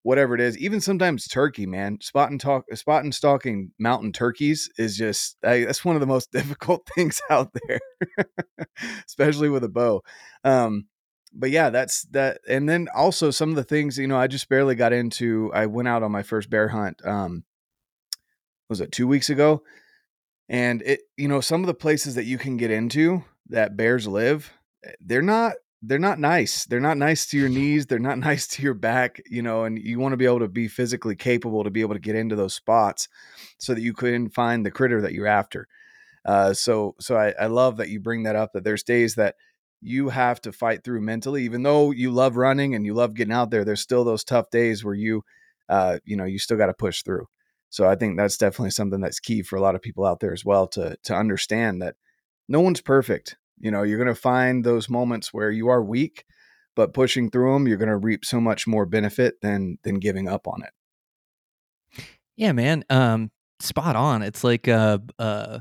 whatever 0.03 0.35
it 0.35 0.41
is, 0.41 0.57
even 0.59 0.81
sometimes 0.81 1.29
turkey, 1.29 1.67
man, 1.67 1.99
spot 2.01 2.31
and 2.31 2.41
talk, 2.41 2.65
spot 2.75 3.05
and 3.05 3.15
stalking 3.15 3.73
mountain 3.79 4.13
turkeys 4.13 4.71
is 4.79 4.97
just 4.97 5.37
that's 5.43 5.85
one 5.85 5.97
of 5.97 6.01
the 6.01 6.07
most 6.07 6.33
difficult 6.33 6.89
things 6.95 7.21
out 7.31 7.51
there, 7.67 7.81
especially 9.07 9.49
with 9.49 9.65
a 9.65 9.69
bow. 9.69 10.03
Um, 10.45 10.87
but 11.33 11.51
yeah, 11.51 11.71
that's 11.71 12.03
that. 12.11 12.41
And 12.49 12.69
then 12.69 12.89
also 12.95 13.31
some 13.31 13.51
of 13.51 13.57
the 13.57 13.65
things, 13.65 13.99
you 13.99 14.09
know, 14.09 14.17
I 14.17 14.27
just 14.27 14.49
barely 14.49 14.75
got 14.75 14.93
into. 14.93 15.51
I 15.55 15.67
went 15.67 15.89
out 15.89 16.03
on 16.03 16.11
my 16.11 16.23
first 16.23 16.51
bear 16.51 16.69
hunt. 16.69 17.01
Um, 17.05 17.45
was 18.69 18.81
it 18.81 18.93
two 18.93 19.07
weeks 19.07 19.31
ago? 19.31 19.63
And 20.49 20.83
it, 20.83 21.03
you 21.17 21.29
know, 21.29 21.41
some 21.41 21.61
of 21.61 21.69
the 21.69 21.75
places 21.75 22.17
that 22.17 22.25
you 22.25 22.37
can 22.37 22.57
get 22.57 22.73
into 22.73 23.25
that 23.51 23.77
bears 23.77 24.09
live, 24.09 24.53
eh, 24.85 24.93
they're 25.01 25.23
not 25.23 25.53
they're 25.83 25.99
not 25.99 26.19
nice. 26.19 26.67
They're 26.67 26.81
not 26.81 26.99
nice 26.99 27.27
to 27.29 27.39
your 27.39 27.49
knees. 27.49 27.87
They're 27.87 27.99
not 27.99 28.19
nice 28.31 28.47
to 28.49 28.63
your 28.63 28.75
back, 28.75 29.21
you 29.27 29.43
know, 29.43 29.65
and 29.65 29.79
you 29.79 29.99
want 29.99 30.13
to 30.13 30.17
be 30.17 30.27
able 30.27 30.41
to 30.41 30.49
be 30.49 30.69
physically 30.69 31.17
capable 31.17 31.65
to 31.65 31.71
be 31.71 31.81
able 31.81 31.95
to 31.95 32.01
get 32.01 32.17
into 32.17 32.37
those 32.37 32.55
spots 32.55 33.09
so 33.59 33.75
that 33.75 33.83
you 33.83 33.93
can 33.93 34.29
find 34.31 34.65
the 34.65 34.71
critter 34.71 35.01
that 35.03 35.13
you're 35.13 35.27
after. 35.27 35.67
Uh, 36.25 36.53
so, 36.53 36.95
so 37.01 37.17
I, 37.17 37.35
I 37.41 37.47
love 37.47 37.79
that 37.79 37.89
you 37.89 37.99
bring 37.99 38.25
that 38.25 38.37
up 38.37 38.53
that 38.53 38.65
there's 38.65 38.83
days 38.83 39.15
that 39.15 39.37
you 39.81 40.11
have 40.11 40.41
to 40.43 40.53
fight 40.53 40.85
through 40.85 41.01
mentally, 41.01 41.45
even 41.45 41.63
though 41.63 41.91
you 41.91 42.11
love 42.11 42.37
running 42.37 42.75
and 42.75 42.85
you 42.85 42.93
love 42.93 43.15
getting 43.15 43.33
out 43.33 43.51
there, 43.51 43.65
there's 43.65 43.81
still 43.81 44.05
those 44.05 44.25
tough 44.25 44.51
days 44.51 44.85
where 44.85 44.95
you, 44.95 45.23
uh, 45.71 45.99
you 46.05 46.17
know, 46.17 46.27
you 46.27 46.39
still 46.39 46.59
got 46.59 46.67
to 46.67 46.75
push 46.75 47.03
through. 47.03 47.27
So 47.71 47.89
I 47.89 47.95
think 47.95 48.19
that's 48.19 48.37
definitely 48.37 48.73
something 48.73 49.01
that's 49.01 49.21
key 49.21 49.43
for 49.43 49.57
a 49.57 49.61
lot 49.61 49.75
of 49.75 49.81
people 49.81 50.05
out 50.05 50.21
there 50.21 50.35
as 50.35 50.45
well 50.45 50.67
to, 50.69 50.97
to 51.05 51.15
understand 51.15 51.81
that 51.81 51.95
no 52.49 52.61
one's 52.61 52.83
perfect 52.83 53.37
you 53.61 53.71
know, 53.71 53.83
you're 53.83 53.99
going 53.99 54.15
to 54.15 54.21
find 54.21 54.65
those 54.65 54.89
moments 54.89 55.33
where 55.33 55.51
you 55.51 55.69
are 55.69 55.83
weak, 55.83 56.25
but 56.75 56.95
pushing 56.95 57.31
through 57.31 57.53
them, 57.53 57.69
you're 57.69 57.77
going 57.77 57.89
to 57.89 57.97
reap 57.97 58.25
so 58.25 58.41
much 58.41 58.67
more 58.67 58.87
benefit 58.87 59.41
than 59.43 59.79
than 59.83 59.97
giving 59.97 60.29
up 60.29 60.49
on 60.49 60.63
it. 60.63 62.03
Yeah, 62.37 62.53
man. 62.53 62.85
Um, 62.89 63.31
spot 63.61 63.97
on. 63.97 64.23
It's 64.23 64.43
like 64.43 64.67
uh, 64.67 64.99
uh, 65.19 65.61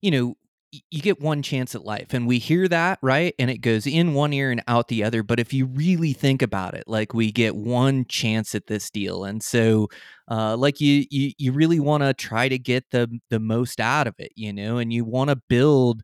you 0.00 0.10
know, 0.10 0.36
you 0.72 1.02
get 1.02 1.20
one 1.20 1.42
chance 1.42 1.74
at 1.74 1.84
life 1.84 2.14
and 2.14 2.28
we 2.28 2.38
hear 2.38 2.68
that 2.68 2.98
right 3.02 3.34
and 3.40 3.50
it 3.50 3.58
goes 3.58 3.86
in 3.86 4.14
one 4.14 4.32
ear 4.32 4.52
and 4.52 4.62
out 4.68 4.86
the 4.86 5.02
other 5.02 5.22
but 5.22 5.40
if 5.40 5.52
you 5.52 5.66
really 5.66 6.12
think 6.12 6.42
about 6.42 6.74
it 6.74 6.84
like 6.86 7.12
we 7.12 7.32
get 7.32 7.56
one 7.56 8.04
chance 8.04 8.54
at 8.54 8.68
this 8.68 8.88
deal 8.88 9.24
and 9.24 9.42
so 9.42 9.88
uh, 10.30 10.56
like 10.56 10.80
you 10.80 11.04
you, 11.10 11.32
you 11.38 11.52
really 11.52 11.80
want 11.80 12.04
to 12.04 12.14
try 12.14 12.48
to 12.48 12.58
get 12.58 12.88
the 12.92 13.10
the 13.30 13.40
most 13.40 13.80
out 13.80 14.06
of 14.06 14.14
it 14.18 14.30
you 14.36 14.52
know 14.52 14.78
and 14.78 14.92
you 14.92 15.04
want 15.04 15.28
to 15.28 15.36
build 15.48 16.02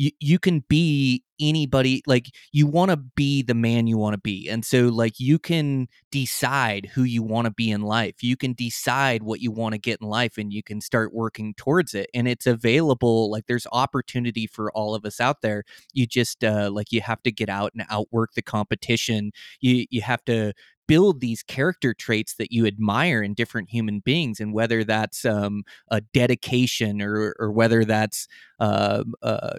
you 0.00 0.10
you 0.18 0.38
can 0.38 0.64
be 0.66 1.22
anybody 1.38 2.02
like 2.06 2.30
you 2.52 2.66
want 2.66 2.90
to 2.90 2.96
be 2.96 3.42
the 3.42 3.54
man 3.54 3.86
you 3.86 3.98
want 3.98 4.14
to 4.14 4.20
be 4.20 4.48
and 4.48 4.64
so 4.64 4.88
like 4.88 5.20
you 5.20 5.38
can 5.38 5.88
decide 6.10 6.86
who 6.94 7.02
you 7.02 7.22
want 7.22 7.44
to 7.46 7.50
be 7.50 7.70
in 7.70 7.82
life. 7.82 8.22
You 8.22 8.36
can 8.36 8.54
decide 8.54 9.22
what 9.22 9.40
you 9.40 9.50
want 9.50 9.74
to 9.74 9.78
get 9.78 10.00
in 10.00 10.08
life 10.08 10.38
and 10.38 10.52
you 10.52 10.62
can 10.62 10.80
start 10.80 11.12
working 11.12 11.52
towards 11.54 11.92
it 11.94 12.08
and 12.14 12.26
it's 12.26 12.46
available 12.46 13.30
like 13.30 13.44
there's 13.46 13.66
opportunity 13.72 14.46
for 14.46 14.72
all 14.72 14.94
of 14.94 15.04
us 15.04 15.20
out 15.20 15.42
there. 15.42 15.64
You 15.92 16.06
just 16.06 16.42
uh 16.44 16.70
like 16.72 16.92
you 16.92 17.02
have 17.02 17.22
to 17.24 17.32
get 17.32 17.50
out 17.50 17.72
and 17.74 17.84
outwork 17.90 18.32
the 18.34 18.42
competition. 18.42 19.32
You 19.60 19.84
you 19.90 20.00
have 20.00 20.24
to 20.26 20.54
build 20.90 21.20
these 21.20 21.44
character 21.44 21.94
traits 21.94 22.34
that 22.34 22.50
you 22.50 22.66
admire 22.66 23.22
in 23.22 23.32
different 23.32 23.70
human 23.70 24.00
beings 24.00 24.40
and 24.40 24.52
whether 24.52 24.82
that's 24.82 25.24
um, 25.24 25.62
a 25.88 26.00
dedication 26.00 27.00
or 27.00 27.36
or 27.38 27.52
whether 27.52 27.84
that's 27.84 28.26
uh, 28.58 29.04
uh, 29.22 29.58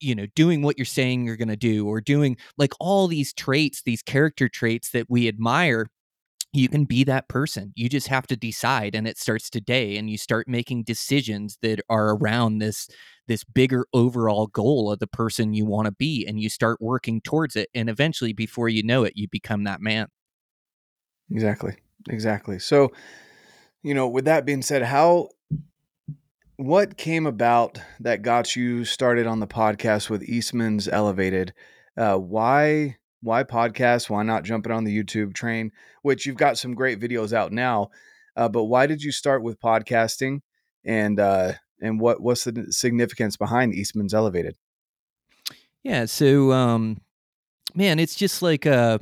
you 0.00 0.14
know 0.14 0.26
doing 0.34 0.62
what 0.62 0.78
you're 0.78 0.84
saying 0.84 1.24
you're 1.24 1.36
going 1.36 1.48
to 1.48 1.56
do 1.56 1.86
or 1.86 2.00
doing 2.00 2.36
like 2.56 2.72
all 2.80 3.08
these 3.08 3.32
traits 3.32 3.82
these 3.82 4.02
character 4.02 4.48
traits 4.48 4.90
that 4.90 5.08
we 5.08 5.28
admire 5.28 5.86
you 6.52 6.68
can 6.68 6.84
be 6.84 7.04
that 7.04 7.28
person. 7.28 7.72
You 7.76 7.88
just 7.88 8.08
have 8.08 8.26
to 8.28 8.36
decide 8.36 8.94
and 8.94 9.06
it 9.06 9.18
starts 9.18 9.50
today 9.50 9.96
and 9.96 10.08
you 10.08 10.16
start 10.16 10.48
making 10.48 10.84
decisions 10.84 11.58
that 11.62 11.80
are 11.88 12.16
around 12.16 12.58
this 12.58 12.88
this 13.26 13.44
bigger 13.44 13.86
overall 13.92 14.46
goal 14.46 14.90
of 14.90 14.98
the 15.00 15.06
person 15.06 15.52
you 15.52 15.66
want 15.66 15.84
to 15.84 15.92
be 15.92 16.24
and 16.26 16.40
you 16.40 16.48
start 16.48 16.80
working 16.80 17.20
towards 17.20 17.56
it 17.56 17.68
and 17.74 17.90
eventually 17.90 18.32
before 18.32 18.70
you 18.70 18.82
know 18.82 19.04
it 19.04 19.12
you 19.16 19.28
become 19.28 19.64
that 19.64 19.82
man. 19.82 20.08
Exactly. 21.30 21.76
Exactly. 22.08 22.58
So 22.58 22.92
you 23.82 23.92
know 23.92 24.08
with 24.08 24.24
that 24.24 24.46
being 24.46 24.62
said 24.62 24.82
how 24.82 25.28
what 26.58 26.96
came 26.96 27.24
about 27.24 27.80
that 28.00 28.22
got 28.22 28.56
you 28.56 28.84
started 28.84 29.28
on 29.28 29.38
the 29.38 29.46
podcast 29.46 30.10
with 30.10 30.24
Eastman's 30.24 30.88
Elevated? 30.88 31.54
Uh, 31.96 32.16
why 32.16 32.96
why 33.22 33.44
podcast? 33.44 34.10
Why 34.10 34.24
not 34.24 34.42
jumping 34.42 34.72
on 34.72 34.84
the 34.84 34.96
YouTube 34.96 35.34
train? 35.34 35.70
Which 36.02 36.26
you've 36.26 36.36
got 36.36 36.58
some 36.58 36.74
great 36.74 37.00
videos 37.00 37.32
out 37.32 37.52
now, 37.52 37.90
uh, 38.36 38.48
but 38.48 38.64
why 38.64 38.86
did 38.86 39.02
you 39.02 39.12
start 39.12 39.42
with 39.42 39.60
podcasting? 39.60 40.40
And 40.84 41.20
uh, 41.20 41.52
and 41.80 42.00
what 42.00 42.20
what's 42.20 42.42
the 42.42 42.66
significance 42.70 43.36
behind 43.36 43.74
Eastman's 43.74 44.12
Elevated? 44.14 44.56
Yeah, 45.84 46.06
so 46.06 46.50
um, 46.50 47.00
man, 47.76 48.00
it's 48.00 48.16
just 48.16 48.42
like 48.42 48.66
uh, 48.66 48.98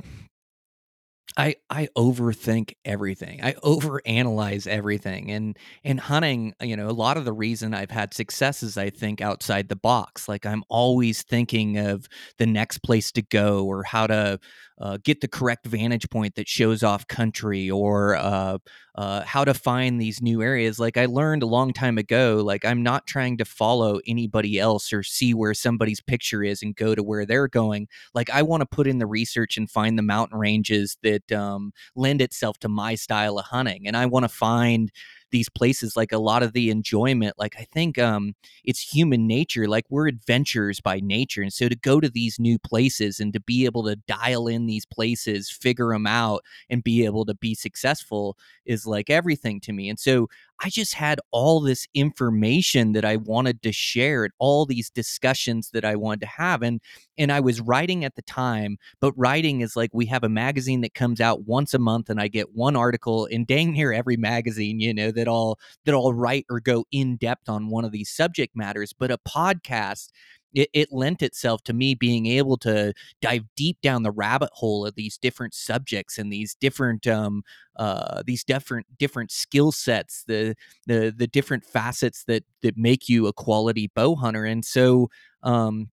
I 1.39 1.55
I 1.69 1.87
overthink 1.95 2.73
everything. 2.83 3.43
I 3.43 3.53
overanalyze 3.53 4.65
everything. 4.65 5.29
And 5.31 5.55
in 5.83 5.99
hunting, 5.99 6.53
you 6.61 6.75
know, 6.75 6.89
a 6.89 6.91
lot 6.91 7.15
of 7.17 7.25
the 7.25 7.33
reason 7.33 7.75
I've 7.75 7.91
had 7.91 8.13
success 8.13 8.63
is 8.63 8.75
I 8.75 8.89
think 8.89 9.21
outside 9.21 9.69
the 9.69 9.75
box. 9.75 10.27
Like 10.27 10.47
I'm 10.47 10.63
always 10.67 11.21
thinking 11.21 11.77
of 11.77 12.07
the 12.39 12.47
next 12.47 12.79
place 12.79 13.11
to 13.13 13.21
go 13.21 13.65
or 13.65 13.83
how 13.83 14.07
to 14.07 14.39
uh, 14.79 14.97
get 15.03 15.21
the 15.21 15.27
correct 15.27 15.65
vantage 15.65 16.09
point 16.09 16.35
that 16.35 16.47
shows 16.47 16.83
off 16.83 17.07
country 17.07 17.69
or 17.69 18.15
uh, 18.15 18.57
uh, 18.95 19.23
how 19.23 19.43
to 19.43 19.53
find 19.53 19.99
these 19.99 20.21
new 20.21 20.41
areas. 20.41 20.79
Like 20.79 20.97
I 20.97 21.05
learned 21.05 21.43
a 21.43 21.47
long 21.47 21.73
time 21.73 21.97
ago, 21.97 22.41
like 22.43 22.65
I'm 22.65 22.83
not 22.83 23.07
trying 23.07 23.37
to 23.37 23.45
follow 23.45 23.99
anybody 24.07 24.59
else 24.59 24.93
or 24.93 25.03
see 25.03 25.33
where 25.33 25.53
somebody's 25.53 26.01
picture 26.01 26.43
is 26.43 26.61
and 26.61 26.75
go 26.75 26.95
to 26.95 27.03
where 27.03 27.25
they're 27.25 27.47
going. 27.47 27.87
Like 28.13 28.29
I 28.29 28.41
want 28.41 28.61
to 28.61 28.65
put 28.65 28.87
in 28.87 28.99
the 28.99 29.07
research 29.07 29.57
and 29.57 29.69
find 29.69 29.97
the 29.97 30.03
mountain 30.03 30.37
ranges 30.37 30.97
that 31.03 31.31
um, 31.31 31.73
lend 31.95 32.21
itself 32.21 32.59
to 32.59 32.69
my 32.69 32.95
style 32.95 33.39
of 33.39 33.45
hunting, 33.45 33.87
and 33.87 33.97
I 33.97 34.05
want 34.05 34.23
to 34.23 34.29
find 34.29 34.91
these 35.31 35.49
places 35.49 35.95
like 35.95 36.11
a 36.11 36.17
lot 36.17 36.43
of 36.43 36.53
the 36.53 36.69
enjoyment 36.69 37.33
like 37.37 37.55
i 37.59 37.63
think 37.63 37.97
um 37.99 38.33
it's 38.63 38.79
human 38.79 39.27
nature 39.27 39.67
like 39.67 39.85
we're 39.89 40.07
adventurers 40.07 40.79
by 40.79 40.99
nature 40.99 41.41
and 41.41 41.53
so 41.53 41.67
to 41.67 41.75
go 41.75 41.99
to 41.99 42.09
these 42.09 42.39
new 42.39 42.57
places 42.59 43.19
and 43.19 43.33
to 43.33 43.39
be 43.39 43.65
able 43.65 43.83
to 43.83 43.95
dial 44.07 44.47
in 44.47 44.65
these 44.65 44.85
places 44.85 45.49
figure 45.49 45.89
them 45.89 46.07
out 46.07 46.41
and 46.69 46.83
be 46.83 47.05
able 47.05 47.25
to 47.25 47.35
be 47.35 47.53
successful 47.53 48.37
is 48.65 48.85
like 48.85 49.09
everything 49.09 49.59
to 49.59 49.73
me 49.73 49.89
and 49.89 49.99
so 49.99 50.27
I 50.59 50.69
just 50.69 50.95
had 50.95 51.19
all 51.31 51.59
this 51.59 51.87
information 51.93 52.93
that 52.93 53.05
I 53.05 53.17
wanted 53.17 53.61
to 53.61 53.71
share 53.71 54.23
and 54.23 54.33
all 54.39 54.65
these 54.65 54.89
discussions 54.89 55.69
that 55.71 55.85
I 55.85 55.95
wanted 55.95 56.21
to 56.21 56.27
have. 56.27 56.63
And 56.63 56.81
and 57.17 57.31
I 57.31 57.39
was 57.39 57.61
writing 57.61 58.03
at 58.05 58.15
the 58.15 58.21
time, 58.23 58.77
but 58.99 59.13
writing 59.15 59.61
is 59.61 59.75
like 59.75 59.91
we 59.93 60.05
have 60.07 60.23
a 60.23 60.29
magazine 60.29 60.81
that 60.81 60.93
comes 60.93 61.21
out 61.21 61.45
once 61.45 61.73
a 61.73 61.79
month 61.79 62.09
and 62.09 62.19
I 62.19 62.27
get 62.27 62.55
one 62.55 62.75
article 62.75 63.25
in 63.25 63.45
dang 63.45 63.73
near 63.73 63.93
every 63.93 64.17
magazine, 64.17 64.79
you 64.79 64.93
know, 64.93 65.11
that 65.17 65.27
I'll 65.27 65.59
that 65.85 65.93
I'll 65.93 66.13
write 66.13 66.45
or 66.49 66.59
go 66.59 66.85
in 66.91 67.17
depth 67.17 67.49
on 67.49 67.69
one 67.69 67.85
of 67.85 67.91
these 67.91 68.09
subject 68.09 68.55
matters. 68.55 68.93
But 68.93 69.11
a 69.11 69.17
podcast 69.17 70.09
it, 70.53 70.69
it 70.73 70.91
lent 70.91 71.21
itself 71.21 71.61
to 71.63 71.73
me 71.73 71.93
being 71.93 72.25
able 72.25 72.57
to 72.57 72.93
dive 73.21 73.43
deep 73.55 73.79
down 73.81 74.03
the 74.03 74.11
rabbit 74.11 74.49
hole 74.53 74.85
of 74.85 74.95
these 74.95 75.17
different 75.17 75.53
subjects 75.53 76.17
and 76.17 76.31
these 76.31 76.55
different 76.55 77.05
um 77.07 77.43
uh 77.75 78.23
these 78.25 78.43
different 78.43 78.85
different 78.97 79.31
skill 79.31 79.71
sets 79.71 80.23
the 80.27 80.55
the 80.85 81.13
the 81.15 81.27
different 81.27 81.63
facets 81.63 82.23
that 82.25 82.43
that 82.61 82.77
make 82.77 83.09
you 83.09 83.27
a 83.27 83.33
quality 83.33 83.91
bow 83.93 84.15
hunter 84.15 84.45
and 84.45 84.65
so 84.65 85.09
um 85.43 85.89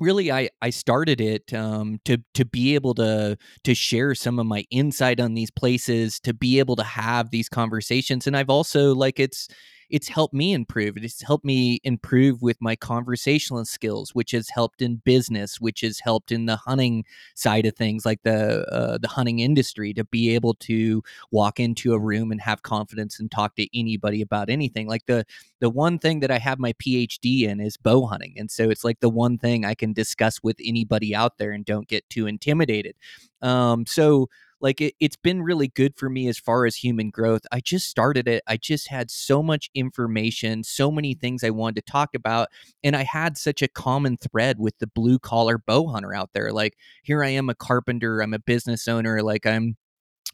really 0.00 0.30
I 0.32 0.50
I 0.62 0.70
started 0.70 1.20
it 1.20 1.52
um, 1.52 2.00
to 2.04 2.18
to 2.34 2.44
be 2.44 2.74
able 2.74 2.94
to 2.94 3.36
to 3.64 3.74
share 3.74 4.14
some 4.14 4.38
of 4.38 4.46
my 4.46 4.64
insight 4.70 5.20
on 5.20 5.34
these 5.34 5.50
places, 5.50 6.20
to 6.20 6.34
be 6.34 6.58
able 6.58 6.76
to 6.76 6.84
have 6.84 7.30
these 7.30 7.48
conversations, 7.48 8.26
and 8.26 8.36
I've 8.36 8.50
also 8.50 8.94
like 8.94 9.18
it's 9.20 9.48
it's 9.90 10.08
helped 10.08 10.34
me 10.34 10.52
improve. 10.52 10.96
It's 10.96 11.22
helped 11.22 11.44
me 11.44 11.80
improve 11.84 12.42
with 12.42 12.58
my 12.60 12.76
conversational 12.76 13.64
skills, 13.64 14.14
which 14.14 14.32
has 14.32 14.48
helped 14.50 14.82
in 14.82 14.96
business, 14.96 15.60
which 15.60 15.80
has 15.80 15.98
helped 15.98 16.30
in 16.30 16.46
the 16.46 16.56
hunting 16.56 17.04
side 17.34 17.64
of 17.66 17.74
things, 17.74 18.04
like 18.04 18.22
the 18.22 18.66
uh, 18.70 18.98
the 18.98 19.08
hunting 19.08 19.38
industry, 19.38 19.94
to 19.94 20.04
be 20.04 20.34
able 20.34 20.54
to 20.54 21.02
walk 21.30 21.58
into 21.58 21.94
a 21.94 21.98
room 21.98 22.30
and 22.30 22.40
have 22.40 22.62
confidence 22.62 23.18
and 23.18 23.30
talk 23.30 23.56
to 23.56 23.78
anybody 23.78 24.20
about 24.20 24.50
anything. 24.50 24.86
Like 24.86 25.06
the 25.06 25.24
the 25.60 25.70
one 25.70 25.98
thing 25.98 26.20
that 26.20 26.30
I 26.30 26.38
have 26.38 26.58
my 26.58 26.74
PhD 26.74 27.42
in 27.42 27.60
is 27.60 27.76
bow 27.76 28.06
hunting, 28.06 28.34
and 28.36 28.50
so 28.50 28.70
it's 28.70 28.84
like 28.84 29.00
the 29.00 29.08
one 29.08 29.38
thing 29.38 29.64
I 29.64 29.74
can 29.74 29.92
discuss 29.92 30.42
with 30.42 30.56
anybody 30.64 31.14
out 31.14 31.38
there 31.38 31.52
and 31.52 31.64
don't 31.64 31.88
get 31.88 32.08
too 32.10 32.26
intimidated. 32.26 32.94
Um, 33.42 33.86
so 33.86 34.28
like 34.60 34.80
it, 34.80 34.94
it's 35.00 35.16
been 35.16 35.42
really 35.42 35.68
good 35.68 35.96
for 35.96 36.08
me 36.10 36.28
as 36.28 36.38
far 36.38 36.66
as 36.66 36.76
human 36.76 37.10
growth. 37.10 37.42
I 37.52 37.60
just 37.60 37.88
started 37.88 38.28
it. 38.28 38.42
I 38.46 38.56
just 38.56 38.88
had 38.88 39.10
so 39.10 39.42
much 39.42 39.70
information 39.74 40.64
so 40.64 40.90
many 40.90 41.14
things 41.14 41.44
i 41.44 41.50
wanted 41.50 41.84
to 41.84 41.92
talk 41.92 42.14
about 42.14 42.48
and 42.82 42.96
i 42.96 43.02
had 43.02 43.36
such 43.36 43.62
a 43.62 43.68
common 43.68 44.16
thread 44.16 44.58
with 44.58 44.78
the 44.78 44.86
blue 44.86 45.18
collar 45.18 45.58
bow 45.58 45.88
hunter 45.88 46.14
out 46.14 46.30
there. 46.34 46.52
Like 46.52 46.76
here 47.02 47.22
i 47.24 47.28
am 47.28 47.48
a 47.48 47.54
carpenter 47.54 48.20
i'm 48.20 48.34
a 48.34 48.38
business 48.38 48.88
owner 48.88 49.22
like 49.22 49.46
i'm 49.46 49.76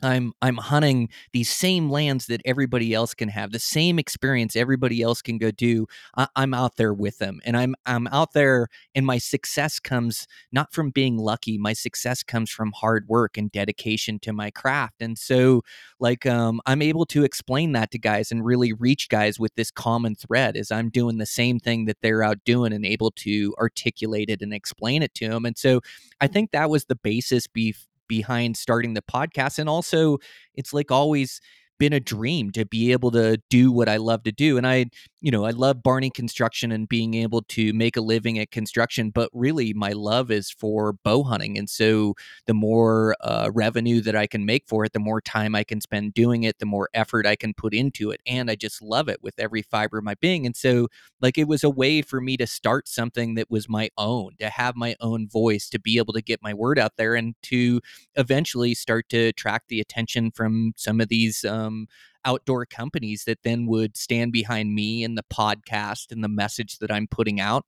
I'm 0.03 0.33
I'm 0.43 0.57
hunting 0.57 1.09
these 1.33 1.51
same 1.51 1.89
lands 1.89 2.27
that 2.27 2.43
everybody 2.45 2.93
else 2.93 3.15
can 3.15 3.29
have, 3.29 3.53
the 3.53 3.59
same 3.59 3.99
experience 3.99 4.57
everybody 4.57 5.01
else 5.03 5.23
can 5.23 5.39
go 5.39 5.51
do. 5.51 5.87
I, 6.17 6.27
am 6.37 6.53
out 6.53 6.77
there 6.77 6.93
with 6.93 7.19
them, 7.19 7.41
and 7.45 7.57
I'm 7.57 7.75
I'm 7.87 8.07
out 8.09 8.33
there, 8.33 8.69
and 8.95 9.07
my 9.07 9.19
success 9.19 9.79
comes 9.79 10.27
not 10.53 10.73
from 10.73 10.91
being 10.91 11.17
lucky. 11.17 11.59
My 11.59 11.73
success 11.73 12.23
comes 12.23 12.51
from 12.51 12.73
hard 12.73 13.09
work 13.09 13.37
and 13.37 13.53
dedication 13.53 14.19
to 14.21 14.33
my 14.33 14.51
craft, 14.51 15.01
and 15.01 15.17
so 15.17 15.63
like 16.01 16.27
um, 16.27 16.61
I'm 16.67 16.83
able 16.83 17.07
to 17.07 17.25
explain 17.25 17.73
that 17.73 17.91
to 17.93 17.99
guys 17.99 18.33
and 18.33 18.45
really 18.45 18.73
reach 18.73 19.09
guys 19.09 19.39
with 19.39 19.55
this 19.55 19.71
common 19.71 20.17
thread. 20.17 20.57
As 20.57 20.73
I'm 20.73 20.91
doing 20.91 21.19
the 21.19 21.27
same 21.27 21.61
thing 21.61 21.85
that 21.85 21.99
they're 22.03 22.25
out 22.25 22.39
doing 22.45 22.73
and 22.73 22.85
able 22.85 23.13
to 23.13 23.55
articulate 23.59 24.29
it 24.29 24.43
and 24.43 24.53
explain 24.53 25.03
it 25.03 25.15
to 25.15 25.29
them, 25.29 25.45
and 25.45 25.57
so 25.57 25.81
I 26.21 26.27
think 26.27 26.51
that 26.51 26.69
was 26.69 26.87
the 26.87 26.97
basis 26.97 27.47
be 27.47 27.75
behind 28.09 28.57
starting 28.57 28.95
the 28.95 29.03
podcast. 29.03 29.59
And 29.59 29.69
also, 29.69 30.19
it's 30.55 30.73
like 30.73 30.91
always 30.91 31.41
been 31.79 31.93
a 31.93 32.01
dream 32.01 32.51
to 32.53 32.65
be 32.65 32.93
able 32.93 33.11
to 33.11 33.39
do 33.51 33.73
what 33.73 33.89
I 33.89 33.97
love 33.97 34.23
to 34.25 34.33
do. 34.33 34.57
And 34.57 34.67
I, 34.67 34.87
you 35.25 35.31
know, 35.31 35.47
I 35.47 35.53
love 35.53 35.83
Barney 35.83 36.11
construction 36.11 36.71
and 36.71 36.87
being 36.87 37.15
able 37.15 37.41
to 37.45 37.73
make 37.73 37.97
a 37.97 38.03
living 38.03 38.39
at 38.39 38.51
construction, 38.51 39.09
but 39.09 39.31
really 39.33 39.73
my 39.73 39.93
love 39.93 40.31
is 40.31 40.51
for 40.51 40.93
bow 40.93 41.23
hunting. 41.23 41.57
And 41.57 41.71
so 41.71 42.13
the 42.47 42.53
more 42.53 43.17
uh, 43.23 43.51
revenue 43.55 44.03
that 44.03 44.15
I 44.15 44.27
can 44.27 44.45
make 44.45 44.69
for 44.69 44.85
it, 44.85 44.93
the 44.93 44.99
more 44.99 45.23
time 45.23 45.55
I 45.55 45.65
can 45.65 45.81
spend 45.81 46.13
doing 46.13 46.43
it, 46.43 46.59
the 46.59 46.67
more 46.67 46.91
effort 46.93 47.25
I 47.25 47.37
can 47.37 47.55
put 47.55 47.73
into 47.73 48.11
it. 48.11 48.21
And 48.27 48.51
I 48.51 48.55
just 48.55 48.83
love 48.83 49.09
it 49.09 49.23
with 49.23 49.33
every 49.39 49.63
fiber 49.63 49.97
of 49.97 50.05
my 50.05 50.13
being. 50.21 50.45
And 50.45 50.55
so, 50.55 50.89
like, 51.23 51.39
it 51.39 51.49
was 51.49 51.65
a 51.65 51.71
way 51.71 52.03
for 52.03 52.21
me 52.21 52.37
to 52.37 52.47
start 52.47 52.87
something 52.87 53.35
that 53.37 53.51
was 53.51 53.67
my 53.67 53.89
own, 53.97 54.33
to 54.41 54.51
have 54.51 54.77
my 54.77 54.95
own 55.01 55.27
voice, 55.27 55.71
to 55.71 55.81
be 55.81 55.97
able 55.97 56.13
to 56.13 56.21
get 56.21 56.43
my 56.43 56.53
word 56.53 56.79
out 56.79 56.99
there 56.99 57.15
and 57.15 57.35
to 57.45 57.81
eventually 58.17 58.75
start 58.75 59.09
to 59.09 59.29
attract 59.29 59.69
the 59.69 59.81
attention 59.81 60.31
from 60.33 60.75
some 60.77 61.01
of 61.01 61.09
these. 61.09 61.47
Um, 61.47 61.87
outdoor 62.25 62.67
companies 62.67 63.25
that 63.25 63.43
then 63.43 63.67
would 63.67 63.97
stand 63.97 64.33
behind 64.33 64.75
me 64.75 65.05
and 65.05 65.17
the 65.17 65.25
podcast 65.33 66.11
and 66.11 66.23
the 66.23 66.29
message 66.29 66.79
that 66.79 66.91
I'm 66.91 67.07
putting 67.07 67.41
out 67.41 67.65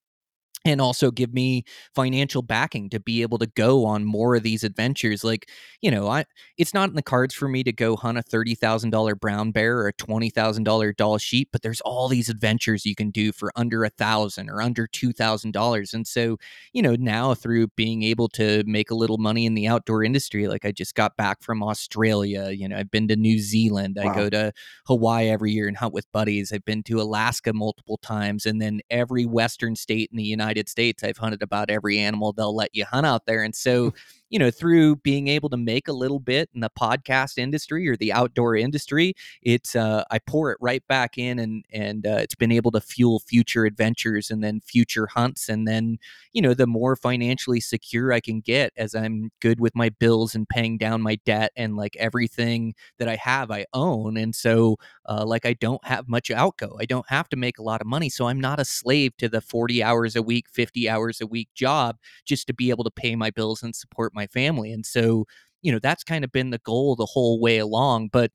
and 0.67 0.81
also 0.81 1.11
give 1.11 1.33
me 1.33 1.64
financial 1.95 2.43
backing 2.43 2.91
to 2.91 3.01
be 3.01 3.23
able 3.23 3.39
to 3.39 3.47
go 3.47 3.85
on 3.85 4.05
more 4.05 4.37
of 4.37 4.43
these 4.43 4.64
adventures 4.64 5.23
like 5.23 5.49
you 5.81 5.91
know 5.91 6.09
i 6.09 6.25
it's 6.59 6.75
not 6.75 6.89
in 6.89 6.97
the 6.97 7.03
cards 7.03 7.35
for 7.35 7.49
me 7.49 7.62
to 7.62 7.73
go 7.73 7.97
hunt 7.97 8.19
a 8.19 8.23
$30000 8.23 9.21
brown 9.21 9.53
bear 9.53 9.79
or 9.79 9.89
a 9.89 9.93
$20000 9.93 10.97
Dall 10.97 11.19
sheep 11.19 11.49
but 11.53 11.62
there's 11.62 11.81
all 11.83 12.09
these 12.09 12.29
adventures 12.29 12.85
you 12.85 12.95
can 12.95 13.11
do 13.11 13.33
for 13.33 13.53
under 13.57 13.85
a 13.85 13.91
thousand 13.91 14.51
or 14.51 14.61
under 14.61 14.87
$2000 14.87 15.95
and 15.95 16.07
so 16.07 16.37
you 16.73 16.83
know 16.83 16.97
now 16.97 17.35
through 17.35 17.69
being 17.69 18.03
able 18.03 18.29
to 18.29 18.64
make 18.67 18.91
a 18.91 18.95
little 18.95 19.19
money 19.19 19.47
in 19.47 19.55
the 19.55 19.67
outdoor 19.67 20.03
industry 20.03 20.49
like 20.49 20.64
i 20.64 20.73
just 20.73 20.95
got 20.95 21.17
back 21.17 21.43
from 21.43 21.62
australia 21.62 22.51
you 22.51 22.69
know 22.69 22.77
i've 22.77 22.91
been 22.91 23.09
to 23.09 23.17
new 23.17 23.39
zealand 23.39 23.99
wow. 24.01 24.11
i 24.11 24.14
go 24.14 24.29
to 24.29 24.53
hawaii 24.87 25.29
every 25.29 25.53
year 25.53 25.69
and 25.69 25.77
hunt 25.77 25.95
with 25.95 26.11
buddies 26.12 26.53
i've 26.53 26.64
been 26.64 26.83
to 26.83 27.01
alaska 27.01 27.53
multiple 27.53 27.99
times 27.99 28.47
and 28.47 28.61
then 28.61 28.81
every 28.91 29.25
western 29.25 29.77
state 29.77 30.09
in 30.11 30.17
the 30.17 30.25
united 30.25 30.56
United 30.57 30.69
States, 30.69 31.05
I've 31.05 31.19
hunted 31.19 31.43
about 31.43 31.71
every 31.71 31.99
animal 31.99 32.33
they'll 32.33 32.55
let 32.55 32.75
you 32.75 32.85
hunt 32.85 33.07
out 33.07 33.27
there. 33.27 33.43
And 33.43 33.55
so, 33.55 33.93
you 34.37 34.41
know, 34.41 34.51
through 34.51 34.97
being 34.97 35.28
able 35.28 35.49
to 35.49 35.57
make 35.57 35.89
a 35.89 35.95
little 35.95 36.20
bit 36.20 36.51
in 36.55 36.61
the 36.61 36.68
podcast 36.68 37.39
industry 37.39 37.89
or 37.89 37.97
the 37.97 38.12
outdoor 38.12 38.55
industry, 38.55 39.14
it's 39.41 39.74
uh, 39.74 40.05
I 40.11 40.18
pour 40.18 40.51
it 40.53 40.59
right 40.61 40.87
back 40.89 41.16
in, 41.16 41.39
and 41.39 41.64
and 41.72 42.07
uh, 42.07 42.18
it's 42.20 42.34
been 42.34 42.53
able 42.53 42.70
to 42.72 42.82
fuel 42.82 43.18
future 43.20 43.64
adventures 43.64 44.30
and 44.30 44.45
then 44.45 44.61
future 44.61 45.07
hunts, 45.07 45.49
and 45.49 45.66
then 45.66 45.97
you 46.34 46.43
know, 46.43 46.53
the 46.53 46.66
more 46.66 46.97
financially 46.97 47.61
secure 47.61 48.12
I 48.12 48.20
can 48.20 48.41
get 48.41 48.74
as 48.76 48.95
I'm 48.95 49.30
good 49.41 49.59
with 49.59 49.74
my 49.74 49.89
bills 49.89 50.34
and 50.34 50.47
paying 50.47 50.76
down 50.76 51.01
my 51.01 51.14
debt 51.24 51.51
and 51.57 51.74
like 51.74 51.97
everything 51.97 52.74
that 52.99 53.09
I 53.09 53.16
have, 53.16 53.51
I 53.51 53.64
own, 53.72 54.18
and 54.18 54.34
so 54.34 54.76
uh, 55.09 55.24
like 55.24 55.47
I 55.47 55.55
don't 55.55 55.82
have 55.87 56.11
much 56.11 56.30
outgo. 56.30 56.76
I 56.78 56.84
don't 56.84 57.09
have 57.09 57.30
to 57.30 57.37
make 57.39 57.57
a 57.59 57.62
lot 57.62 57.80
of 57.80 57.87
money, 57.87 58.11
so 58.11 58.28
I'm 58.28 58.41
not 58.41 58.61
a 58.61 58.66
slave 58.66 59.16
to 59.16 59.30
the 59.30 59.41
40 59.41 59.82
hours 59.82 60.14
a 60.14 60.20
week, 60.22 60.45
50 60.53 60.91
hours 60.91 61.22
a 61.22 61.26
week 61.26 61.49
job 61.55 61.97
just 62.26 62.47
to 62.49 62.53
be 62.53 62.68
able 62.68 62.84
to 62.84 62.91
pay 62.91 63.16
my 63.16 63.30
bills 63.30 63.62
and 63.62 63.74
support 63.74 64.14
my 64.14 64.26
family. 64.29 64.72
And 64.72 64.85
so, 64.87 65.27
you 65.62 65.72
know, 65.72 65.79
that's 65.81 66.05
kind 66.05 66.24
of 66.24 66.33
been 66.33 66.51
the 66.51 66.59
goal 66.59 66.97
the 66.97 67.07
whole 67.07 67.41
way 67.41 67.59
along. 67.59 68.09
But 68.12 68.31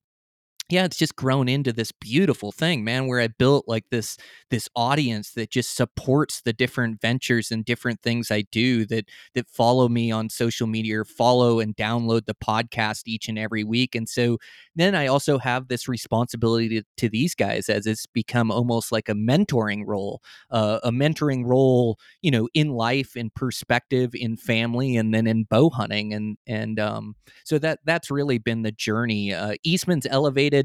yeah 0.72 0.86
it's 0.86 0.98
just 0.98 1.16
grown 1.16 1.50
into 1.50 1.74
this 1.74 1.92
beautiful 1.92 2.52
thing 2.52 2.84
man 2.84 3.08
where 3.08 3.20
i 3.20 3.28
built 3.28 3.66
like 3.68 3.86
this 3.92 4.18
this 4.50 4.70
audience 4.76 5.32
that 5.34 5.50
just 5.50 5.76
supports 5.76 6.42
the 6.42 6.54
different 6.54 7.02
ventures 7.02 7.52
and 7.52 7.66
different 7.66 8.02
things 8.02 8.32
i 8.32 8.42
do 8.52 8.86
that 8.86 9.06
that 9.36 9.50
follow 9.50 9.90
me 9.90 10.12
on 10.12 10.30
social 10.30 10.68
media 10.68 11.00
or 11.00 11.06
follow 11.06 11.60
and 11.60 11.76
download 11.76 12.26
the 12.26 12.36
podcast 12.36 13.02
each 13.06 13.28
and 13.28 13.38
every 13.38 13.64
week 13.64 13.96
and 13.96 14.08
so 14.08 14.38
then 14.76 14.96
i 14.96 15.08
also 15.08 15.38
have 15.38 15.68
this 15.68 15.88
responsibility 15.88 16.70
to, 16.70 16.84
to 16.98 17.10
these 17.10 17.36
guys 17.36 17.68
as 17.70 17.86
it's 17.86 18.06
become 18.06 18.52
almost 18.52 18.92
like 18.92 19.10
a 19.10 19.14
mentoring 19.14 19.84
role 19.86 20.22
uh, 20.52 20.80
a 20.84 20.92
mentoring 20.92 21.46
role 21.46 21.98
you 22.22 22.32
know 22.32 22.48
in 22.54 22.70
life 22.70 23.18
in 23.18 23.30
perspective 23.36 24.12
in 24.14 24.38
family 24.38 24.96
and 24.96 25.14
then 25.14 25.28
in 25.28 25.44
bow 25.44 25.70
hunting 25.70 26.14
and 26.14 26.38
and 26.48 26.80
um 26.80 27.16
so 27.44 27.58
that 27.60 27.80
that's 27.86 28.10
really 28.10 28.38
been 28.38 28.62
the 28.62 28.72
journey 28.72 29.34
uh, 29.34 29.56
eastman's 29.64 30.08
elevated 30.10 30.61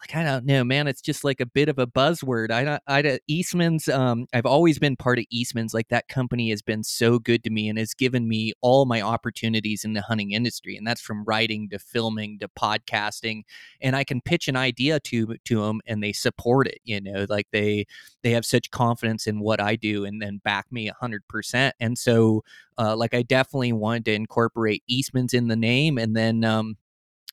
like 0.00 0.14
I 0.14 0.22
don't 0.22 0.44
know, 0.44 0.62
man. 0.62 0.86
It's 0.86 1.00
just 1.00 1.24
like 1.24 1.40
a 1.40 1.46
bit 1.46 1.68
of 1.68 1.78
a 1.78 1.86
buzzword. 1.86 2.52
I 2.52 2.62
don't. 2.62 2.82
I 2.86 3.18
Eastman's. 3.26 3.88
Um, 3.88 4.26
I've 4.32 4.46
always 4.46 4.78
been 4.78 4.94
part 4.94 5.18
of 5.18 5.24
Eastman's. 5.30 5.74
Like 5.74 5.88
that 5.88 6.06
company 6.06 6.50
has 6.50 6.62
been 6.62 6.84
so 6.84 7.18
good 7.18 7.42
to 7.44 7.50
me 7.50 7.68
and 7.68 7.78
has 7.78 7.94
given 7.94 8.28
me 8.28 8.52
all 8.60 8.86
my 8.86 9.02
opportunities 9.02 9.84
in 9.84 9.94
the 9.94 10.02
hunting 10.02 10.32
industry, 10.32 10.76
and 10.76 10.86
that's 10.86 11.00
from 11.00 11.24
writing 11.24 11.68
to 11.70 11.80
filming 11.80 12.38
to 12.38 12.48
podcasting. 12.48 13.42
And 13.80 13.96
I 13.96 14.04
can 14.04 14.20
pitch 14.20 14.46
an 14.46 14.56
idea 14.56 15.00
to 15.00 15.36
to 15.44 15.62
them, 15.62 15.80
and 15.86 16.02
they 16.02 16.12
support 16.12 16.68
it. 16.68 16.78
You 16.84 17.00
know, 17.00 17.26
like 17.28 17.48
they 17.50 17.84
they 18.22 18.30
have 18.30 18.46
such 18.46 18.70
confidence 18.70 19.26
in 19.26 19.40
what 19.40 19.60
I 19.60 19.74
do, 19.74 20.04
and 20.04 20.22
then 20.22 20.40
back 20.44 20.70
me 20.70 20.88
a 20.88 20.94
hundred 20.94 21.26
percent. 21.26 21.74
And 21.80 21.98
so, 21.98 22.44
uh, 22.78 22.94
like 22.96 23.14
I 23.14 23.22
definitely 23.22 23.72
wanted 23.72 24.04
to 24.04 24.12
incorporate 24.14 24.84
Eastman's 24.86 25.34
in 25.34 25.48
the 25.48 25.56
name, 25.56 25.98
and 25.98 26.14
then 26.14 26.44
um, 26.44 26.76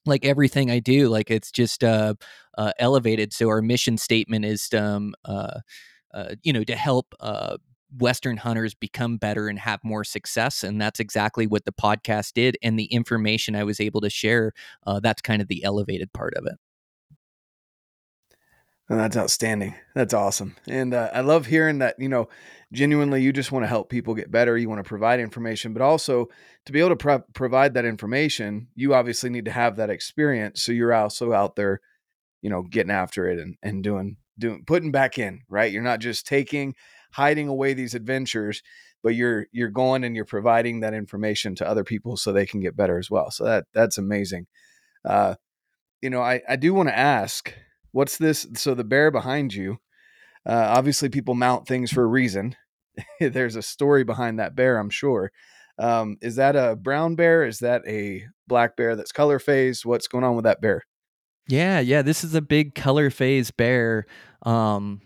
like 0.05 0.25
everything 0.25 0.71
I 0.71 0.79
do, 0.79 1.09
like 1.09 1.31
it's 1.31 1.51
just 1.51 1.83
uh, 1.83 2.15
uh, 2.57 2.71
elevated. 2.79 3.33
So 3.33 3.49
our 3.49 3.61
mission 3.61 3.97
statement 3.97 4.45
is, 4.45 4.69
um, 4.73 5.13
uh, 5.25 5.59
uh, 6.13 6.35
you 6.43 6.53
know, 6.53 6.63
to 6.63 6.75
help 6.75 7.13
uh, 7.19 7.57
Western 7.97 8.37
hunters 8.37 8.73
become 8.73 9.17
better 9.17 9.47
and 9.47 9.59
have 9.59 9.79
more 9.83 10.03
success, 10.03 10.63
and 10.63 10.81
that's 10.81 10.99
exactly 10.99 11.47
what 11.47 11.65
the 11.65 11.71
podcast 11.73 12.33
did. 12.33 12.57
And 12.63 12.79
the 12.79 12.85
information 12.85 13.55
I 13.55 13.63
was 13.63 13.79
able 13.79 14.01
to 14.01 14.09
share, 14.09 14.53
uh, 14.87 14.99
that's 14.99 15.21
kind 15.21 15.41
of 15.41 15.47
the 15.47 15.63
elevated 15.63 16.11
part 16.13 16.33
of 16.35 16.45
it. 16.47 16.55
And 18.87 18.99
that's 18.99 19.17
outstanding. 19.17 19.73
That's 19.95 20.13
awesome. 20.13 20.55
And 20.67 20.93
uh, 20.93 21.09
I 21.11 21.21
love 21.21 21.47
hearing 21.47 21.79
that, 21.79 21.95
you 21.97 22.07
know, 22.07 22.29
genuinely 22.71 23.23
you 23.23 23.33
just 23.33 23.51
want 23.51 23.63
to 23.63 23.67
help 23.67 23.89
people 23.89 24.13
get 24.13 24.29
better. 24.29 24.55
You 24.55 24.69
want 24.69 24.83
to 24.83 24.87
provide 24.87 25.19
information, 25.19 25.73
but 25.73 25.81
also 25.81 26.27
to 26.67 26.71
be 26.71 26.79
able 26.79 26.89
to 26.89 26.95
pro- 26.95 27.23
provide 27.33 27.73
that 27.73 27.85
information, 27.85 28.67
you 28.75 28.93
obviously 28.93 29.31
need 29.31 29.45
to 29.45 29.51
have 29.51 29.77
that 29.77 29.89
experience. 29.89 30.61
So 30.61 30.71
you're 30.71 30.93
also 30.93 31.33
out 31.33 31.55
there, 31.55 31.81
you 32.43 32.49
know, 32.51 32.61
getting 32.61 32.91
after 32.91 33.27
it 33.27 33.39
and, 33.39 33.55
and 33.63 33.83
doing, 33.83 34.17
doing, 34.37 34.63
putting 34.67 34.91
back 34.91 35.17
in, 35.17 35.41
right? 35.49 35.71
You're 35.71 35.81
not 35.81 35.99
just 35.99 36.27
taking, 36.27 36.75
hiding 37.11 37.47
away 37.47 37.73
these 37.73 37.95
adventures, 37.95 38.61
but 39.01 39.15
you're, 39.15 39.47
you're 39.51 39.69
going 39.69 40.03
and 40.03 40.15
you're 40.15 40.25
providing 40.25 40.81
that 40.81 40.93
information 40.93 41.55
to 41.55 41.67
other 41.67 41.83
people 41.83 42.17
so 42.17 42.31
they 42.31 42.45
can 42.45 42.59
get 42.59 42.75
better 42.75 42.99
as 42.99 43.09
well. 43.09 43.31
So 43.31 43.45
that, 43.45 43.65
that's 43.73 43.97
amazing. 43.97 44.45
Uh, 45.03 45.35
you 46.01 46.11
know, 46.11 46.21
I, 46.21 46.41
I 46.47 46.55
do 46.55 46.73
want 46.75 46.89
to 46.89 46.97
ask, 46.97 47.51
what's 47.95 48.17
this? 48.17 48.45
So 48.55 48.75
the 48.75 48.83
bear 48.83 49.09
behind 49.09 49.53
you, 49.53 49.77
uh, 50.45 50.67
obviously 50.75 51.07
people 51.07 51.33
mount 51.33 51.65
things 51.65 51.91
for 51.91 52.03
a 52.03 52.07
reason. 52.07 52.57
There's 53.21 53.55
a 53.55 53.61
story 53.61 54.03
behind 54.03 54.37
that 54.37 54.53
bear, 54.53 54.77
I'm 54.77 54.89
sure. 54.89 55.31
Um, 55.79 56.17
is 56.21 56.35
that 56.35 56.57
a 56.57 56.75
brown 56.75 57.15
bear? 57.15 57.45
Is 57.45 57.59
that 57.59 57.83
a 57.87 58.25
black 58.47 58.75
bear 58.75 58.97
that's 58.97 59.13
color 59.13 59.39
phased? 59.39 59.85
What's 59.85 60.09
going 60.09 60.25
on 60.25 60.35
with 60.35 60.43
that 60.43 60.59
bear? 60.59 60.83
Yeah, 61.47 61.79
yeah, 61.79 62.01
this 62.01 62.25
is 62.25 62.35
a 62.35 62.41
big 62.41 62.75
color 62.75 63.09
phase 63.09 63.49
bear. 63.51 64.07
Um, 64.43 65.01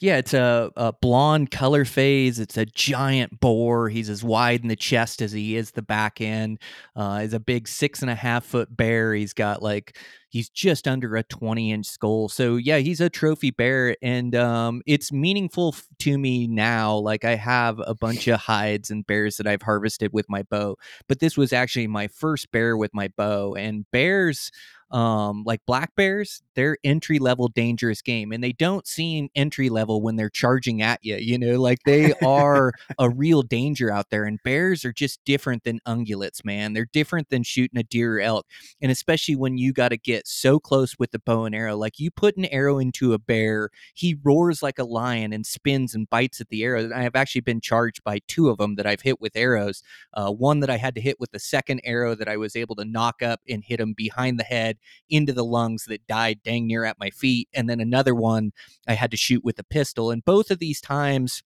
yeah, 0.00 0.18
it's 0.18 0.32
a, 0.32 0.70
a 0.76 0.92
blonde 0.92 1.50
color 1.50 1.84
phase. 1.84 2.38
It's 2.38 2.56
a 2.56 2.64
giant 2.66 3.40
boar. 3.40 3.88
He's 3.88 4.08
as 4.08 4.22
wide 4.22 4.62
in 4.62 4.68
the 4.68 4.76
chest 4.76 5.20
as 5.20 5.32
he 5.32 5.56
is 5.56 5.72
the 5.72 5.82
back 5.82 6.20
end. 6.20 6.60
Uh, 6.94 7.20
he's 7.20 7.32
a 7.32 7.40
big 7.40 7.66
six 7.66 8.00
and 8.00 8.10
a 8.10 8.14
half 8.14 8.44
foot 8.44 8.76
bear. 8.76 9.12
He's 9.12 9.32
got 9.32 9.60
like 9.60 9.98
he's 10.28 10.48
just 10.50 10.86
under 10.86 11.16
a 11.16 11.24
20 11.24 11.72
inch 11.72 11.86
skull. 11.86 12.28
So 12.28 12.56
yeah, 12.56 12.78
he's 12.78 13.00
a 13.00 13.10
trophy 13.10 13.50
bear, 13.50 13.96
and 14.00 14.36
um, 14.36 14.82
it's 14.86 15.10
meaningful 15.10 15.74
to 16.00 16.16
me 16.16 16.46
now. 16.46 16.96
Like 16.96 17.24
I 17.24 17.34
have 17.34 17.80
a 17.84 17.94
bunch 17.94 18.28
of 18.28 18.38
hides 18.38 18.92
and 18.92 19.04
bears 19.04 19.36
that 19.38 19.48
I've 19.48 19.62
harvested 19.62 20.12
with 20.12 20.26
my 20.28 20.44
bow, 20.44 20.76
but 21.08 21.18
this 21.18 21.36
was 21.36 21.52
actually 21.52 21.88
my 21.88 22.06
first 22.06 22.52
bear 22.52 22.76
with 22.76 22.94
my 22.94 23.08
bow. 23.16 23.54
And 23.54 23.84
bears 23.90 24.52
um, 24.90 25.44
like 25.44 25.60
black 25.66 25.94
bears, 25.96 26.42
they're 26.54 26.78
entry 26.82 27.18
level 27.18 27.48
dangerous 27.48 28.00
game, 28.00 28.32
and 28.32 28.42
they 28.42 28.52
don't 28.52 28.86
seem 28.86 29.28
entry 29.34 29.68
level 29.68 30.00
when 30.00 30.16
they're 30.16 30.30
charging 30.30 30.80
at 30.80 31.00
you. 31.04 31.16
You 31.16 31.38
know, 31.38 31.60
like 31.60 31.78
they 31.84 32.14
are 32.24 32.72
a 32.98 33.10
real 33.10 33.42
danger 33.42 33.92
out 33.92 34.10
there. 34.10 34.24
And 34.24 34.42
bears 34.42 34.84
are 34.84 34.92
just 34.92 35.22
different 35.24 35.64
than 35.64 35.80
ungulates, 35.86 36.44
man. 36.44 36.72
They're 36.72 36.88
different 36.92 37.28
than 37.28 37.42
shooting 37.42 37.78
a 37.78 37.82
deer 37.82 38.18
or 38.18 38.20
elk, 38.20 38.46
and 38.80 38.90
especially 38.90 39.36
when 39.36 39.58
you 39.58 39.72
got 39.72 39.90
to 39.90 39.98
get 39.98 40.26
so 40.26 40.58
close 40.58 40.98
with 40.98 41.10
the 41.10 41.18
bow 41.18 41.44
and 41.44 41.54
arrow. 41.54 41.76
Like 41.76 42.00
you 42.00 42.10
put 42.10 42.36
an 42.36 42.46
arrow 42.46 42.78
into 42.78 43.12
a 43.12 43.18
bear, 43.18 43.70
he 43.94 44.16
roars 44.22 44.62
like 44.62 44.78
a 44.78 44.84
lion 44.84 45.32
and 45.32 45.44
spins 45.44 45.94
and 45.94 46.08
bites 46.08 46.40
at 46.40 46.48
the 46.48 46.62
arrow. 46.64 46.80
And 46.80 46.94
I 46.94 47.02
have 47.02 47.16
actually 47.16 47.42
been 47.42 47.60
charged 47.60 48.02
by 48.04 48.20
two 48.26 48.48
of 48.48 48.56
them 48.56 48.76
that 48.76 48.86
I've 48.86 49.02
hit 49.02 49.20
with 49.20 49.36
arrows. 49.36 49.82
Uh, 50.14 50.30
one 50.32 50.60
that 50.60 50.70
I 50.70 50.76
had 50.76 50.94
to 50.94 51.00
hit 51.00 51.20
with 51.20 51.30
the 51.32 51.38
second 51.38 51.80
arrow 51.84 52.14
that 52.14 52.28
I 52.28 52.38
was 52.38 52.56
able 52.56 52.74
to 52.76 52.84
knock 52.84 53.22
up 53.22 53.40
and 53.48 53.62
hit 53.62 53.80
him 53.80 53.92
behind 53.92 54.38
the 54.38 54.44
head 54.44 54.77
into 55.08 55.32
the 55.32 55.44
lungs 55.44 55.84
that 55.84 56.06
died 56.06 56.40
dang 56.42 56.66
near 56.66 56.84
at 56.84 56.98
my 56.98 57.10
feet. 57.10 57.48
And 57.54 57.68
then 57.68 57.80
another 57.80 58.14
one 58.14 58.52
I 58.86 58.94
had 58.94 59.10
to 59.10 59.16
shoot 59.16 59.44
with 59.44 59.58
a 59.58 59.64
pistol. 59.64 60.10
And 60.10 60.24
both 60.24 60.50
of 60.50 60.58
these 60.58 60.80
times, 60.80 61.42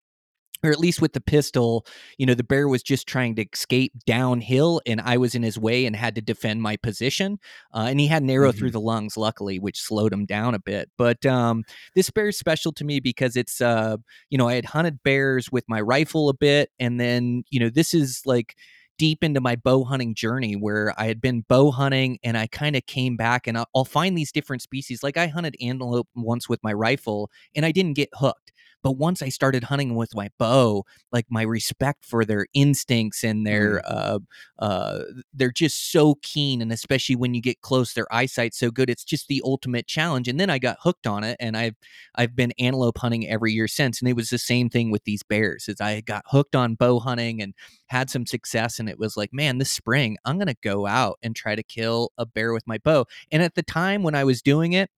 or 0.63 0.69
at 0.71 0.79
least 0.79 1.01
with 1.01 1.13
the 1.13 1.21
pistol, 1.21 1.85
you 2.17 2.25
know, 2.25 2.35
the 2.35 2.43
bear 2.43 2.67
was 2.67 2.83
just 2.83 3.07
trying 3.07 3.35
to 3.35 3.45
escape 3.51 3.93
downhill 4.05 4.79
and 4.85 5.01
I 5.01 5.17
was 5.17 5.33
in 5.33 5.41
his 5.41 5.57
way 5.57 5.85
and 5.85 5.95
had 5.95 6.13
to 6.15 6.21
defend 6.21 6.61
my 6.61 6.77
position. 6.77 7.39
Uh, 7.73 7.87
and 7.89 7.99
he 7.99 8.07
had 8.07 8.21
an 8.21 8.29
arrow 8.29 8.49
mm-hmm. 8.49 8.59
through 8.59 8.71
the 8.71 8.79
lungs, 8.79 9.17
luckily, 9.17 9.57
which 9.57 9.81
slowed 9.81 10.13
him 10.13 10.25
down 10.25 10.53
a 10.53 10.59
bit. 10.59 10.89
But 10.97 11.25
um, 11.25 11.63
this 11.95 12.11
bear 12.11 12.27
is 12.27 12.37
special 12.37 12.71
to 12.73 12.83
me 12.83 12.99
because 12.99 13.35
it's, 13.35 13.59
uh, 13.59 13.97
you 14.29 14.37
know, 14.37 14.47
I 14.47 14.53
had 14.53 14.65
hunted 14.65 15.01
bears 15.03 15.51
with 15.51 15.63
my 15.67 15.81
rifle 15.81 16.29
a 16.29 16.35
bit. 16.35 16.69
And 16.79 16.99
then, 16.99 17.43
you 17.49 17.59
know, 17.59 17.69
this 17.69 17.93
is 17.95 18.21
like, 18.25 18.55
deep 19.01 19.23
into 19.23 19.41
my 19.41 19.55
bow 19.55 19.83
hunting 19.83 20.13
journey 20.13 20.55
where 20.55 20.93
I 20.95 21.07
had 21.07 21.19
been 21.19 21.43
bow 21.49 21.71
hunting 21.71 22.19
and 22.23 22.37
I 22.37 22.45
kind 22.45 22.75
of 22.75 22.85
came 22.85 23.17
back 23.17 23.47
and 23.47 23.57
I'll, 23.57 23.65
I'll, 23.73 23.83
find 23.83 24.15
these 24.15 24.31
different 24.31 24.61
species. 24.61 25.01
Like 25.01 25.17
I 25.17 25.25
hunted 25.25 25.55
antelope 25.59 26.07
once 26.15 26.47
with 26.47 26.63
my 26.63 26.71
rifle 26.71 27.31
and 27.55 27.65
I 27.65 27.71
didn't 27.71 27.95
get 27.95 28.09
hooked. 28.13 28.51
But 28.83 28.93
once 28.93 29.21
I 29.21 29.29
started 29.29 29.65
hunting 29.65 29.95
with 29.95 30.15
my 30.15 30.29
bow, 30.37 30.85
like 31.11 31.25
my 31.29 31.43
respect 31.43 32.05
for 32.05 32.25
their 32.25 32.47
instincts 32.53 33.23
and 33.23 33.45
their 33.45 33.81
mm. 33.81 33.81
uh, 33.85 34.19
uh, 34.59 35.03
they're 35.33 35.51
just 35.51 35.91
so 35.91 36.15
keen, 36.21 36.61
and 36.61 36.71
especially 36.71 37.15
when 37.15 37.33
you 37.33 37.41
get 37.41 37.61
close, 37.61 37.93
their 37.93 38.11
eyesight's 38.13 38.57
so 38.57 38.71
good. 38.71 38.89
It's 38.89 39.03
just 39.03 39.27
the 39.27 39.41
ultimate 39.45 39.87
challenge. 39.87 40.27
And 40.27 40.39
then 40.39 40.49
I 40.49 40.59
got 40.59 40.77
hooked 40.79 41.07
on 41.07 41.23
it, 41.23 41.37
and 41.39 41.57
I've 41.57 41.75
I've 42.15 42.35
been 42.35 42.53
antelope 42.59 42.97
hunting 42.97 43.27
every 43.27 43.53
year 43.53 43.67
since. 43.67 44.01
And 44.01 44.09
it 44.09 44.15
was 44.15 44.29
the 44.29 44.37
same 44.37 44.69
thing 44.69 44.91
with 44.91 45.03
these 45.03 45.23
bears. 45.23 45.67
As 45.69 45.81
I 45.81 46.01
got 46.01 46.23
hooked 46.27 46.55
on 46.55 46.75
bow 46.75 46.99
hunting 46.99 47.41
and 47.41 47.53
had 47.87 48.09
some 48.09 48.25
success, 48.25 48.79
and 48.79 48.89
it 48.89 48.99
was 48.99 49.17
like, 49.17 49.33
man, 49.33 49.57
this 49.57 49.71
spring 49.71 50.17
I'm 50.25 50.37
gonna 50.37 50.55
go 50.61 50.87
out 50.87 51.19
and 51.23 51.35
try 51.35 51.55
to 51.55 51.63
kill 51.63 52.11
a 52.17 52.25
bear 52.25 52.53
with 52.53 52.67
my 52.67 52.77
bow. 52.77 53.05
And 53.31 53.43
at 53.43 53.55
the 53.55 53.63
time 53.63 54.03
when 54.03 54.15
I 54.15 54.23
was 54.23 54.41
doing 54.41 54.73
it, 54.73 54.89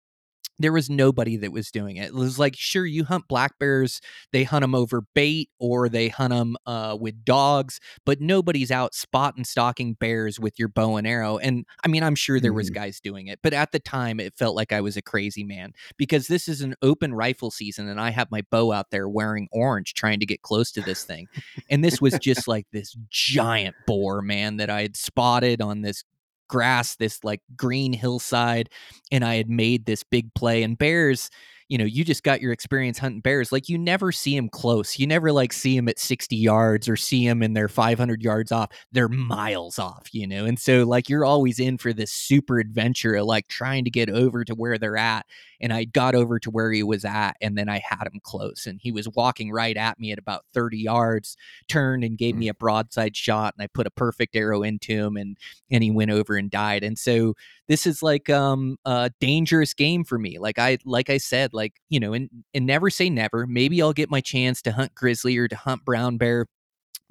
there 0.58 0.72
was 0.72 0.88
nobody 0.88 1.36
that 1.36 1.52
was 1.52 1.70
doing 1.70 1.96
it. 1.96 2.06
It 2.06 2.14
was 2.14 2.38
like, 2.38 2.54
sure, 2.56 2.86
you 2.86 3.04
hunt 3.04 3.28
black 3.28 3.58
bears, 3.58 4.00
they 4.32 4.44
hunt 4.44 4.62
them 4.62 4.74
over 4.74 5.02
bait 5.14 5.50
or 5.58 5.88
they 5.88 6.08
hunt 6.08 6.32
them 6.32 6.56
uh, 6.66 6.96
with 7.00 7.24
dogs, 7.24 7.80
but 8.06 8.20
nobody's 8.20 8.70
out 8.70 8.94
spot 8.94 9.36
and 9.36 9.46
stalking 9.46 9.94
bears 9.94 10.38
with 10.38 10.58
your 10.58 10.68
bow 10.68 10.96
and 10.96 11.06
arrow. 11.06 11.38
And 11.38 11.64
I 11.84 11.88
mean, 11.88 12.02
I'm 12.02 12.14
sure 12.14 12.38
there 12.38 12.52
was 12.52 12.70
mm. 12.70 12.74
guys 12.74 13.00
doing 13.00 13.26
it, 13.26 13.40
but 13.42 13.52
at 13.52 13.72
the 13.72 13.80
time, 13.80 14.20
it 14.20 14.36
felt 14.36 14.56
like 14.56 14.72
I 14.72 14.80
was 14.80 14.96
a 14.96 15.02
crazy 15.02 15.44
man 15.44 15.72
because 15.96 16.28
this 16.28 16.48
is 16.48 16.60
an 16.60 16.74
open 16.82 17.14
rifle 17.14 17.50
season, 17.50 17.88
and 17.88 18.00
I 18.00 18.10
have 18.10 18.30
my 18.30 18.42
bow 18.50 18.72
out 18.72 18.90
there 18.90 19.08
wearing 19.08 19.48
orange, 19.52 19.94
trying 19.94 20.20
to 20.20 20.26
get 20.26 20.42
close 20.42 20.70
to 20.72 20.80
this 20.80 21.04
thing. 21.04 21.26
and 21.70 21.84
this 21.84 22.00
was 22.00 22.18
just 22.18 22.46
like 22.46 22.66
this 22.72 22.96
giant 23.08 23.74
boar, 23.86 24.22
man, 24.22 24.56
that 24.58 24.70
I 24.70 24.82
had 24.82 24.96
spotted 24.96 25.60
on 25.60 25.82
this 25.82 26.04
grass, 26.48 26.96
this 26.96 27.22
like 27.24 27.40
green 27.56 27.92
hillside, 27.92 28.68
and 29.10 29.24
I 29.24 29.36
had 29.36 29.48
made 29.48 29.86
this 29.86 30.02
big 30.02 30.32
play. 30.34 30.62
And 30.62 30.78
bears, 30.78 31.30
you 31.74 31.78
know, 31.78 31.84
you 31.84 32.04
just 32.04 32.22
got 32.22 32.40
your 32.40 32.52
experience 32.52 32.98
hunting 32.98 33.20
bears. 33.20 33.50
Like 33.50 33.68
you 33.68 33.76
never 33.78 34.12
see 34.12 34.36
them 34.36 34.48
close. 34.48 34.96
You 34.96 35.08
never 35.08 35.32
like 35.32 35.52
see 35.52 35.74
them 35.74 35.88
at 35.88 35.98
60 35.98 36.36
yards 36.36 36.88
or 36.88 36.94
see 36.94 37.26
them 37.26 37.42
in 37.42 37.52
their 37.52 37.68
500 37.68 38.22
yards 38.22 38.52
off. 38.52 38.70
They're 38.92 39.08
miles 39.08 39.80
off, 39.80 40.06
you 40.12 40.24
know? 40.28 40.44
And 40.44 40.56
so 40.56 40.84
like 40.84 41.08
you're 41.08 41.24
always 41.24 41.58
in 41.58 41.76
for 41.78 41.92
this 41.92 42.12
super 42.12 42.60
adventure 42.60 43.16
of 43.16 43.26
like 43.26 43.48
trying 43.48 43.82
to 43.86 43.90
get 43.90 44.08
over 44.08 44.44
to 44.44 44.54
where 44.54 44.78
they're 44.78 44.96
at. 44.96 45.26
And 45.60 45.72
I 45.72 45.82
got 45.82 46.14
over 46.14 46.38
to 46.38 46.50
where 46.50 46.70
he 46.70 46.84
was 46.84 47.04
at 47.04 47.36
and 47.40 47.58
then 47.58 47.68
I 47.68 47.82
had 47.84 48.06
him 48.06 48.20
close 48.22 48.66
and 48.66 48.78
he 48.80 48.92
was 48.92 49.08
walking 49.08 49.50
right 49.50 49.76
at 49.76 49.98
me 49.98 50.12
at 50.12 50.18
about 50.20 50.44
30 50.54 50.78
yards, 50.78 51.36
turned 51.66 52.04
and 52.04 52.16
gave 52.16 52.36
me 52.36 52.46
mm. 52.46 52.50
a 52.50 52.54
broadside 52.54 53.16
shot 53.16 53.54
and 53.58 53.64
I 53.64 53.66
put 53.66 53.88
a 53.88 53.90
perfect 53.90 54.36
arrow 54.36 54.62
into 54.62 54.92
him 54.92 55.16
and 55.16 55.36
and 55.72 55.82
he 55.82 55.90
went 55.90 56.12
over 56.12 56.36
and 56.36 56.52
died. 56.52 56.84
And 56.84 56.96
so 56.96 57.34
this 57.68 57.86
is 57.86 58.02
like 58.02 58.28
um 58.30 58.76
a 58.84 59.10
dangerous 59.20 59.74
game 59.74 60.04
for 60.04 60.18
me. 60.18 60.38
Like 60.38 60.58
I 60.58 60.78
like 60.84 61.10
I 61.10 61.18
said, 61.18 61.54
like 61.54 61.74
you 61.88 62.00
know, 62.00 62.12
and 62.12 62.28
and 62.54 62.66
never 62.66 62.90
say 62.90 63.10
never. 63.10 63.46
Maybe 63.46 63.80
I'll 63.82 63.92
get 63.92 64.10
my 64.10 64.20
chance 64.20 64.62
to 64.62 64.72
hunt 64.72 64.94
grizzly 64.94 65.36
or 65.38 65.48
to 65.48 65.56
hunt 65.56 65.84
brown 65.84 66.18
bear 66.18 66.46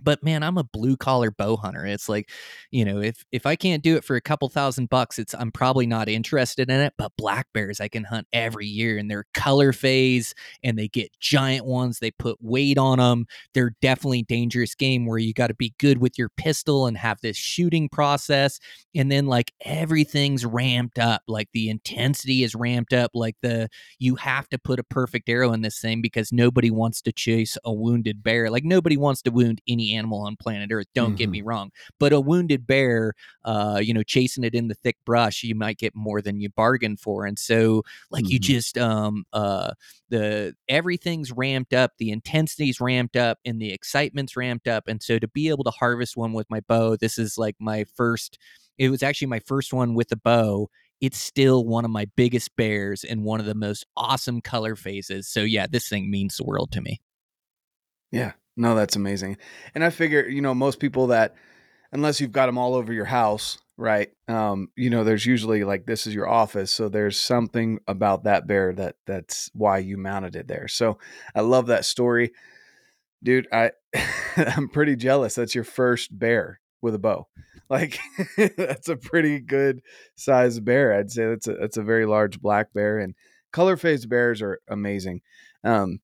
but 0.03 0.23
man 0.23 0.43
i'm 0.43 0.57
a 0.57 0.63
blue 0.63 0.97
collar 0.97 1.31
bow 1.31 1.55
hunter 1.55 1.85
it's 1.85 2.09
like 2.09 2.29
you 2.71 2.83
know 2.83 3.01
if 3.01 3.23
if 3.31 3.45
i 3.45 3.55
can't 3.55 3.83
do 3.83 3.95
it 3.95 4.03
for 4.03 4.15
a 4.15 4.21
couple 4.21 4.49
thousand 4.49 4.89
bucks 4.89 5.17
it's 5.17 5.33
i'm 5.35 5.51
probably 5.51 5.87
not 5.87 6.09
interested 6.09 6.69
in 6.69 6.79
it 6.79 6.93
but 6.97 7.11
black 7.17 7.47
bears 7.53 7.79
i 7.79 7.87
can 7.87 8.03
hunt 8.03 8.27
every 8.33 8.65
year 8.65 8.97
and 8.97 9.09
they're 9.09 9.25
color 9.33 9.71
phase 9.71 10.33
and 10.63 10.77
they 10.77 10.87
get 10.87 11.11
giant 11.19 11.65
ones 11.65 11.99
they 11.99 12.11
put 12.11 12.37
weight 12.41 12.77
on 12.77 12.99
them 12.99 13.25
they're 13.53 13.75
definitely 13.81 14.23
dangerous 14.23 14.75
game 14.75 15.05
where 15.05 15.17
you 15.17 15.33
got 15.33 15.47
to 15.47 15.53
be 15.53 15.73
good 15.79 15.99
with 15.99 16.17
your 16.17 16.29
pistol 16.29 16.85
and 16.87 16.97
have 16.97 17.19
this 17.21 17.37
shooting 17.37 17.87
process 17.89 18.59
and 18.95 19.11
then 19.11 19.25
like 19.27 19.53
everything's 19.61 20.45
ramped 20.45 20.99
up 20.99 21.21
like 21.27 21.49
the 21.53 21.69
intensity 21.69 22.43
is 22.43 22.55
ramped 22.55 22.93
up 22.93 23.11
like 23.13 23.35
the 23.41 23.69
you 23.99 24.15
have 24.15 24.47
to 24.49 24.57
put 24.57 24.79
a 24.79 24.83
perfect 24.83 25.29
arrow 25.29 25.53
in 25.53 25.61
this 25.61 25.79
thing 25.79 26.01
because 26.01 26.31
nobody 26.31 26.69
wants 26.69 27.01
to 27.01 27.11
chase 27.11 27.57
a 27.63 27.73
wounded 27.73 28.23
bear 28.23 28.49
like 28.49 28.63
nobody 28.63 28.97
wants 28.97 29.21
to 29.21 29.31
wound 29.31 29.61
any 29.73 29.95
animal 29.95 30.21
on 30.21 30.35
planet 30.37 30.69
Earth. 30.71 30.87
Don't 30.95 31.09
mm-hmm. 31.09 31.15
get 31.15 31.29
me 31.29 31.41
wrong, 31.41 31.71
but 31.99 32.13
a 32.13 32.19
wounded 32.19 32.65
bear, 32.65 33.13
uh, 33.43 33.79
you 33.83 33.93
know, 33.93 34.03
chasing 34.03 34.43
it 34.43 34.55
in 34.55 34.67
the 34.67 34.75
thick 34.75 34.97
brush, 35.05 35.43
you 35.43 35.55
might 35.55 35.77
get 35.77 35.95
more 35.95 36.21
than 36.21 36.39
you 36.39 36.49
bargained 36.49 36.99
for. 36.99 37.25
And 37.25 37.37
so, 37.37 37.83
like, 38.09 38.23
mm-hmm. 38.23 38.31
you 38.31 38.39
just 38.39 38.77
um 38.77 39.25
uh 39.33 39.71
the 40.09 40.55
everything's 40.69 41.31
ramped 41.31 41.73
up, 41.73 41.91
the 41.97 42.11
intensity's 42.11 42.79
ramped 42.79 43.15
up, 43.15 43.39
and 43.43 43.61
the 43.61 43.73
excitement's 43.73 44.37
ramped 44.37 44.67
up. 44.67 44.87
And 44.87 45.01
so, 45.01 45.19
to 45.19 45.27
be 45.27 45.49
able 45.49 45.65
to 45.65 45.71
harvest 45.71 46.15
one 46.15 46.33
with 46.33 46.49
my 46.49 46.61
bow, 46.61 46.95
this 46.95 47.17
is 47.17 47.37
like 47.37 47.55
my 47.59 47.85
first. 47.95 48.37
It 48.77 48.89
was 48.89 49.03
actually 49.03 49.27
my 49.27 49.39
first 49.39 49.71
one 49.71 49.93
with 49.93 50.11
a 50.11 50.15
bow 50.15 50.69
it's 51.03 51.17
still 51.17 51.65
one 51.65 51.83
of 51.83 51.91
my 51.91 52.05
biggest 52.15 52.55
bears 52.55 53.03
and 53.03 53.25
one 53.25 53.41
of 53.41 53.45
the 53.45 53.53
most 53.53 53.85
awesome 53.97 54.39
color 54.39 54.73
phases. 54.73 55.27
So 55.27 55.41
yeah, 55.41 55.67
this 55.69 55.89
thing 55.89 56.09
means 56.09 56.37
the 56.37 56.45
world 56.45 56.71
to 56.71 56.81
me. 56.81 57.01
Yeah, 58.09 58.31
no, 58.55 58.75
that's 58.75 58.95
amazing. 58.95 59.37
And 59.73 59.83
I 59.83 59.89
figure, 59.89 60.27
you 60.27 60.41
know, 60.41 60.53
most 60.53 60.79
people 60.79 61.07
that, 61.07 61.35
unless 61.91 62.21
you've 62.21 62.31
got 62.31 62.47
them 62.47 62.57
all 62.57 62.75
over 62.75 62.93
your 62.93 63.05
house, 63.05 63.57
right? 63.77 64.09
Um, 64.27 64.69
you 64.75 64.89
know, 64.89 65.03
there's 65.03 65.25
usually 65.25 65.63
like 65.63 65.85
this 65.85 66.05
is 66.05 66.13
your 66.13 66.29
office, 66.29 66.71
so 66.71 66.89
there's 66.89 67.19
something 67.19 67.79
about 67.87 68.23
that 68.25 68.47
bear 68.47 68.73
that 68.73 68.95
that's 69.05 69.49
why 69.53 69.79
you 69.79 69.97
mounted 69.97 70.35
it 70.35 70.47
there. 70.47 70.67
So 70.67 70.99
I 71.35 71.41
love 71.41 71.67
that 71.67 71.85
story, 71.85 72.31
dude. 73.23 73.47
I 73.51 73.71
I'm 74.37 74.69
pretty 74.69 74.95
jealous. 74.95 75.35
That's 75.35 75.55
your 75.55 75.63
first 75.63 76.17
bear 76.17 76.59
with 76.81 76.95
a 76.95 76.99
bow. 76.99 77.27
Like 77.69 77.97
that's 78.57 78.89
a 78.89 78.97
pretty 78.97 79.39
good 79.39 79.81
size 80.15 80.59
bear. 80.59 80.93
I'd 80.93 81.11
say 81.11 81.25
that's 81.27 81.47
a 81.47 81.53
that's 81.53 81.77
a 81.77 81.83
very 81.83 82.05
large 82.05 82.39
black 82.39 82.73
bear, 82.73 82.99
and 82.99 83.15
color 83.51 83.77
phase 83.77 84.05
bears 84.05 84.41
are 84.41 84.59
amazing. 84.67 85.21
Um, 85.63 85.99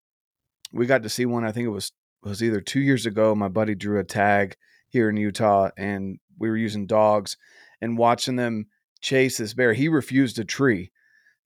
we 0.72 0.86
got 0.86 1.04
to 1.04 1.10
see 1.10 1.26
one. 1.26 1.44
I 1.46 1.52
think 1.52 1.66
it 1.66 1.70
was 1.70 1.92
was 2.24 2.44
either 2.44 2.62
two 2.62 2.82
years 2.82 3.06
ago. 3.06 3.36
My 3.36 3.48
buddy 3.48 3.76
drew 3.76 4.00
a 4.00 4.04
tag 4.04 4.56
here 4.88 5.10
in 5.10 5.18
Utah, 5.18 5.70
and 5.78 6.20
we 6.38 6.50
were 6.50 6.58
using 6.58 6.88
dogs 6.88 7.38
and 7.82 7.98
watching 7.98 8.36
them 8.36 8.68
chase 9.02 9.38
this 9.38 9.54
bear. 9.54 9.74
He 9.74 9.88
refused 9.88 10.40
a 10.40 10.44
tree. 10.44 10.92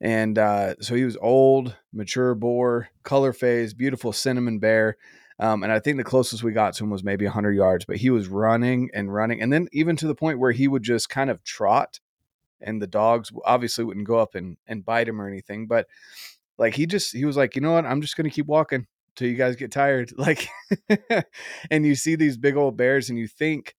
And 0.02 0.38
uh, 0.38 0.76
so 0.82 0.96
he 0.96 1.06
was 1.06 1.18
old, 1.22 1.76
mature 1.94 2.36
boar, 2.36 2.90
color 3.04 3.32
phase, 3.32 3.74
beautiful 3.74 4.12
cinnamon 4.12 4.60
bear. 4.60 4.98
Um, 5.40 5.64
and 5.64 5.72
I 5.72 5.80
think 5.80 5.98
the 5.98 6.04
closest 6.04 6.44
we 6.44 6.52
got 6.52 6.74
to 6.76 6.84
him 6.84 6.90
was 6.90 7.04
maybe 7.04 7.26
100 7.26 7.52
yards, 7.54 7.86
but 7.86 7.98
he 7.98 8.10
was 8.10 8.28
running 8.28 8.90
and 8.94 9.14
running. 9.14 9.42
And 9.42 9.52
then 9.52 9.68
even 9.72 9.96
to 9.98 10.08
the 10.08 10.16
point 10.16 10.40
where 10.40 10.52
he 10.52 10.68
would 10.68 10.84
just 10.84 11.10
kind 11.10 11.30
of 11.30 11.44
trot, 11.44 12.00
and 12.62 12.82
the 12.82 12.88
dogs 12.88 13.32
obviously 13.46 13.84
wouldn't 13.84 14.08
go 14.08 14.18
up 14.18 14.36
and, 14.36 14.58
and 14.68 14.86
bite 14.86 15.08
him 15.08 15.22
or 15.22 15.28
anything. 15.28 15.68
But 15.68 15.88
like 16.58 16.76
he 16.76 16.86
just, 16.86 17.14
he 17.14 17.26
was 17.26 17.36
like, 17.36 17.56
you 17.56 17.62
know 17.62 17.74
what? 17.74 17.86
I'm 17.86 18.02
just 18.02 18.16
going 18.16 18.30
to 18.30 18.34
keep 18.34 18.46
walking 18.46 18.88
till 19.16 19.28
you 19.28 19.36
guys 19.36 19.56
get 19.56 19.72
tired. 19.72 20.12
Like, 20.18 20.48
and 21.70 21.86
you 21.86 21.96
see 21.96 22.16
these 22.16 22.38
big 22.38 22.56
old 22.56 22.78
bears 22.78 23.10
and 23.10 23.20
you 23.20 23.28
think 23.28 23.76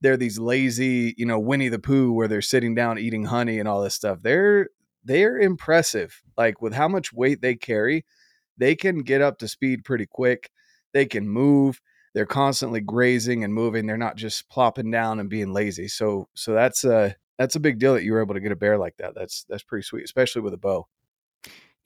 they're 0.00 0.16
these 0.16 0.38
lazy, 0.38 1.14
you 1.16 1.24
know, 1.24 1.38
Winnie 1.38 1.68
the 1.68 1.78
Pooh 1.78 2.12
where 2.12 2.28
they're 2.28 2.42
sitting 2.42 2.74
down 2.74 2.98
eating 2.98 3.24
honey 3.24 3.58
and 3.58 3.68
all 3.68 3.82
this 3.82 3.94
stuff. 3.94 4.18
They're, 4.22 4.68
they're 5.04 5.38
impressive. 5.38 6.22
Like 6.36 6.60
with 6.60 6.74
how 6.74 6.88
much 6.88 7.12
weight 7.12 7.40
they 7.40 7.54
carry, 7.54 8.04
they 8.58 8.74
can 8.74 8.98
get 9.00 9.22
up 9.22 9.38
to 9.38 9.48
speed 9.48 9.84
pretty 9.84 10.06
quick. 10.06 10.50
They 10.92 11.06
can 11.06 11.28
move. 11.28 11.80
They're 12.14 12.26
constantly 12.26 12.80
grazing 12.80 13.44
and 13.44 13.54
moving. 13.54 13.86
They're 13.86 13.96
not 13.96 14.16
just 14.16 14.48
plopping 14.48 14.90
down 14.90 15.20
and 15.20 15.30
being 15.30 15.52
lazy. 15.52 15.88
So, 15.88 16.28
so 16.34 16.52
that's 16.52 16.84
a, 16.84 17.16
that's 17.38 17.56
a 17.56 17.60
big 17.60 17.78
deal 17.78 17.94
that 17.94 18.04
you 18.04 18.12
were 18.12 18.22
able 18.22 18.34
to 18.34 18.40
get 18.40 18.52
a 18.52 18.56
bear 18.56 18.78
like 18.78 18.96
that. 18.98 19.14
That's, 19.14 19.44
that's 19.48 19.62
pretty 19.62 19.84
sweet, 19.84 20.04
especially 20.04 20.42
with 20.42 20.54
a 20.54 20.58
bow. 20.58 20.86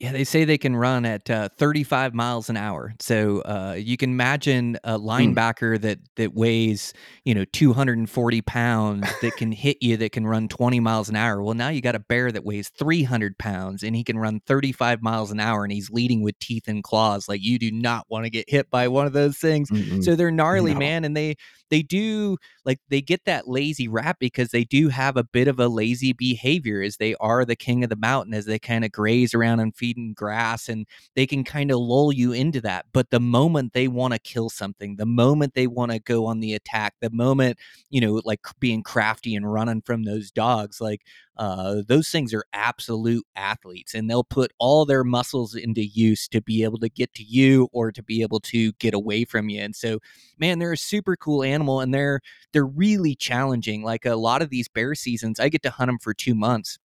Yeah, 0.01 0.13
they 0.13 0.23
say 0.23 0.45
they 0.45 0.57
can 0.57 0.75
run 0.75 1.05
at 1.05 1.29
uh, 1.29 1.49
35 1.59 2.15
miles 2.15 2.49
an 2.49 2.57
hour. 2.57 2.95
So 2.99 3.41
uh, 3.41 3.75
you 3.77 3.97
can 3.97 4.09
imagine 4.09 4.79
a 4.83 4.97
hmm. 4.97 5.07
linebacker 5.07 5.77
mm. 5.77 5.81
that 5.81 5.99
that 6.15 6.33
weighs 6.33 6.91
you 7.23 7.35
know 7.35 7.45
240 7.45 8.41
pounds 8.41 9.07
that 9.21 9.35
can 9.37 9.51
hit 9.51 9.77
you 9.79 9.97
that 9.97 10.11
can 10.11 10.25
run 10.25 10.47
20 10.47 10.79
miles 10.79 11.07
an 11.07 11.15
hour. 11.15 11.43
Well, 11.43 11.53
now 11.53 11.69
you 11.69 11.81
got 11.81 11.93
a 11.93 11.99
bear 11.99 12.31
that 12.31 12.43
weighs 12.43 12.69
300 12.69 13.37
pounds 13.37 13.83
and 13.83 13.95
he 13.95 14.03
can 14.03 14.17
run 14.17 14.41
35 14.47 15.03
miles 15.03 15.29
an 15.29 15.39
hour 15.39 15.63
and 15.63 15.71
he's 15.71 15.91
leading 15.91 16.23
with 16.23 16.39
teeth 16.39 16.67
and 16.67 16.83
claws. 16.83 17.29
Like 17.29 17.43
you 17.43 17.59
do 17.59 17.71
not 17.71 18.07
want 18.09 18.25
to 18.25 18.31
get 18.31 18.49
hit 18.49 18.71
by 18.71 18.87
one 18.87 19.05
of 19.05 19.13
those 19.13 19.37
things. 19.37 19.69
Mm-mm. 19.69 20.03
So 20.03 20.15
they're 20.15 20.31
gnarly, 20.31 20.73
no. 20.73 20.79
man, 20.79 21.05
and 21.05 21.15
they 21.15 21.35
they 21.71 21.81
do 21.81 22.37
like 22.65 22.79
they 22.89 23.01
get 23.01 23.25
that 23.25 23.47
lazy 23.47 23.87
rap 23.87 24.17
because 24.19 24.49
they 24.49 24.63
do 24.63 24.89
have 24.89 25.17
a 25.17 25.23
bit 25.23 25.47
of 25.47 25.59
a 25.59 25.67
lazy 25.67 26.13
behavior 26.13 26.81
as 26.81 26.97
they 26.97 27.15
are 27.15 27.45
the 27.45 27.55
king 27.55 27.83
of 27.83 27.89
the 27.89 27.95
mountain 27.95 28.33
as 28.35 28.45
they 28.45 28.59
kind 28.59 28.85
of 28.85 28.91
graze 28.91 29.33
around 29.33 29.59
and 29.59 29.75
feeding 29.75 30.13
grass 30.13 30.69
and 30.69 30.85
they 31.15 31.25
can 31.25 31.43
kind 31.43 31.71
of 31.71 31.79
lull 31.79 32.11
you 32.11 32.31
into 32.33 32.61
that. 32.61 32.85
But 32.93 33.09
the 33.09 33.19
moment 33.19 33.73
they 33.73 33.87
want 33.87 34.13
to 34.13 34.19
kill 34.19 34.49
something 34.49 34.97
the 34.97 35.05
moment 35.05 35.53
they 35.55 35.67
want 35.67 35.91
to 35.91 35.99
go 35.99 36.25
on 36.27 36.39
the 36.41 36.53
attack 36.53 36.93
the 37.01 37.09
moment 37.09 37.57
you 37.89 38.01
know 38.01 38.21
like 38.25 38.41
being 38.59 38.83
crafty 38.83 39.35
and 39.35 39.51
running 39.51 39.81
from 39.81 40.03
those 40.03 40.31
dogs 40.31 40.81
like 40.81 41.01
uh, 41.37 41.81
those 41.87 42.09
things 42.09 42.33
are 42.33 42.43
absolute 42.53 43.25
athletes 43.35 43.93
and 43.93 44.09
they'll 44.09 44.23
put 44.23 44.51
all 44.59 44.85
their 44.85 45.03
muscles 45.03 45.55
into 45.55 45.85
use 45.85 46.27
to 46.27 46.41
be 46.41 46.63
able 46.63 46.77
to 46.79 46.89
get 46.89 47.13
to 47.13 47.23
you 47.23 47.69
or 47.71 47.91
to 47.91 48.03
be 48.03 48.21
able 48.21 48.39
to 48.39 48.73
get 48.73 48.93
away 48.93 49.25
from 49.25 49.49
you. 49.49 49.61
And 49.61 49.75
so, 49.75 49.99
man, 50.37 50.59
they're 50.59 50.73
a 50.73 50.77
super 50.77 51.15
cool 51.15 51.43
animal 51.43 51.79
and 51.79 51.93
they're 51.93 52.19
they're 52.51 52.65
really 52.65 53.15
challenging. 53.15 53.83
Like 53.83 54.05
a 54.05 54.15
lot 54.15 54.41
of 54.41 54.49
these 54.49 54.67
bear 54.67 54.93
seasons, 54.93 55.39
I 55.39 55.49
get 55.49 55.63
to 55.63 55.69
hunt 55.69 55.87
them 55.87 55.99
for 55.99 56.13
two 56.13 56.35
months. 56.35 56.77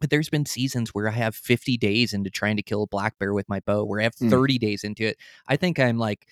But 0.00 0.10
there's 0.10 0.30
been 0.30 0.46
seasons 0.46 0.90
where 0.90 1.06
I 1.08 1.12
have 1.12 1.36
50 1.36 1.76
days 1.76 2.12
into 2.12 2.28
trying 2.28 2.56
to 2.56 2.62
kill 2.62 2.82
a 2.82 2.88
black 2.88 3.16
bear 3.20 3.32
with 3.32 3.48
my 3.48 3.60
bow, 3.60 3.84
where 3.84 4.00
I 4.00 4.02
have 4.02 4.16
30 4.16 4.56
mm. 4.56 4.58
days 4.58 4.82
into 4.82 5.04
it. 5.04 5.16
I 5.46 5.56
think 5.56 5.78
I'm 5.78 5.96
like 5.96 6.26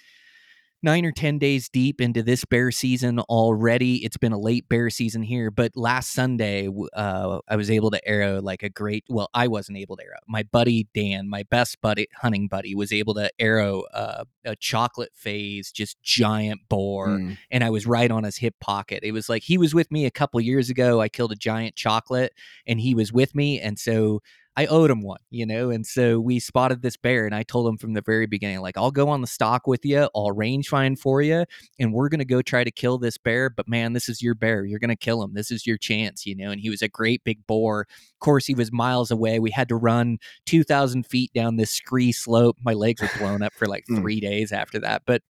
nine 0.83 1.05
or 1.05 1.13
10 1.13 1.39
days 1.39 1.69
deep 1.69 2.01
into 2.01 2.23
this 2.23 2.45
bear 2.45 2.71
season 2.71 3.21
already. 3.21 4.05
It's 4.05 4.17
been 4.17 4.33
a 4.33 4.39
late 4.39 4.69
bear 4.69 4.91
season 4.91 5.23
here, 5.23 5.51
but 5.51 5.77
last 5.77 6.13
Sunday, 6.13 6.69
uh, 6.95 7.41
I 7.49 7.57
was 7.57 7.71
able 7.71 7.91
to 7.91 8.09
arrow 8.09 8.41
like 8.41 8.63
a 8.63 8.69
great, 8.69 9.05
well, 9.09 9.29
I 9.35 9.49
wasn't 9.49 9.79
able 9.79 9.97
to 9.97 10.05
arrow. 10.05 10.19
My 10.27 10.43
buddy 10.43 10.89
Dan, 10.95 11.29
my 11.29 11.43
best 11.45 11.81
buddy, 11.81 12.09
hunting 12.15 12.49
buddy, 12.49 12.75
was 12.75 12.93
able 12.93 13.15
to 13.15 13.31
arrow 13.39 13.83
uh, 13.93 14.25
a 14.45 14.57
chocolate 14.57 15.13
phase, 15.15 15.71
just 15.71 16.01
giant 16.03 16.61
boar. 16.69 17.09
Mm. 17.09 17.37
And 17.51 17.65
I 17.65 17.71
was 17.71 17.87
right 17.87 18.11
on 18.11 18.25
his 18.25 18.39
hip 18.39 18.55
pocket. 18.61 19.01
It 19.03 19.13
was 19.13 19.29
like 19.29 19.43
he 19.43 19.59
was 19.59 19.75
with 19.75 19.91
me 19.91 20.07
a 20.07 20.11
couple 20.11 20.41
years 20.41 20.71
ago. 20.71 21.01
I 21.01 21.09
killed 21.09 21.33
a 21.33 21.37
giant 21.37 21.77
chocolate 21.77 22.33
and 22.67 22.81
he 22.81 22.95
was 22.95 23.13
with 23.13 23.35
me. 23.35 23.61
And 23.61 23.79
so 23.79 24.23
I 24.57 24.67
owed 24.67 24.91
him 24.91 25.01
one, 25.01 25.21
you 25.31 25.47
know, 25.47 25.71
and 25.71 25.87
so 25.87 26.19
we 26.19 26.41
spotted 26.41 26.83
this 26.83 26.97
bear, 26.97 27.25
and 27.25 27.35
I 27.35 27.45
told 27.45 27.69
him 27.69 27.79
from 27.79 27.95
the 27.95 28.03
very 28.03 28.27
beginning, 28.27 28.61
like, 28.61 28.77
I'll 28.77 28.91
go 28.91 29.09
on 29.09 29.21
the 29.21 29.27
stock 29.27 29.67
with 29.67 29.85
you, 29.85 30.09
I'll 30.15 30.33
range 30.33 30.69
find 30.69 30.99
for 30.99 31.23
you, 31.23 31.45
and 31.79 31.93
we're 31.93 32.09
gonna 32.09 32.25
go 32.25 32.43
try 32.43 32.65
to 32.65 32.71
kill 32.71 32.99
this 32.99 33.17
bear. 33.17 33.49
But 33.49 33.69
man, 33.69 33.93
this 33.93 34.09
is 34.09 34.21
your 34.21 34.35
bear. 34.35 34.65
You're 34.65 34.81
gonna 34.81 34.97
kill 34.97 35.23
him. 35.23 35.35
This 35.35 35.51
is 35.51 35.67
your 35.67 35.79
chance, 35.79 36.27
you 36.27 36.35
know. 36.35 36.51
And 36.51 36.61
he 36.61 36.69
was 36.69 36.83
a 36.83 36.89
great 36.89 37.23
big 37.25 37.47
boar. 37.47 37.83
Of 37.91 38.19
course, 38.21 38.45
he 38.45 38.55
was 38.55 38.73
miles 38.73 39.11
away. 39.11 39.39
We 39.39 39.51
had 39.51 39.69
to 39.69 39.77
run 39.77 40.19
two 40.47 40.65
thousand 40.65 41.07
feet 41.07 41.33
down 41.33 41.57
this 41.57 41.71
scree 41.71 42.13
slope. 42.13 42.57
My 42.65 42.75
legs 42.75 43.01
were 43.01 43.11
blown 43.19 43.43
up 43.43 43.55
for 43.55 43.67
like 43.67 43.85
hmm. 43.87 43.97
three 43.97 44.21
days 44.21 44.53
after 44.53 44.81
that, 44.81 45.03
but 45.07 45.23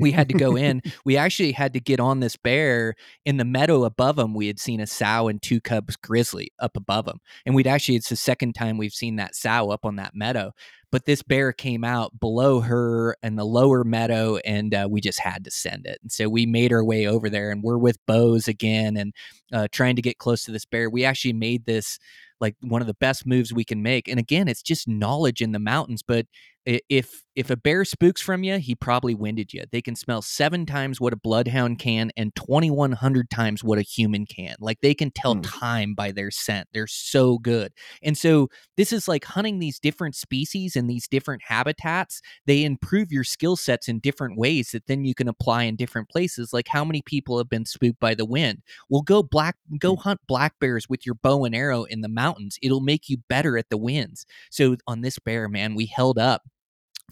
we 0.00 0.12
had 0.12 0.28
to 0.28 0.34
go 0.34 0.56
in. 0.56 0.82
we 1.04 1.16
actually 1.16 1.52
had 1.52 1.72
to 1.74 1.80
get 1.80 2.00
on 2.00 2.20
this 2.20 2.36
bear 2.36 2.94
in 3.24 3.36
the 3.36 3.44
meadow 3.44 3.84
above 3.84 4.18
him. 4.18 4.34
We 4.34 4.46
had 4.46 4.58
seen 4.58 4.80
a 4.80 4.86
sow 4.86 5.28
and 5.28 5.40
two 5.40 5.60
cubs 5.60 5.96
grizzly 5.96 6.52
up 6.58 6.76
above 6.76 7.06
him. 7.06 7.20
And 7.46 7.54
we'd 7.54 7.66
actually, 7.66 7.96
it's 7.96 8.08
the 8.08 8.16
second 8.16 8.54
time 8.54 8.78
we've 8.78 8.92
seen 8.92 9.16
that 9.16 9.34
sow 9.34 9.70
up 9.70 9.84
on 9.84 9.96
that 9.96 10.14
meadow. 10.14 10.52
But 10.92 11.04
this 11.04 11.22
bear 11.22 11.52
came 11.52 11.84
out 11.84 12.18
below 12.18 12.60
her 12.60 13.16
in 13.22 13.36
the 13.36 13.44
lower 13.44 13.84
meadow, 13.84 14.38
and 14.38 14.74
uh, 14.74 14.88
we 14.90 15.00
just 15.00 15.20
had 15.20 15.44
to 15.44 15.50
send 15.50 15.86
it. 15.86 16.00
And 16.02 16.10
so 16.10 16.28
we 16.28 16.46
made 16.46 16.72
our 16.72 16.84
way 16.84 17.06
over 17.06 17.30
there, 17.30 17.52
and 17.52 17.62
we're 17.62 17.78
with 17.78 18.04
bows 18.06 18.48
again 18.48 18.96
and 18.96 19.14
uh, 19.52 19.68
trying 19.70 19.94
to 19.96 20.02
get 20.02 20.18
close 20.18 20.44
to 20.44 20.50
this 20.50 20.64
bear. 20.64 20.90
We 20.90 21.04
actually 21.04 21.34
made 21.34 21.64
this 21.64 22.00
like 22.40 22.56
one 22.62 22.80
of 22.80 22.86
the 22.88 22.94
best 22.94 23.26
moves 23.26 23.52
we 23.52 23.64
can 23.64 23.82
make. 23.82 24.08
And 24.08 24.18
again, 24.18 24.48
it's 24.48 24.62
just 24.62 24.88
knowledge 24.88 25.42
in 25.42 25.52
the 25.52 25.58
mountains. 25.58 26.02
But 26.02 26.26
if 26.66 27.22
if 27.40 27.48
a 27.48 27.56
bear 27.56 27.86
spooks 27.86 28.20
from 28.20 28.44
you, 28.44 28.58
he 28.58 28.74
probably 28.74 29.14
winded 29.14 29.54
you. 29.54 29.64
They 29.72 29.80
can 29.80 29.96
smell 29.96 30.20
seven 30.20 30.66
times 30.66 31.00
what 31.00 31.14
a 31.14 31.16
bloodhound 31.16 31.78
can 31.78 32.10
and 32.14 32.34
2,100 32.36 33.30
times 33.30 33.64
what 33.64 33.78
a 33.78 33.82
human 33.82 34.26
can. 34.26 34.56
Like 34.60 34.82
they 34.82 34.92
can 34.92 35.10
tell 35.10 35.36
mm. 35.36 35.42
time 35.42 35.94
by 35.94 36.12
their 36.12 36.30
scent. 36.30 36.68
They're 36.74 36.86
so 36.86 37.38
good. 37.38 37.72
And 38.02 38.18
so 38.18 38.48
this 38.76 38.92
is 38.92 39.08
like 39.08 39.24
hunting 39.24 39.58
these 39.58 39.80
different 39.80 40.16
species 40.16 40.76
in 40.76 40.86
these 40.86 41.08
different 41.08 41.40
habitats. 41.42 42.20
They 42.44 42.62
improve 42.62 43.10
your 43.10 43.24
skill 43.24 43.56
sets 43.56 43.88
in 43.88 44.00
different 44.00 44.36
ways 44.36 44.72
that 44.72 44.86
then 44.86 45.06
you 45.06 45.14
can 45.14 45.26
apply 45.26 45.62
in 45.62 45.76
different 45.76 46.10
places. 46.10 46.52
Like 46.52 46.68
how 46.68 46.84
many 46.84 47.00
people 47.00 47.38
have 47.38 47.48
been 47.48 47.64
spooked 47.64 48.00
by 48.00 48.14
the 48.14 48.26
wind? 48.26 48.58
Well, 48.90 49.00
go 49.00 49.22
black, 49.22 49.56
go 49.78 49.96
mm. 49.96 50.02
hunt 50.02 50.20
black 50.28 50.58
bears 50.60 50.90
with 50.90 51.06
your 51.06 51.14
bow 51.14 51.46
and 51.46 51.54
arrow 51.54 51.84
in 51.84 52.02
the 52.02 52.08
mountains. 52.08 52.58
It'll 52.60 52.80
make 52.80 53.08
you 53.08 53.16
better 53.30 53.56
at 53.56 53.70
the 53.70 53.78
winds. 53.78 54.26
So 54.50 54.76
on 54.86 55.00
this 55.00 55.18
bear, 55.18 55.48
man, 55.48 55.74
we 55.74 55.86
held 55.86 56.18
up 56.18 56.42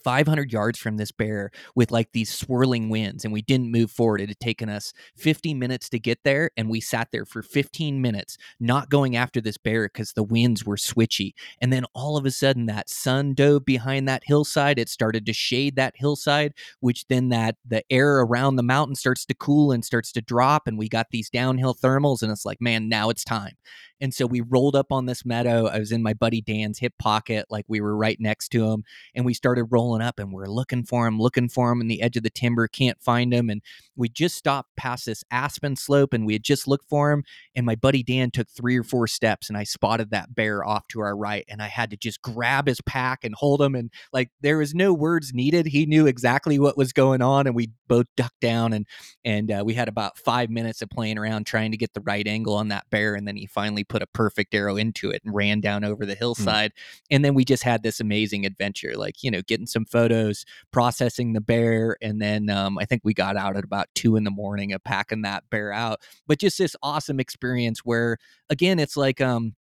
500 0.02 0.52
yards 0.52 0.78
from 0.78 0.96
this 0.96 1.12
bear 1.12 1.50
with 1.74 1.90
like 1.90 2.12
these 2.12 2.32
swirling 2.32 2.88
winds 2.88 3.24
and 3.24 3.32
we 3.32 3.42
didn't 3.42 3.70
move 3.70 3.90
forward. 3.90 4.20
It 4.20 4.28
had 4.28 4.40
taken 4.40 4.68
us 4.68 4.92
50 5.16 5.54
minutes 5.54 5.88
to 5.90 5.98
get 5.98 6.18
there 6.24 6.50
and 6.56 6.68
we 6.68 6.80
sat 6.80 7.08
there 7.12 7.24
for 7.24 7.42
15 7.42 8.00
minutes 8.00 8.36
not 8.60 8.90
going 8.90 9.16
after 9.16 9.40
this 9.40 9.58
bear 9.58 9.84
because 9.86 10.12
the 10.12 10.22
winds 10.22 10.64
were 10.64 10.76
switchy. 10.76 11.32
And 11.60 11.72
then 11.72 11.84
all 11.94 12.16
of 12.16 12.26
a 12.26 12.30
sudden 12.30 12.66
that 12.66 12.88
sun 12.88 13.34
dove 13.34 13.64
behind 13.64 14.08
that 14.08 14.22
hillside. 14.24 14.78
It 14.78 14.88
started 14.88 15.26
to 15.26 15.32
shade 15.32 15.76
that 15.76 15.94
hillside 15.96 16.52
which 16.80 17.06
then 17.08 17.28
that 17.30 17.56
the 17.66 17.82
air 17.90 18.20
around 18.20 18.56
the 18.56 18.62
mountain 18.62 18.94
starts 18.94 19.24
to 19.26 19.34
cool 19.34 19.72
and 19.72 19.84
starts 19.84 20.12
to 20.12 20.20
drop 20.20 20.66
and 20.66 20.78
we 20.78 20.88
got 20.88 21.06
these 21.10 21.30
downhill 21.30 21.74
thermals 21.74 22.22
and 22.22 22.30
it's 22.30 22.44
like 22.44 22.60
man 22.60 22.88
now 22.88 23.10
it's 23.10 23.24
time 23.24 23.52
and 24.00 24.14
so 24.14 24.26
we 24.26 24.40
rolled 24.40 24.76
up 24.76 24.92
on 24.92 25.06
this 25.06 25.24
meadow. 25.24 25.66
I 25.66 25.78
was 25.78 25.92
in 25.92 26.02
my 26.02 26.14
buddy 26.14 26.40
Dan's 26.40 26.78
hip 26.78 26.94
pocket, 26.98 27.46
like 27.50 27.64
we 27.68 27.80
were 27.80 27.96
right 27.96 28.18
next 28.20 28.50
to 28.50 28.70
him. 28.70 28.84
And 29.14 29.24
we 29.24 29.34
started 29.34 29.64
rolling 29.64 30.02
up 30.02 30.18
and 30.18 30.32
we're 30.32 30.46
looking 30.46 30.84
for 30.84 31.06
him, 31.06 31.18
looking 31.18 31.48
for 31.48 31.72
him 31.72 31.80
in 31.80 31.88
the 31.88 32.00
edge 32.00 32.16
of 32.16 32.22
the 32.22 32.30
timber, 32.30 32.68
can't 32.68 33.00
find 33.02 33.32
him. 33.32 33.50
And 33.50 33.62
we 33.96 34.08
just 34.08 34.36
stopped 34.36 34.76
past 34.76 35.06
this 35.06 35.24
aspen 35.30 35.74
slope 35.76 36.12
and 36.12 36.24
we 36.24 36.34
had 36.34 36.44
just 36.44 36.68
looked 36.68 36.88
for 36.88 37.10
him. 37.10 37.24
And 37.56 37.66
my 37.66 37.74
buddy 37.74 38.02
Dan 38.02 38.30
took 38.30 38.48
three 38.48 38.78
or 38.78 38.84
four 38.84 39.08
steps 39.08 39.48
and 39.48 39.58
I 39.58 39.64
spotted 39.64 40.10
that 40.10 40.34
bear 40.34 40.64
off 40.64 40.86
to 40.88 41.00
our 41.00 41.16
right. 41.16 41.44
And 41.48 41.60
I 41.60 41.66
had 41.66 41.90
to 41.90 41.96
just 41.96 42.22
grab 42.22 42.68
his 42.68 42.80
pack 42.82 43.24
and 43.24 43.34
hold 43.34 43.60
him. 43.60 43.74
And 43.74 43.90
like 44.12 44.30
there 44.40 44.58
was 44.58 44.74
no 44.74 44.94
words 44.94 45.32
needed. 45.34 45.66
He 45.66 45.86
knew 45.86 46.06
exactly 46.06 46.58
what 46.58 46.76
was 46.76 46.92
going 46.92 47.22
on. 47.22 47.46
And 47.46 47.56
we 47.56 47.70
both 47.88 48.06
ducked 48.16 48.40
down 48.40 48.72
and 48.72 48.86
and 49.24 49.50
uh, 49.50 49.62
we 49.66 49.74
had 49.74 49.88
about 49.88 50.18
five 50.18 50.50
minutes 50.50 50.82
of 50.82 50.90
playing 50.90 51.18
around 51.18 51.46
trying 51.46 51.72
to 51.72 51.76
get 51.76 51.94
the 51.94 52.00
right 52.02 52.26
angle 52.26 52.54
on 52.54 52.68
that 52.68 52.88
bear. 52.90 53.14
And 53.14 53.26
then 53.26 53.36
he 53.36 53.46
finally 53.46 53.84
put 53.88 54.02
a 54.02 54.06
perfect 54.06 54.54
arrow 54.54 54.76
into 54.76 55.10
it 55.10 55.22
and 55.24 55.34
ran 55.34 55.60
down 55.60 55.84
over 55.84 56.06
the 56.06 56.14
hmm. 56.14 56.18
hillside. 56.18 56.72
Mm. 56.72 57.02
And 57.10 57.24
then 57.24 57.34
we 57.34 57.44
just 57.44 57.62
had 57.62 57.82
this 57.82 58.00
amazing 58.00 58.46
adventure, 58.46 58.94
like, 58.96 59.22
you 59.22 59.30
know, 59.30 59.42
getting 59.42 59.66
some 59.66 59.84
photos, 59.84 60.44
processing 60.72 61.32
the 61.32 61.40
bear. 61.40 61.96
And 62.00 62.20
then 62.20 62.50
um, 62.50 62.78
I 62.78 62.84
think 62.84 63.02
we 63.04 63.14
got 63.14 63.36
out 63.36 63.56
at 63.56 63.64
about 63.64 63.88
two 63.94 64.16
in 64.16 64.24
the 64.24 64.30
morning 64.30 64.72
of 64.72 64.84
packing 64.84 65.22
that 65.22 65.44
bear 65.50 65.72
out. 65.72 66.00
But 66.26 66.38
just 66.38 66.58
this 66.58 66.76
awesome 66.82 67.20
experience 67.20 67.80
where, 67.80 68.18
again, 68.50 68.78
it's 68.78 68.96
like, 68.96 69.20
um, 69.20 69.54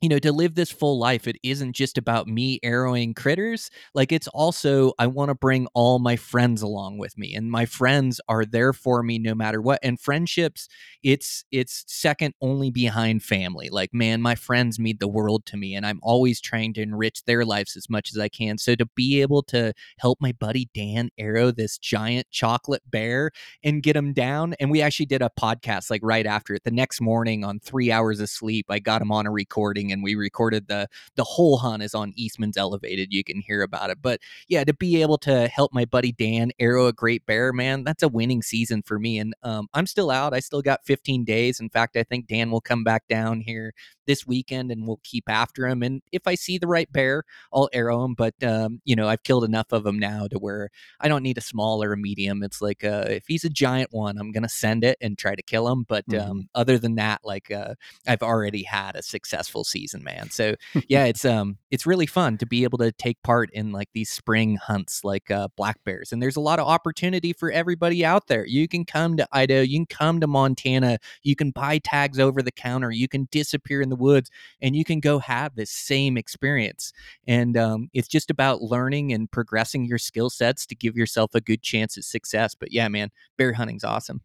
you 0.00 0.08
know, 0.08 0.18
to 0.18 0.32
live 0.32 0.54
this 0.54 0.70
full 0.70 0.98
life, 0.98 1.28
it 1.28 1.36
isn't 1.42 1.74
just 1.74 1.98
about 1.98 2.26
me 2.26 2.58
arrowing 2.64 3.12
critters. 3.12 3.70
Like, 3.94 4.12
it's 4.12 4.28
also, 4.28 4.92
I 4.98 5.06
want 5.06 5.28
to 5.28 5.34
bring 5.34 5.66
all 5.74 5.98
my 5.98 6.16
friends 6.16 6.62
along 6.62 6.96
with 6.96 7.18
me, 7.18 7.34
and 7.34 7.50
my 7.50 7.66
friends 7.66 8.18
are 8.26 8.46
there 8.46 8.72
for 8.72 9.02
me 9.02 9.18
no 9.18 9.34
matter 9.34 9.60
what. 9.60 9.78
And 9.82 10.00
friendships, 10.00 10.68
it's, 11.02 11.44
it's 11.52 11.84
second 11.86 12.34
only 12.40 12.70
behind 12.70 13.22
family. 13.22 13.68
Like, 13.70 13.92
man, 13.92 14.22
my 14.22 14.34
friends 14.34 14.78
mean 14.78 14.96
the 15.00 15.08
world 15.08 15.44
to 15.46 15.58
me, 15.58 15.74
and 15.74 15.84
I'm 15.84 16.00
always 16.02 16.40
trying 16.40 16.72
to 16.74 16.82
enrich 16.82 17.22
their 17.24 17.44
lives 17.44 17.76
as 17.76 17.90
much 17.90 18.10
as 18.10 18.18
I 18.18 18.30
can. 18.30 18.56
So, 18.56 18.74
to 18.76 18.86
be 18.96 19.20
able 19.20 19.42
to 19.44 19.74
help 19.98 20.18
my 20.18 20.32
buddy 20.32 20.70
Dan 20.74 21.10
arrow 21.18 21.50
this 21.50 21.76
giant 21.76 22.26
chocolate 22.30 22.82
bear 22.90 23.32
and 23.62 23.82
get 23.82 23.96
him 23.96 24.14
down, 24.14 24.54
and 24.60 24.70
we 24.70 24.80
actually 24.80 25.06
did 25.06 25.20
a 25.20 25.30
podcast 25.38 25.90
like 25.90 26.00
right 26.02 26.24
after 26.26 26.54
it. 26.54 26.64
The 26.64 26.70
next 26.70 27.02
morning 27.02 27.44
on 27.44 27.60
three 27.60 27.92
hours 27.92 28.18
of 28.20 28.30
sleep, 28.30 28.64
I 28.70 28.78
got 28.78 29.02
him 29.02 29.12
on 29.12 29.26
a 29.26 29.30
recording 29.30 29.89
and 29.92 30.02
we 30.02 30.14
recorded 30.14 30.68
the 30.68 30.88
the 31.16 31.24
whole 31.24 31.58
hunt 31.58 31.82
is 31.82 31.94
on 31.94 32.12
Eastman's 32.16 32.56
Elevated. 32.56 33.12
You 33.12 33.24
can 33.24 33.40
hear 33.40 33.62
about 33.62 33.90
it. 33.90 33.98
But 34.02 34.20
yeah, 34.48 34.64
to 34.64 34.74
be 34.74 35.02
able 35.02 35.18
to 35.18 35.48
help 35.48 35.72
my 35.72 35.84
buddy 35.84 36.12
Dan 36.12 36.50
arrow 36.58 36.86
a 36.86 36.92
great 36.92 37.26
bear, 37.26 37.52
man, 37.52 37.84
that's 37.84 38.02
a 38.02 38.08
winning 38.08 38.42
season 38.42 38.82
for 38.82 38.98
me. 38.98 39.18
And 39.18 39.34
um, 39.42 39.68
I'm 39.74 39.86
still 39.86 40.10
out. 40.10 40.34
I 40.34 40.40
still 40.40 40.62
got 40.62 40.84
15 40.84 41.24
days. 41.24 41.60
In 41.60 41.68
fact, 41.70 41.96
I 41.96 42.02
think 42.02 42.26
Dan 42.26 42.50
will 42.50 42.60
come 42.60 42.84
back 42.84 43.08
down 43.08 43.40
here 43.40 43.72
this 44.06 44.26
weekend 44.26 44.70
and 44.72 44.86
we'll 44.86 45.00
keep 45.04 45.28
after 45.28 45.66
him. 45.66 45.82
And 45.82 46.02
if 46.10 46.26
I 46.26 46.34
see 46.34 46.58
the 46.58 46.66
right 46.66 46.90
bear, 46.92 47.22
I'll 47.52 47.68
arrow 47.72 48.04
him. 48.04 48.14
But 48.14 48.34
um, 48.42 48.80
you 48.84 48.96
know, 48.96 49.08
I've 49.08 49.22
killed 49.22 49.44
enough 49.44 49.72
of 49.72 49.84
them 49.84 49.98
now 49.98 50.26
to 50.28 50.38
where 50.38 50.70
I 51.00 51.08
don't 51.08 51.22
need 51.22 51.38
a 51.38 51.42
small 51.42 51.82
or 51.82 51.92
a 51.92 51.96
medium. 51.96 52.42
It's 52.42 52.60
like 52.60 52.84
uh, 52.84 53.06
if 53.08 53.24
he's 53.26 53.44
a 53.44 53.50
giant 53.50 53.92
one, 53.92 54.18
I'm 54.18 54.32
gonna 54.32 54.48
send 54.48 54.84
it 54.84 54.98
and 55.00 55.16
try 55.16 55.34
to 55.34 55.42
kill 55.42 55.68
him. 55.68 55.84
But 55.88 56.06
mm-hmm. 56.08 56.30
um, 56.30 56.48
other 56.54 56.78
than 56.78 56.96
that, 56.96 57.20
like 57.24 57.50
uh, 57.50 57.74
I've 58.06 58.22
already 58.22 58.62
had 58.62 58.96
a 58.96 59.02
successful 59.02 59.64
season 59.64 59.79
season, 59.80 60.04
man. 60.04 60.30
So 60.30 60.56
yeah, 60.88 61.04
it's 61.04 61.24
um 61.24 61.58
it's 61.70 61.86
really 61.86 62.06
fun 62.06 62.38
to 62.38 62.46
be 62.46 62.64
able 62.64 62.78
to 62.78 62.92
take 62.92 63.22
part 63.22 63.50
in 63.52 63.72
like 63.72 63.88
these 63.94 64.10
spring 64.10 64.56
hunts 64.56 65.04
like 65.04 65.30
uh, 65.30 65.48
black 65.56 65.76
bears. 65.84 66.12
And 66.12 66.22
there's 66.22 66.36
a 66.36 66.40
lot 66.40 66.58
of 66.58 66.66
opportunity 66.66 67.32
for 67.32 67.50
everybody 67.50 68.04
out 68.04 68.26
there. 68.26 68.44
You 68.46 68.68
can 68.68 68.84
come 68.84 69.16
to 69.16 69.28
Idaho, 69.32 69.60
you 69.60 69.78
can 69.78 69.86
come 69.86 70.20
to 70.20 70.26
Montana, 70.26 70.98
you 71.22 71.36
can 71.36 71.50
buy 71.50 71.78
tags 71.78 72.18
over 72.18 72.42
the 72.42 72.52
counter, 72.52 72.90
you 72.90 73.08
can 73.08 73.28
disappear 73.30 73.80
in 73.80 73.88
the 73.88 73.96
woods, 73.96 74.30
and 74.60 74.74
you 74.74 74.84
can 74.84 75.00
go 75.00 75.18
have 75.18 75.54
this 75.54 75.70
same 75.70 76.16
experience. 76.16 76.92
And 77.26 77.56
um, 77.56 77.88
it's 77.94 78.08
just 78.08 78.30
about 78.30 78.62
learning 78.62 79.12
and 79.12 79.30
progressing 79.30 79.84
your 79.84 79.98
skill 79.98 80.30
sets 80.30 80.66
to 80.66 80.74
give 80.74 80.96
yourself 80.96 81.34
a 81.34 81.40
good 81.40 81.62
chance 81.62 81.96
at 81.96 82.04
success. 82.04 82.54
But 82.54 82.72
yeah, 82.72 82.88
man, 82.88 83.10
bear 83.36 83.52
hunting's 83.52 83.84
awesome. 83.84 84.20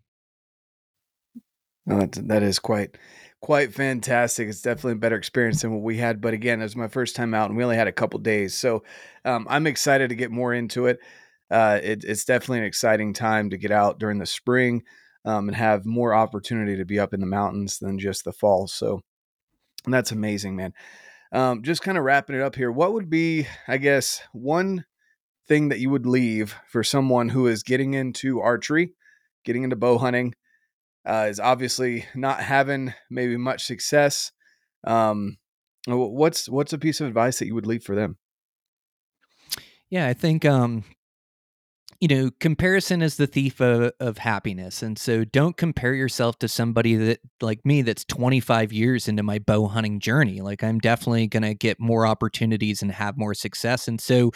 No, 1.86 2.00
that, 2.00 2.28
that 2.28 2.44
is 2.44 2.60
quite 2.60 2.98
quite 3.42 3.74
fantastic. 3.74 4.48
It's 4.48 4.62
definitely 4.62 4.94
a 4.94 4.96
better 4.96 5.16
experience 5.18 5.62
than 5.62 5.72
what 5.72 5.84
we 5.84 5.98
had. 5.98 6.20
But 6.20 6.34
again, 6.34 6.60
it 6.60 6.64
was 6.64 6.76
my 6.76 6.88
first 6.88 7.16
time 7.16 7.34
out, 7.34 7.50
and 7.50 7.58
we 7.58 7.64
only 7.64 7.76
had 7.76 7.88
a 7.88 7.92
couple 7.92 8.20
days, 8.20 8.56
so 8.56 8.84
um, 9.24 9.46
I'm 9.50 9.68
excited 9.68 10.10
to 10.10 10.16
get 10.16 10.32
more 10.32 10.54
into 10.54 10.88
it. 10.88 11.00
Uh, 11.52 11.80
it. 11.84 12.04
It's 12.04 12.26
definitely 12.26 12.60
an 12.60 12.66
exciting 12.66 13.14
time 13.14 13.52
to 13.52 13.58
get 13.58 13.72
out 13.72 14.00
during 14.00 14.18
the 14.18 14.26
spring 14.26 14.84
um, 15.26 15.48
and 15.48 15.56
have 15.56 15.86
more 15.86 16.16
opportunity 16.16 16.78
to 16.78 16.86
be 16.86 17.00
up 17.00 17.14
in 17.14 17.20
the 17.20 17.28
mountains 17.28 17.78
than 17.78 18.00
just 18.00 18.26
the 18.26 18.34
fall. 18.34 18.68
So 18.68 19.02
that's 19.86 20.12
amazing, 20.12 20.56
man. 20.56 20.74
Um, 21.32 21.64
just 21.64 21.82
kind 21.82 21.98
of 21.98 22.04
wrapping 22.04 22.36
it 22.36 22.42
up 22.42 22.56
here. 22.56 22.72
What 22.72 22.94
would 22.94 23.10
be, 23.10 23.48
I 23.68 23.78
guess, 23.78 24.22
one 24.32 24.86
thing 25.48 25.70
that 25.70 25.80
you 25.80 25.90
would 25.90 26.06
leave 26.06 26.56
for 26.68 26.84
someone 26.84 27.30
who 27.30 27.46
is 27.46 27.62
getting 27.62 27.94
into 27.94 28.40
archery, 28.40 28.94
getting 29.44 29.64
into 29.64 29.76
bow 29.76 29.98
hunting? 29.98 30.34
Uh, 31.06 31.28
is 31.30 31.39
obviously 31.39 32.06
not 32.16 32.41
having 32.41 32.93
maybe 33.10 33.38
much 33.38 33.66
success. 33.66 34.32
Um, 34.86 35.38
what's 35.88 36.49
what's 36.49 36.74
a 36.74 36.78
piece 36.78 37.01
of 37.01 37.08
advice 37.08 37.39
that 37.39 37.47
you 37.47 37.56
would 37.56 37.68
leave 37.68 37.84
for 37.84 37.95
them? 37.95 38.18
Yeah, 39.89 40.08
I 40.08 40.14
think 40.14 40.45
um, 40.45 40.84
you 41.99 42.08
know 42.08 42.32
comparison 42.39 43.01
is 43.01 43.18
the 43.18 43.28
thief 43.28 43.62
of, 43.62 43.91
of, 43.99 44.18
happiness, 44.18 44.82
and 44.82 44.97
so 44.97 45.24
don't 45.24 45.58
compare 45.58 45.93
yourself 45.93 46.39
to 46.39 46.47
somebody 46.47 46.95
that 46.95 47.20
like 47.39 47.66
me 47.66 47.82
that's 47.84 48.06
25 48.06 48.74
years 48.74 49.08
into 49.08 49.24
my 49.24 49.39
bow 49.39 49.68
hunting 49.68 49.99
journey. 49.99 50.41
Like 50.41 50.64
I'm 50.64 50.80
definitely 50.80 51.28
gonna 51.28 51.53
get 51.53 51.80
more 51.80 52.08
opportunities 52.08 52.82
and 52.82 52.91
have 52.91 53.18
more 53.18 53.34
success, 53.34 53.88
and 53.88 54.01
so 54.01 54.32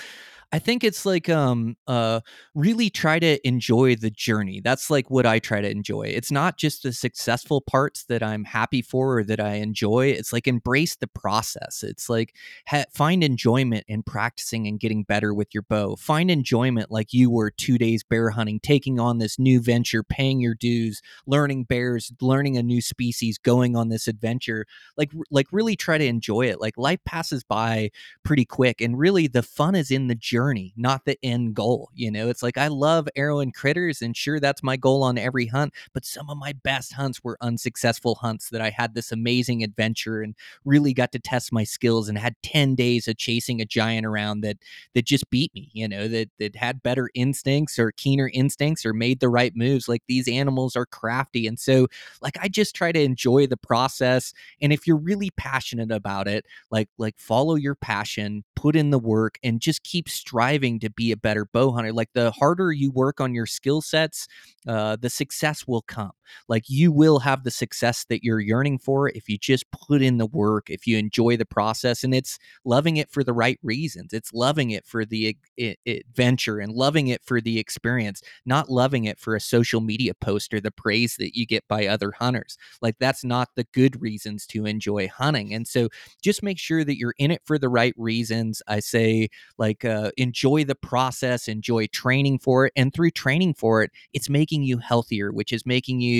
I 0.51 0.57
think 0.57 0.83
it's 0.83 1.05
like 1.05 1.29
um 1.29 1.77
uh 1.85 2.21
really 2.55 2.89
try 2.89 3.19
to 3.19 3.47
enjoy 3.47 3.95
the 3.95 4.09
journey. 4.09 4.61
That's 4.63 4.89
like 4.89 5.11
what 5.11 5.27
I 5.27 5.37
try 5.37 5.61
to 5.61 5.69
enjoy. 5.69 6.03
It's 6.07 6.31
not 6.31 6.57
just 6.57 6.81
the 6.81 6.91
successful 6.91 7.61
parts 7.61 8.05
that 8.05 8.23
I'm 8.23 8.43
happy 8.45 8.81
for 8.81 9.19
or 9.19 9.23
that 9.25 9.39
I 9.39 9.55
enjoy. 9.55 10.07
It's 10.07 10.33
like 10.33 10.47
embrace 10.47 10.95
the 10.95 11.05
process. 11.07 11.83
It's 11.83 12.09
like 12.09 12.35
ha- 12.67 12.85
find 12.91 13.23
enjoyment 13.23 13.83
in 13.87 14.01
practicing 14.01 14.65
and 14.67 14.79
getting 14.79 15.03
better 15.03 15.35
with 15.35 15.53
your 15.53 15.63
bow. 15.69 15.95
Find 15.97 16.31
enjoyment 16.31 16.89
like 16.89 17.13
you 17.13 17.29
were 17.29 17.51
2 17.51 17.77
days 17.77 18.03
bear 18.03 18.31
hunting, 18.31 18.59
taking 18.59 18.99
on 18.99 19.19
this 19.19 19.37
new 19.37 19.61
venture, 19.61 20.01
paying 20.01 20.39
your 20.39 20.55
dues, 20.55 20.99
learning 21.27 21.65
bears, 21.65 22.11
learning 22.21 22.57
a 22.57 22.63
new 22.63 22.81
species, 22.81 23.37
going 23.37 23.75
on 23.75 23.89
this 23.89 24.07
adventure. 24.07 24.65
Like 24.97 25.11
like 25.29 25.45
really 25.51 25.75
try 25.75 25.99
to 25.99 26.05
enjoy 26.05 26.47
it. 26.47 26.59
Like 26.59 26.75
life 26.75 26.99
passes 27.05 27.43
by 27.43 27.91
pretty 28.23 28.45
quick 28.45 28.81
and 28.81 28.97
really 28.97 29.27
the 29.27 29.43
fun 29.43 29.75
is 29.75 29.91
in 29.91 30.07
the 30.07 30.15
journey 30.15 30.38
journey, 30.39 30.73
not 30.77 31.03
the 31.03 31.17
end 31.21 31.53
goal. 31.53 31.89
You 31.93 32.09
know, 32.09 32.29
it's 32.29 32.41
like 32.41 32.57
I 32.57 32.69
love 32.69 33.09
arrowing 33.17 33.51
critters, 33.51 34.01
and 34.01 34.15
sure, 34.15 34.39
that's 34.39 34.63
my 34.63 34.77
goal 34.77 35.03
on 35.03 35.17
every 35.17 35.47
hunt. 35.47 35.73
But 35.93 36.05
some 36.05 36.29
of 36.29 36.37
my 36.37 36.53
best 36.63 36.93
hunts 36.93 37.21
were 37.21 37.37
unsuccessful 37.41 38.15
hunts 38.15 38.49
that 38.51 38.61
I 38.61 38.69
had 38.69 38.93
this 38.93 39.11
amazing 39.11 39.63
adventure 39.63 40.21
and 40.21 40.33
really 40.63 40.93
got 40.93 41.11
to 41.11 41.19
test 41.19 41.51
my 41.51 41.65
skills 41.65 42.07
and 42.07 42.17
had 42.17 42.35
10 42.41 42.75
days 42.75 43.09
of 43.09 43.17
chasing 43.17 43.59
a 43.59 43.65
giant 43.65 44.05
around 44.05 44.39
that 44.41 44.57
that 44.95 45.03
just 45.05 45.29
beat 45.29 45.53
me, 45.53 45.69
you 45.73 45.89
know, 45.89 46.07
that 46.07 46.29
that 46.39 46.55
had 46.55 46.81
better 46.81 47.09
instincts 47.15 47.77
or 47.77 47.91
keener 47.91 48.31
instincts 48.33 48.85
or 48.85 48.93
made 48.93 49.19
the 49.19 49.27
right 49.27 49.53
moves. 49.57 49.89
Like 49.89 50.03
these 50.07 50.29
animals 50.29 50.77
are 50.77 50.85
crafty. 50.85 51.47
And 51.47 51.59
so 51.59 51.87
like 52.21 52.37
I 52.41 52.47
just 52.47 52.75
try 52.75 52.93
to 52.93 53.01
enjoy 53.01 53.45
the 53.45 53.57
process. 53.57 54.33
And 54.61 54.71
if 54.71 54.87
you're 54.87 54.95
really 54.95 55.31
passionate 55.31 55.91
about 55.91 56.29
it, 56.29 56.45
like 56.71 56.87
like 56.97 57.15
follow 57.17 57.55
your 57.55 57.75
passion, 57.75 58.45
put 58.55 58.77
in 58.77 58.89
the 58.89 58.99
work 58.99 59.37
and 59.43 59.59
just 59.59 59.83
keep 59.83 60.07
striving 60.29 60.79
to 60.79 60.89
be 60.89 61.11
a 61.11 61.17
better 61.17 61.45
bow 61.45 61.71
hunter. 61.71 61.91
Like 61.93 62.09
the 62.13 62.31
harder 62.31 62.71
you 62.71 62.91
work 62.91 63.19
on 63.19 63.33
your 63.33 63.45
skill 63.45 63.81
sets, 63.81 64.27
uh, 64.67 64.95
the 64.95 65.09
success 65.09 65.67
will 65.67 65.81
come. 65.81 66.11
Like 66.47 66.69
you 66.69 66.91
will 66.91 67.19
have 67.19 67.43
the 67.43 67.51
success 67.51 68.05
that 68.09 68.23
you're 68.23 68.39
yearning 68.39 68.79
for 68.79 69.09
if 69.09 69.29
you 69.29 69.37
just 69.37 69.69
put 69.71 70.01
in 70.01 70.17
the 70.17 70.25
work, 70.25 70.69
if 70.69 70.87
you 70.87 70.97
enjoy 70.97 71.37
the 71.37 71.45
process, 71.45 72.03
and 72.03 72.13
it's 72.13 72.37
loving 72.65 72.97
it 72.97 73.09
for 73.09 73.23
the 73.23 73.33
right 73.33 73.59
reasons. 73.63 74.13
It's 74.13 74.33
loving 74.33 74.71
it 74.71 74.85
for 74.85 75.05
the 75.05 75.37
adventure 75.85 76.59
and 76.59 76.73
loving 76.73 77.07
it 77.07 77.23
for 77.23 77.41
the 77.41 77.59
experience, 77.59 78.21
not 78.45 78.69
loving 78.69 79.05
it 79.05 79.19
for 79.19 79.35
a 79.35 79.41
social 79.41 79.81
media 79.81 80.13
post 80.13 80.53
or 80.53 80.61
the 80.61 80.71
praise 80.71 81.15
that 81.17 81.35
you 81.37 81.45
get 81.45 81.67
by 81.67 81.87
other 81.87 82.11
hunters. 82.11 82.57
Like 82.81 82.95
that's 82.99 83.23
not 83.23 83.49
the 83.55 83.67
good 83.73 84.01
reasons 84.01 84.45
to 84.47 84.65
enjoy 84.65 85.07
hunting. 85.07 85.53
And 85.53 85.67
so 85.67 85.89
just 86.21 86.43
make 86.43 86.59
sure 86.59 86.83
that 86.83 86.97
you're 86.97 87.15
in 87.17 87.31
it 87.31 87.41
for 87.45 87.57
the 87.57 87.69
right 87.69 87.93
reasons. 87.97 88.61
I 88.67 88.79
say, 88.79 89.29
like, 89.57 89.85
uh, 89.85 90.11
enjoy 90.17 90.63
the 90.65 90.75
process, 90.75 91.47
enjoy 91.47 91.87
training 91.87 92.39
for 92.39 92.65
it. 92.65 92.73
And 92.75 92.93
through 92.93 93.11
training 93.11 93.55
for 93.55 93.83
it, 93.83 93.91
it's 94.13 94.29
making 94.29 94.63
you 94.63 94.77
healthier, 94.77 95.31
which 95.31 95.53
is 95.53 95.65
making 95.65 96.01
you 96.01 96.18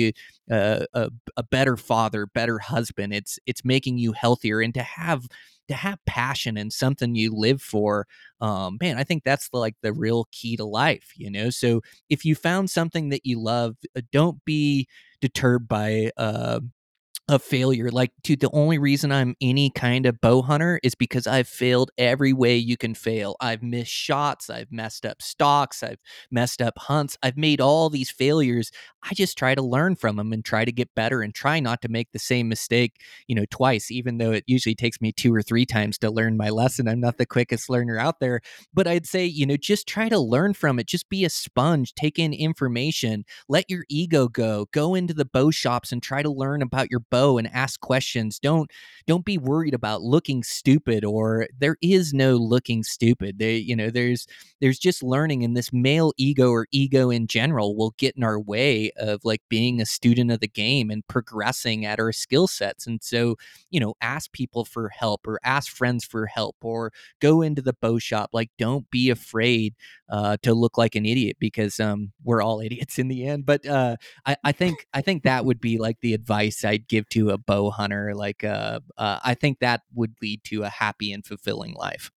uh, 0.50 0.84
a, 0.94 1.10
a 1.36 1.42
better 1.42 1.76
father, 1.76 2.26
better 2.26 2.58
husband. 2.58 3.14
It's, 3.14 3.38
it's 3.46 3.64
making 3.64 3.98
you 3.98 4.12
healthier. 4.12 4.60
And 4.60 4.74
to 4.74 4.82
have, 4.82 5.26
to 5.68 5.74
have 5.74 6.04
passion 6.04 6.56
and 6.56 6.72
something 6.72 7.14
you 7.14 7.32
live 7.32 7.62
for 7.62 8.08
um, 8.40 8.76
man 8.80 8.98
i 8.98 9.04
think 9.04 9.22
that's 9.22 9.48
the, 9.50 9.56
like 9.56 9.76
the 9.82 9.92
real 9.92 10.26
key 10.32 10.56
to 10.56 10.64
life 10.64 11.12
you 11.14 11.30
know 11.30 11.48
so 11.48 11.80
if 12.08 12.24
you 12.24 12.34
found 12.34 12.68
something 12.68 13.10
that 13.10 13.24
you 13.24 13.40
love 13.40 13.76
uh, 13.96 14.00
don't 14.10 14.44
be 14.44 14.88
deterred 15.20 15.68
by 15.68 16.10
uh, 16.16 16.58
a 17.30 17.38
failure. 17.38 17.90
Like, 17.90 18.10
dude, 18.24 18.40
the 18.40 18.50
only 18.52 18.76
reason 18.76 19.12
I'm 19.12 19.36
any 19.40 19.70
kind 19.70 20.04
of 20.04 20.20
bow 20.20 20.42
hunter 20.42 20.80
is 20.82 20.96
because 20.96 21.28
I've 21.28 21.46
failed 21.46 21.92
every 21.96 22.32
way 22.32 22.56
you 22.56 22.76
can 22.76 22.92
fail. 22.92 23.36
I've 23.40 23.62
missed 23.62 23.92
shots, 23.92 24.50
I've 24.50 24.72
messed 24.72 25.06
up 25.06 25.22
stocks, 25.22 25.84
I've 25.84 26.00
messed 26.32 26.60
up 26.60 26.76
hunts, 26.76 27.16
I've 27.22 27.36
made 27.36 27.60
all 27.60 27.88
these 27.88 28.10
failures. 28.10 28.72
I 29.08 29.14
just 29.14 29.38
try 29.38 29.54
to 29.54 29.62
learn 29.62 29.94
from 29.94 30.16
them 30.16 30.32
and 30.32 30.44
try 30.44 30.64
to 30.64 30.72
get 30.72 30.94
better 30.96 31.22
and 31.22 31.32
try 31.32 31.60
not 31.60 31.82
to 31.82 31.88
make 31.88 32.10
the 32.10 32.18
same 32.18 32.48
mistake, 32.48 33.00
you 33.28 33.36
know, 33.36 33.44
twice, 33.48 33.92
even 33.92 34.18
though 34.18 34.32
it 34.32 34.42
usually 34.48 34.74
takes 34.74 35.00
me 35.00 35.12
two 35.12 35.32
or 35.32 35.40
three 35.40 35.64
times 35.64 35.98
to 35.98 36.10
learn 36.10 36.36
my 36.36 36.50
lesson. 36.50 36.88
I'm 36.88 37.00
not 37.00 37.16
the 37.16 37.26
quickest 37.26 37.70
learner 37.70 37.96
out 37.96 38.18
there, 38.18 38.40
but 38.74 38.88
I'd 38.88 39.06
say, 39.06 39.24
you 39.24 39.46
know, 39.46 39.56
just 39.56 39.86
try 39.86 40.08
to 40.08 40.18
learn 40.18 40.52
from 40.52 40.80
it. 40.80 40.88
Just 40.88 41.08
be 41.08 41.24
a 41.24 41.30
sponge, 41.30 41.94
take 41.94 42.18
in 42.18 42.32
information, 42.32 43.24
let 43.48 43.70
your 43.70 43.84
ego 43.88 44.26
go, 44.26 44.66
go 44.72 44.96
into 44.96 45.14
the 45.14 45.24
bow 45.24 45.52
shops 45.52 45.92
and 45.92 46.02
try 46.02 46.22
to 46.22 46.30
learn 46.30 46.60
about 46.60 46.90
your 46.90 47.00
bow 47.08 47.19
and 47.38 47.48
ask 47.52 47.80
questions. 47.80 48.38
Don't 48.38 48.70
don't 49.06 49.24
be 49.24 49.38
worried 49.38 49.74
about 49.74 50.02
looking 50.02 50.42
stupid 50.42 51.04
or 51.04 51.46
there 51.58 51.76
is 51.82 52.12
no 52.14 52.36
looking 52.36 52.82
stupid. 52.82 53.38
They, 53.38 53.56
you 53.56 53.74
know, 53.74 53.90
there's 53.90 54.26
there's 54.60 54.78
just 54.78 55.02
learning 55.02 55.42
and 55.44 55.56
this 55.56 55.72
male 55.72 56.12
ego 56.16 56.50
or 56.50 56.66
ego 56.70 57.10
in 57.10 57.26
general 57.26 57.76
will 57.76 57.94
get 57.98 58.16
in 58.16 58.22
our 58.24 58.38
way 58.38 58.90
of 58.96 59.20
like 59.24 59.42
being 59.48 59.80
a 59.80 59.86
student 59.86 60.30
of 60.30 60.40
the 60.40 60.48
game 60.48 60.90
and 60.90 61.06
progressing 61.08 61.84
at 61.84 61.98
our 62.00 62.12
skill 62.12 62.46
sets. 62.46 62.86
And 62.86 63.02
so, 63.02 63.36
you 63.70 63.80
know, 63.80 63.94
ask 64.00 64.32
people 64.32 64.64
for 64.64 64.88
help 64.90 65.26
or 65.26 65.40
ask 65.44 65.72
friends 65.72 66.04
for 66.04 66.26
help 66.26 66.56
or 66.62 66.92
go 67.20 67.42
into 67.42 67.62
the 67.62 67.72
bow 67.72 67.98
shop. 67.98 68.30
Like 68.32 68.50
don't 68.58 68.90
be 68.90 69.10
afraid 69.10 69.74
uh, 70.10 70.36
to 70.42 70.52
look 70.52 70.76
like 70.76 70.94
an 70.96 71.06
idiot 71.06 71.36
because 71.38 71.80
um, 71.80 72.12
we're 72.24 72.42
all 72.42 72.60
idiots 72.60 72.98
in 72.98 73.08
the 73.08 73.26
end. 73.26 73.46
But 73.46 73.64
uh, 73.66 73.96
I, 74.26 74.36
I 74.44 74.52
think 74.52 74.86
I 74.92 75.00
think 75.00 75.22
that 75.22 75.44
would 75.44 75.60
be 75.60 75.78
like 75.78 76.00
the 76.00 76.14
advice 76.14 76.64
I'd 76.64 76.88
give 76.88 77.08
to 77.10 77.30
a 77.30 77.38
bow 77.38 77.70
hunter. 77.70 78.14
Like, 78.14 78.44
uh, 78.44 78.80
uh, 78.98 79.20
I 79.24 79.34
think 79.34 79.60
that 79.60 79.82
would 79.94 80.14
lead 80.20 80.42
to 80.44 80.64
a 80.64 80.68
happy 80.68 81.12
and 81.12 81.24
fulfilling 81.24 81.74
life. 81.74 82.10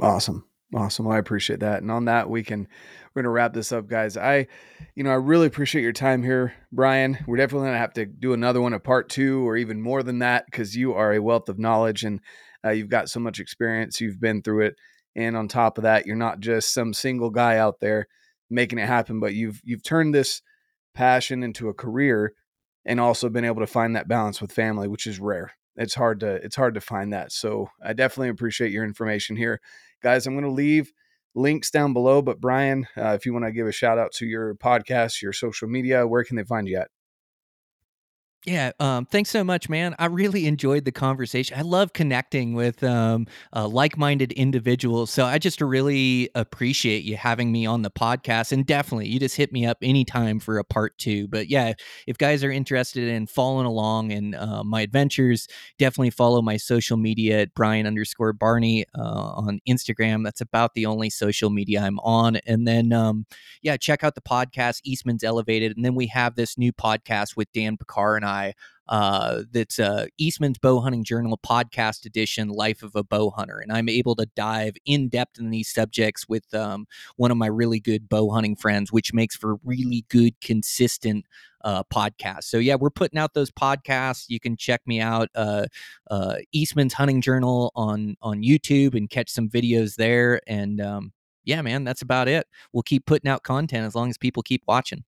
Awesome. 0.00 0.44
Awesome. 0.74 1.04
Well, 1.04 1.14
I 1.14 1.18
appreciate 1.18 1.60
that. 1.60 1.82
And 1.82 1.90
on 1.90 2.06
that, 2.06 2.30
we 2.30 2.42
can, 2.42 2.66
we're 3.14 3.22
to 3.22 3.28
wrap 3.28 3.52
this 3.52 3.72
up, 3.72 3.88
guys. 3.88 4.16
I, 4.16 4.46
you 4.94 5.04
know, 5.04 5.10
I 5.10 5.16
really 5.16 5.46
appreciate 5.46 5.82
your 5.82 5.92
time 5.92 6.22
here, 6.22 6.54
Brian. 6.72 7.18
We're 7.26 7.36
definitely 7.36 7.68
to 7.68 7.76
have 7.76 7.92
to 7.94 8.06
do 8.06 8.32
another 8.32 8.60
one, 8.60 8.72
a 8.72 8.80
part 8.80 9.10
two, 9.10 9.46
or 9.46 9.58
even 9.58 9.82
more 9.82 10.02
than 10.02 10.20
that, 10.20 10.46
because 10.46 10.74
you 10.74 10.94
are 10.94 11.12
a 11.12 11.20
wealth 11.20 11.50
of 11.50 11.58
knowledge 11.58 12.04
and 12.04 12.20
uh, 12.64 12.70
you've 12.70 12.88
got 12.88 13.10
so 13.10 13.20
much 13.20 13.38
experience. 13.38 14.00
You've 14.00 14.20
been 14.20 14.40
through 14.40 14.66
it. 14.66 14.76
And 15.14 15.36
on 15.36 15.48
top 15.48 15.78
of 15.78 15.82
that, 15.82 16.06
you're 16.06 16.16
not 16.16 16.40
just 16.40 16.72
some 16.72 16.94
single 16.94 17.30
guy 17.30 17.58
out 17.58 17.80
there 17.80 18.08
making 18.50 18.78
it 18.78 18.86
happen, 18.86 19.20
but 19.20 19.34
you've, 19.34 19.60
you've 19.64 19.82
turned 19.82 20.14
this 20.14 20.42
passion 20.94 21.42
into 21.42 21.68
a 21.68 21.74
career 21.74 22.34
and 22.84 23.00
also 23.00 23.28
been 23.28 23.44
able 23.44 23.60
to 23.60 23.66
find 23.66 23.96
that 23.96 24.08
balance 24.08 24.40
with 24.40 24.52
family, 24.52 24.88
which 24.88 25.06
is 25.06 25.20
rare. 25.20 25.52
It's 25.76 25.94
hard 25.94 26.20
to 26.20 26.34
it's 26.34 26.56
hard 26.56 26.74
to 26.74 26.80
find 26.80 27.12
that. 27.12 27.32
So 27.32 27.70
I 27.82 27.94
definitely 27.94 28.28
appreciate 28.28 28.72
your 28.72 28.84
information 28.84 29.36
here, 29.36 29.60
guys. 30.02 30.26
I'm 30.26 30.34
going 30.34 30.44
to 30.44 30.50
leave 30.50 30.92
links 31.34 31.70
down 31.70 31.92
below. 31.92 32.20
But 32.20 32.40
Brian, 32.40 32.86
uh, 32.96 33.10
if 33.18 33.24
you 33.24 33.32
want 33.32 33.46
to 33.46 33.52
give 33.52 33.66
a 33.66 33.72
shout 33.72 33.98
out 33.98 34.12
to 34.14 34.26
your 34.26 34.54
podcast, 34.54 35.22
your 35.22 35.32
social 35.32 35.68
media, 35.68 36.06
where 36.06 36.24
can 36.24 36.36
they 36.36 36.44
find 36.44 36.68
you 36.68 36.76
at? 36.76 36.90
Yeah, 38.44 38.72
um, 38.80 39.06
thanks 39.06 39.30
so 39.30 39.44
much, 39.44 39.68
man. 39.68 39.94
I 40.00 40.06
really 40.06 40.48
enjoyed 40.48 40.84
the 40.84 40.90
conversation. 40.90 41.56
I 41.56 41.62
love 41.62 41.92
connecting 41.92 42.54
with 42.54 42.82
um, 42.82 43.28
uh, 43.54 43.68
like-minded 43.68 44.32
individuals. 44.32 45.12
So 45.12 45.24
I 45.24 45.38
just 45.38 45.60
really 45.60 46.28
appreciate 46.34 47.04
you 47.04 47.16
having 47.16 47.52
me 47.52 47.66
on 47.66 47.82
the 47.82 47.90
podcast. 47.90 48.50
And 48.50 48.66
definitely, 48.66 49.06
you 49.06 49.20
just 49.20 49.36
hit 49.36 49.52
me 49.52 49.64
up 49.64 49.78
anytime 49.80 50.40
for 50.40 50.58
a 50.58 50.64
part 50.64 50.98
two. 50.98 51.28
But 51.28 51.50
yeah, 51.50 51.74
if 52.08 52.18
guys 52.18 52.42
are 52.42 52.50
interested 52.50 53.06
in 53.06 53.28
following 53.28 53.64
along 53.64 54.10
in 54.10 54.34
uh, 54.34 54.64
my 54.64 54.80
adventures, 54.80 55.46
definitely 55.78 56.10
follow 56.10 56.42
my 56.42 56.56
social 56.56 56.96
media 56.96 57.42
at 57.42 57.54
Brian 57.54 57.86
underscore 57.86 58.32
Barney 58.32 58.84
uh, 58.98 59.02
on 59.02 59.60
Instagram. 59.68 60.24
That's 60.24 60.40
about 60.40 60.74
the 60.74 60.86
only 60.86 61.10
social 61.10 61.50
media 61.50 61.80
I'm 61.82 62.00
on. 62.00 62.38
And 62.44 62.66
then, 62.66 62.92
um, 62.92 63.24
yeah, 63.62 63.76
check 63.76 64.02
out 64.02 64.16
the 64.16 64.20
podcast 64.20 64.80
Eastman's 64.82 65.22
Elevated. 65.22 65.76
And 65.76 65.84
then 65.84 65.94
we 65.94 66.08
have 66.08 66.34
this 66.34 66.58
new 66.58 66.72
podcast 66.72 67.36
with 67.36 67.52
Dan 67.52 67.76
Pickar 67.76 68.16
and 68.16 68.24
I 68.24 68.31
uh, 68.88 69.42
that's 69.52 69.78
uh, 69.78 70.06
Eastman's 70.18 70.58
Bow 70.58 70.80
Hunting 70.80 71.04
Journal 71.04 71.38
podcast 71.38 72.04
edition, 72.04 72.48
Life 72.48 72.82
of 72.82 72.94
a 72.94 73.02
Bow 73.02 73.30
Hunter. 73.30 73.58
And 73.58 73.72
I'm 73.72 73.88
able 73.88 74.14
to 74.16 74.26
dive 74.34 74.74
in 74.84 75.08
depth 75.08 75.38
in 75.38 75.50
these 75.50 75.72
subjects 75.72 76.28
with 76.28 76.52
um, 76.54 76.86
one 77.16 77.30
of 77.30 77.36
my 77.36 77.46
really 77.46 77.80
good 77.80 78.08
bow 78.08 78.30
hunting 78.30 78.56
friends, 78.56 78.92
which 78.92 79.14
makes 79.14 79.36
for 79.36 79.56
really 79.64 80.04
good, 80.08 80.38
consistent 80.40 81.26
uh, 81.64 81.84
podcasts. 81.84 82.44
So, 82.44 82.58
yeah, 82.58 82.74
we're 82.74 82.90
putting 82.90 83.18
out 83.18 83.34
those 83.34 83.50
podcasts. 83.50 84.26
You 84.28 84.40
can 84.40 84.56
check 84.56 84.82
me 84.84 85.00
out, 85.00 85.28
uh, 85.34 85.66
uh, 86.10 86.36
Eastman's 86.52 86.94
Hunting 86.94 87.20
Journal 87.20 87.70
on, 87.74 88.16
on 88.20 88.42
YouTube 88.42 88.94
and 88.94 89.08
catch 89.08 89.30
some 89.30 89.48
videos 89.48 89.94
there. 89.94 90.40
And 90.46 90.80
um, 90.80 91.12
yeah, 91.44 91.62
man, 91.62 91.84
that's 91.84 92.02
about 92.02 92.28
it. 92.28 92.46
We'll 92.72 92.82
keep 92.82 93.06
putting 93.06 93.30
out 93.30 93.42
content 93.42 93.86
as 93.86 93.94
long 93.94 94.10
as 94.10 94.18
people 94.18 94.42
keep 94.42 94.62
watching. 94.66 95.04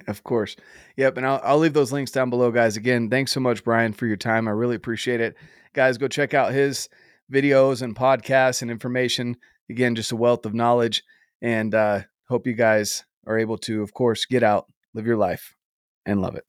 of 0.06 0.24
course. 0.24 0.56
Yep. 0.96 1.16
And 1.16 1.26
I'll, 1.26 1.40
I'll 1.42 1.58
leave 1.58 1.74
those 1.74 1.92
links 1.92 2.10
down 2.10 2.30
below, 2.30 2.50
guys. 2.50 2.76
Again, 2.76 3.10
thanks 3.10 3.32
so 3.32 3.40
much, 3.40 3.64
Brian, 3.64 3.92
for 3.92 4.06
your 4.06 4.16
time. 4.16 4.48
I 4.48 4.52
really 4.52 4.76
appreciate 4.76 5.20
it. 5.20 5.36
Guys, 5.74 5.98
go 5.98 6.08
check 6.08 6.34
out 6.34 6.52
his 6.52 6.88
videos 7.32 7.82
and 7.82 7.96
podcasts 7.96 8.62
and 8.62 8.70
information. 8.70 9.36
Again, 9.70 9.94
just 9.94 10.12
a 10.12 10.16
wealth 10.16 10.44
of 10.44 10.54
knowledge. 10.54 11.02
And 11.40 11.74
uh, 11.74 12.00
hope 12.28 12.46
you 12.46 12.54
guys 12.54 13.04
are 13.26 13.38
able 13.38 13.58
to, 13.58 13.82
of 13.82 13.94
course, 13.94 14.26
get 14.26 14.42
out, 14.42 14.66
live 14.94 15.06
your 15.06 15.16
life, 15.16 15.56
and 16.04 16.20
love 16.20 16.36
it. 16.36 16.44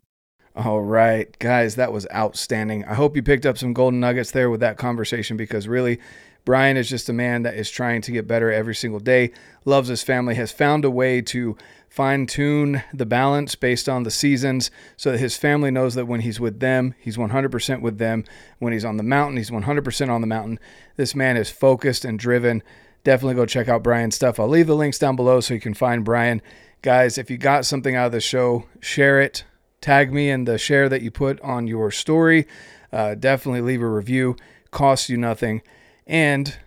All 0.56 0.82
right, 0.82 1.36
guys, 1.40 1.76
that 1.76 1.92
was 1.92 2.06
outstanding. 2.14 2.86
I 2.86 2.94
hope 2.94 3.16
you 3.16 3.24
picked 3.24 3.46
up 3.48 3.58
some 3.58 3.74
golden 3.74 4.00
nuggets 4.00 4.30
there 4.30 4.52
with 4.52 4.60
that 4.60 4.78
conversation 4.78 5.36
because 5.36 5.68
really, 5.68 6.00
Brian 6.46 6.78
is 6.78 6.90
just 6.90 7.10
a 7.10 7.14
man 7.14 7.44
that 7.44 7.56
is 7.56 7.72
trying 7.72 8.02
to 8.02 8.12
get 8.12 8.28
better 8.28 8.52
every 8.52 8.76
single 8.76 9.00
day, 9.00 9.32
loves 9.66 9.88
his 9.88 10.04
family, 10.04 10.36
has 10.36 10.52
found 10.52 10.86
a 10.86 10.92
way 10.92 11.22
to 11.22 11.56
fine 11.94 12.26
tune 12.26 12.82
the 12.92 13.06
balance 13.06 13.54
based 13.54 13.88
on 13.88 14.02
the 14.02 14.10
seasons 14.10 14.72
so 14.98 15.12
that 15.12 15.20
his 15.20 15.38
family 15.38 15.70
knows 15.70 15.94
that 15.94 16.08
when 16.08 16.22
he's 16.22 16.40
with 16.40 16.60
them, 16.60 16.96
he's 16.98 17.18
100% 17.18 17.82
with 17.82 18.00
them. 18.00 18.24
When 18.58 18.74
he's 18.74 18.84
on 18.84 18.98
the 18.98 19.04
mountain, 19.04 19.38
he's 19.38 19.52
100% 19.52 20.10
on 20.10 20.22
the 20.22 20.26
mountain. 20.26 20.60
This 20.96 21.14
man 21.14 21.38
is 21.38 21.52
focused 21.52 22.04
and 22.04 22.18
driven. 22.18 22.64
Definitely 23.04 23.36
go 23.36 23.46
check 23.46 23.68
out 23.68 23.84
Brian's 23.84 24.16
stuff. 24.16 24.40
I'll 24.40 24.48
leave 24.48 24.66
the 24.66 24.76
links 24.76 24.98
down 24.98 25.16
below 25.16 25.40
so 25.40 25.54
you 25.54 25.60
can 25.60 25.76
find 25.76 26.04
Brian. 26.04 26.42
Guys, 26.82 27.20
if 27.20 27.30
you 27.30 27.38
got 27.38 27.64
something 27.64 27.96
out 27.96 28.08
of 28.08 28.12
the 28.12 28.20
show, 28.20 28.66
share 28.80 29.22
it. 29.22 29.44
Tag 29.80 30.12
me 30.12 30.32
in 30.32 30.46
the 30.46 30.58
share 30.58 30.90
that 30.90 31.04
you 31.04 31.12
put 31.12 31.40
on 31.42 31.68
your 31.68 31.92
story. 31.92 32.48
Uh, 32.92 33.14
definitely 33.14 33.62
leave 33.62 33.84
a 33.84 33.88
review. 33.88 34.36
Costs 34.72 35.12
you 35.12 35.18
nothing. 35.18 35.62
And 36.08 36.58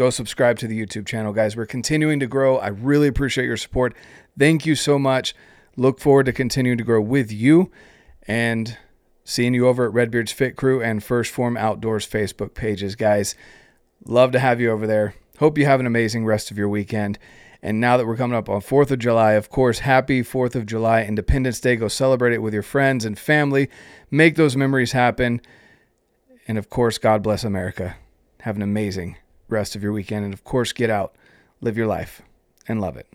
go 0.00 0.08
subscribe 0.08 0.58
to 0.58 0.66
the 0.66 0.80
YouTube 0.80 1.04
channel, 1.06 1.30
guys. 1.30 1.54
We're 1.54 1.66
continuing 1.66 2.20
to 2.20 2.26
grow. 2.26 2.56
I 2.56 2.68
really 2.68 3.06
appreciate 3.06 3.44
your 3.44 3.58
support. 3.58 3.94
Thank 4.38 4.64
you 4.64 4.74
so 4.74 4.98
much. 4.98 5.34
Look 5.76 6.00
forward 6.00 6.24
to 6.24 6.32
continuing 6.32 6.78
to 6.78 6.84
grow 6.84 7.02
with 7.02 7.30
you 7.30 7.70
and 8.26 8.78
seeing 9.24 9.52
you 9.52 9.68
over 9.68 9.84
at 9.84 9.92
Redbeard's 9.92 10.32
Fit 10.32 10.56
Crew 10.56 10.82
and 10.82 11.02
1st 11.02 11.28
Phorm 11.28 11.58
Outdoors 11.58 12.08
Facebook 12.08 12.54
pages, 12.54 12.96
guys. 12.96 13.34
Love 14.06 14.32
to 14.32 14.38
have 14.38 14.58
you 14.58 14.70
over 14.70 14.86
there. 14.86 15.16
Hope 15.38 15.58
you 15.58 15.66
have 15.66 15.80
an 15.80 15.86
amazing 15.86 16.24
rest 16.24 16.50
of 16.50 16.56
your 16.56 16.70
weekend. 16.70 17.18
And 17.62 17.78
now 17.78 17.98
that 17.98 18.06
we're 18.06 18.16
coming 18.16 18.38
up 18.38 18.48
on 18.48 18.62
4th 18.62 18.90
of 18.90 19.00
July, 19.00 19.32
of 19.32 19.50
course, 19.50 19.80
happy 19.80 20.22
4th 20.22 20.54
of 20.54 20.64
July, 20.64 21.02
Independence 21.02 21.60
Day. 21.60 21.76
Go 21.76 21.88
celebrate 21.88 22.32
it 22.32 22.40
with 22.40 22.54
your 22.54 22.62
friends 22.62 23.04
and 23.04 23.18
family. 23.18 23.68
Make 24.10 24.36
those 24.36 24.56
memories 24.56 24.92
happen. 24.92 25.42
And 26.48 26.56
of 26.56 26.70
course, 26.70 26.96
God 26.96 27.22
bless 27.22 27.44
America. 27.44 27.96
Have 28.40 28.56
an 28.56 28.62
amazing 28.62 29.18
rest 29.50 29.76
of 29.76 29.82
your 29.82 29.92
weekend. 29.92 30.24
And 30.24 30.34
of 30.34 30.44
course, 30.44 30.72
get 30.72 30.90
out, 30.90 31.14
live 31.60 31.76
your 31.76 31.86
life, 31.86 32.22
and 32.68 32.80
love 32.80 32.96
it. 32.96 33.06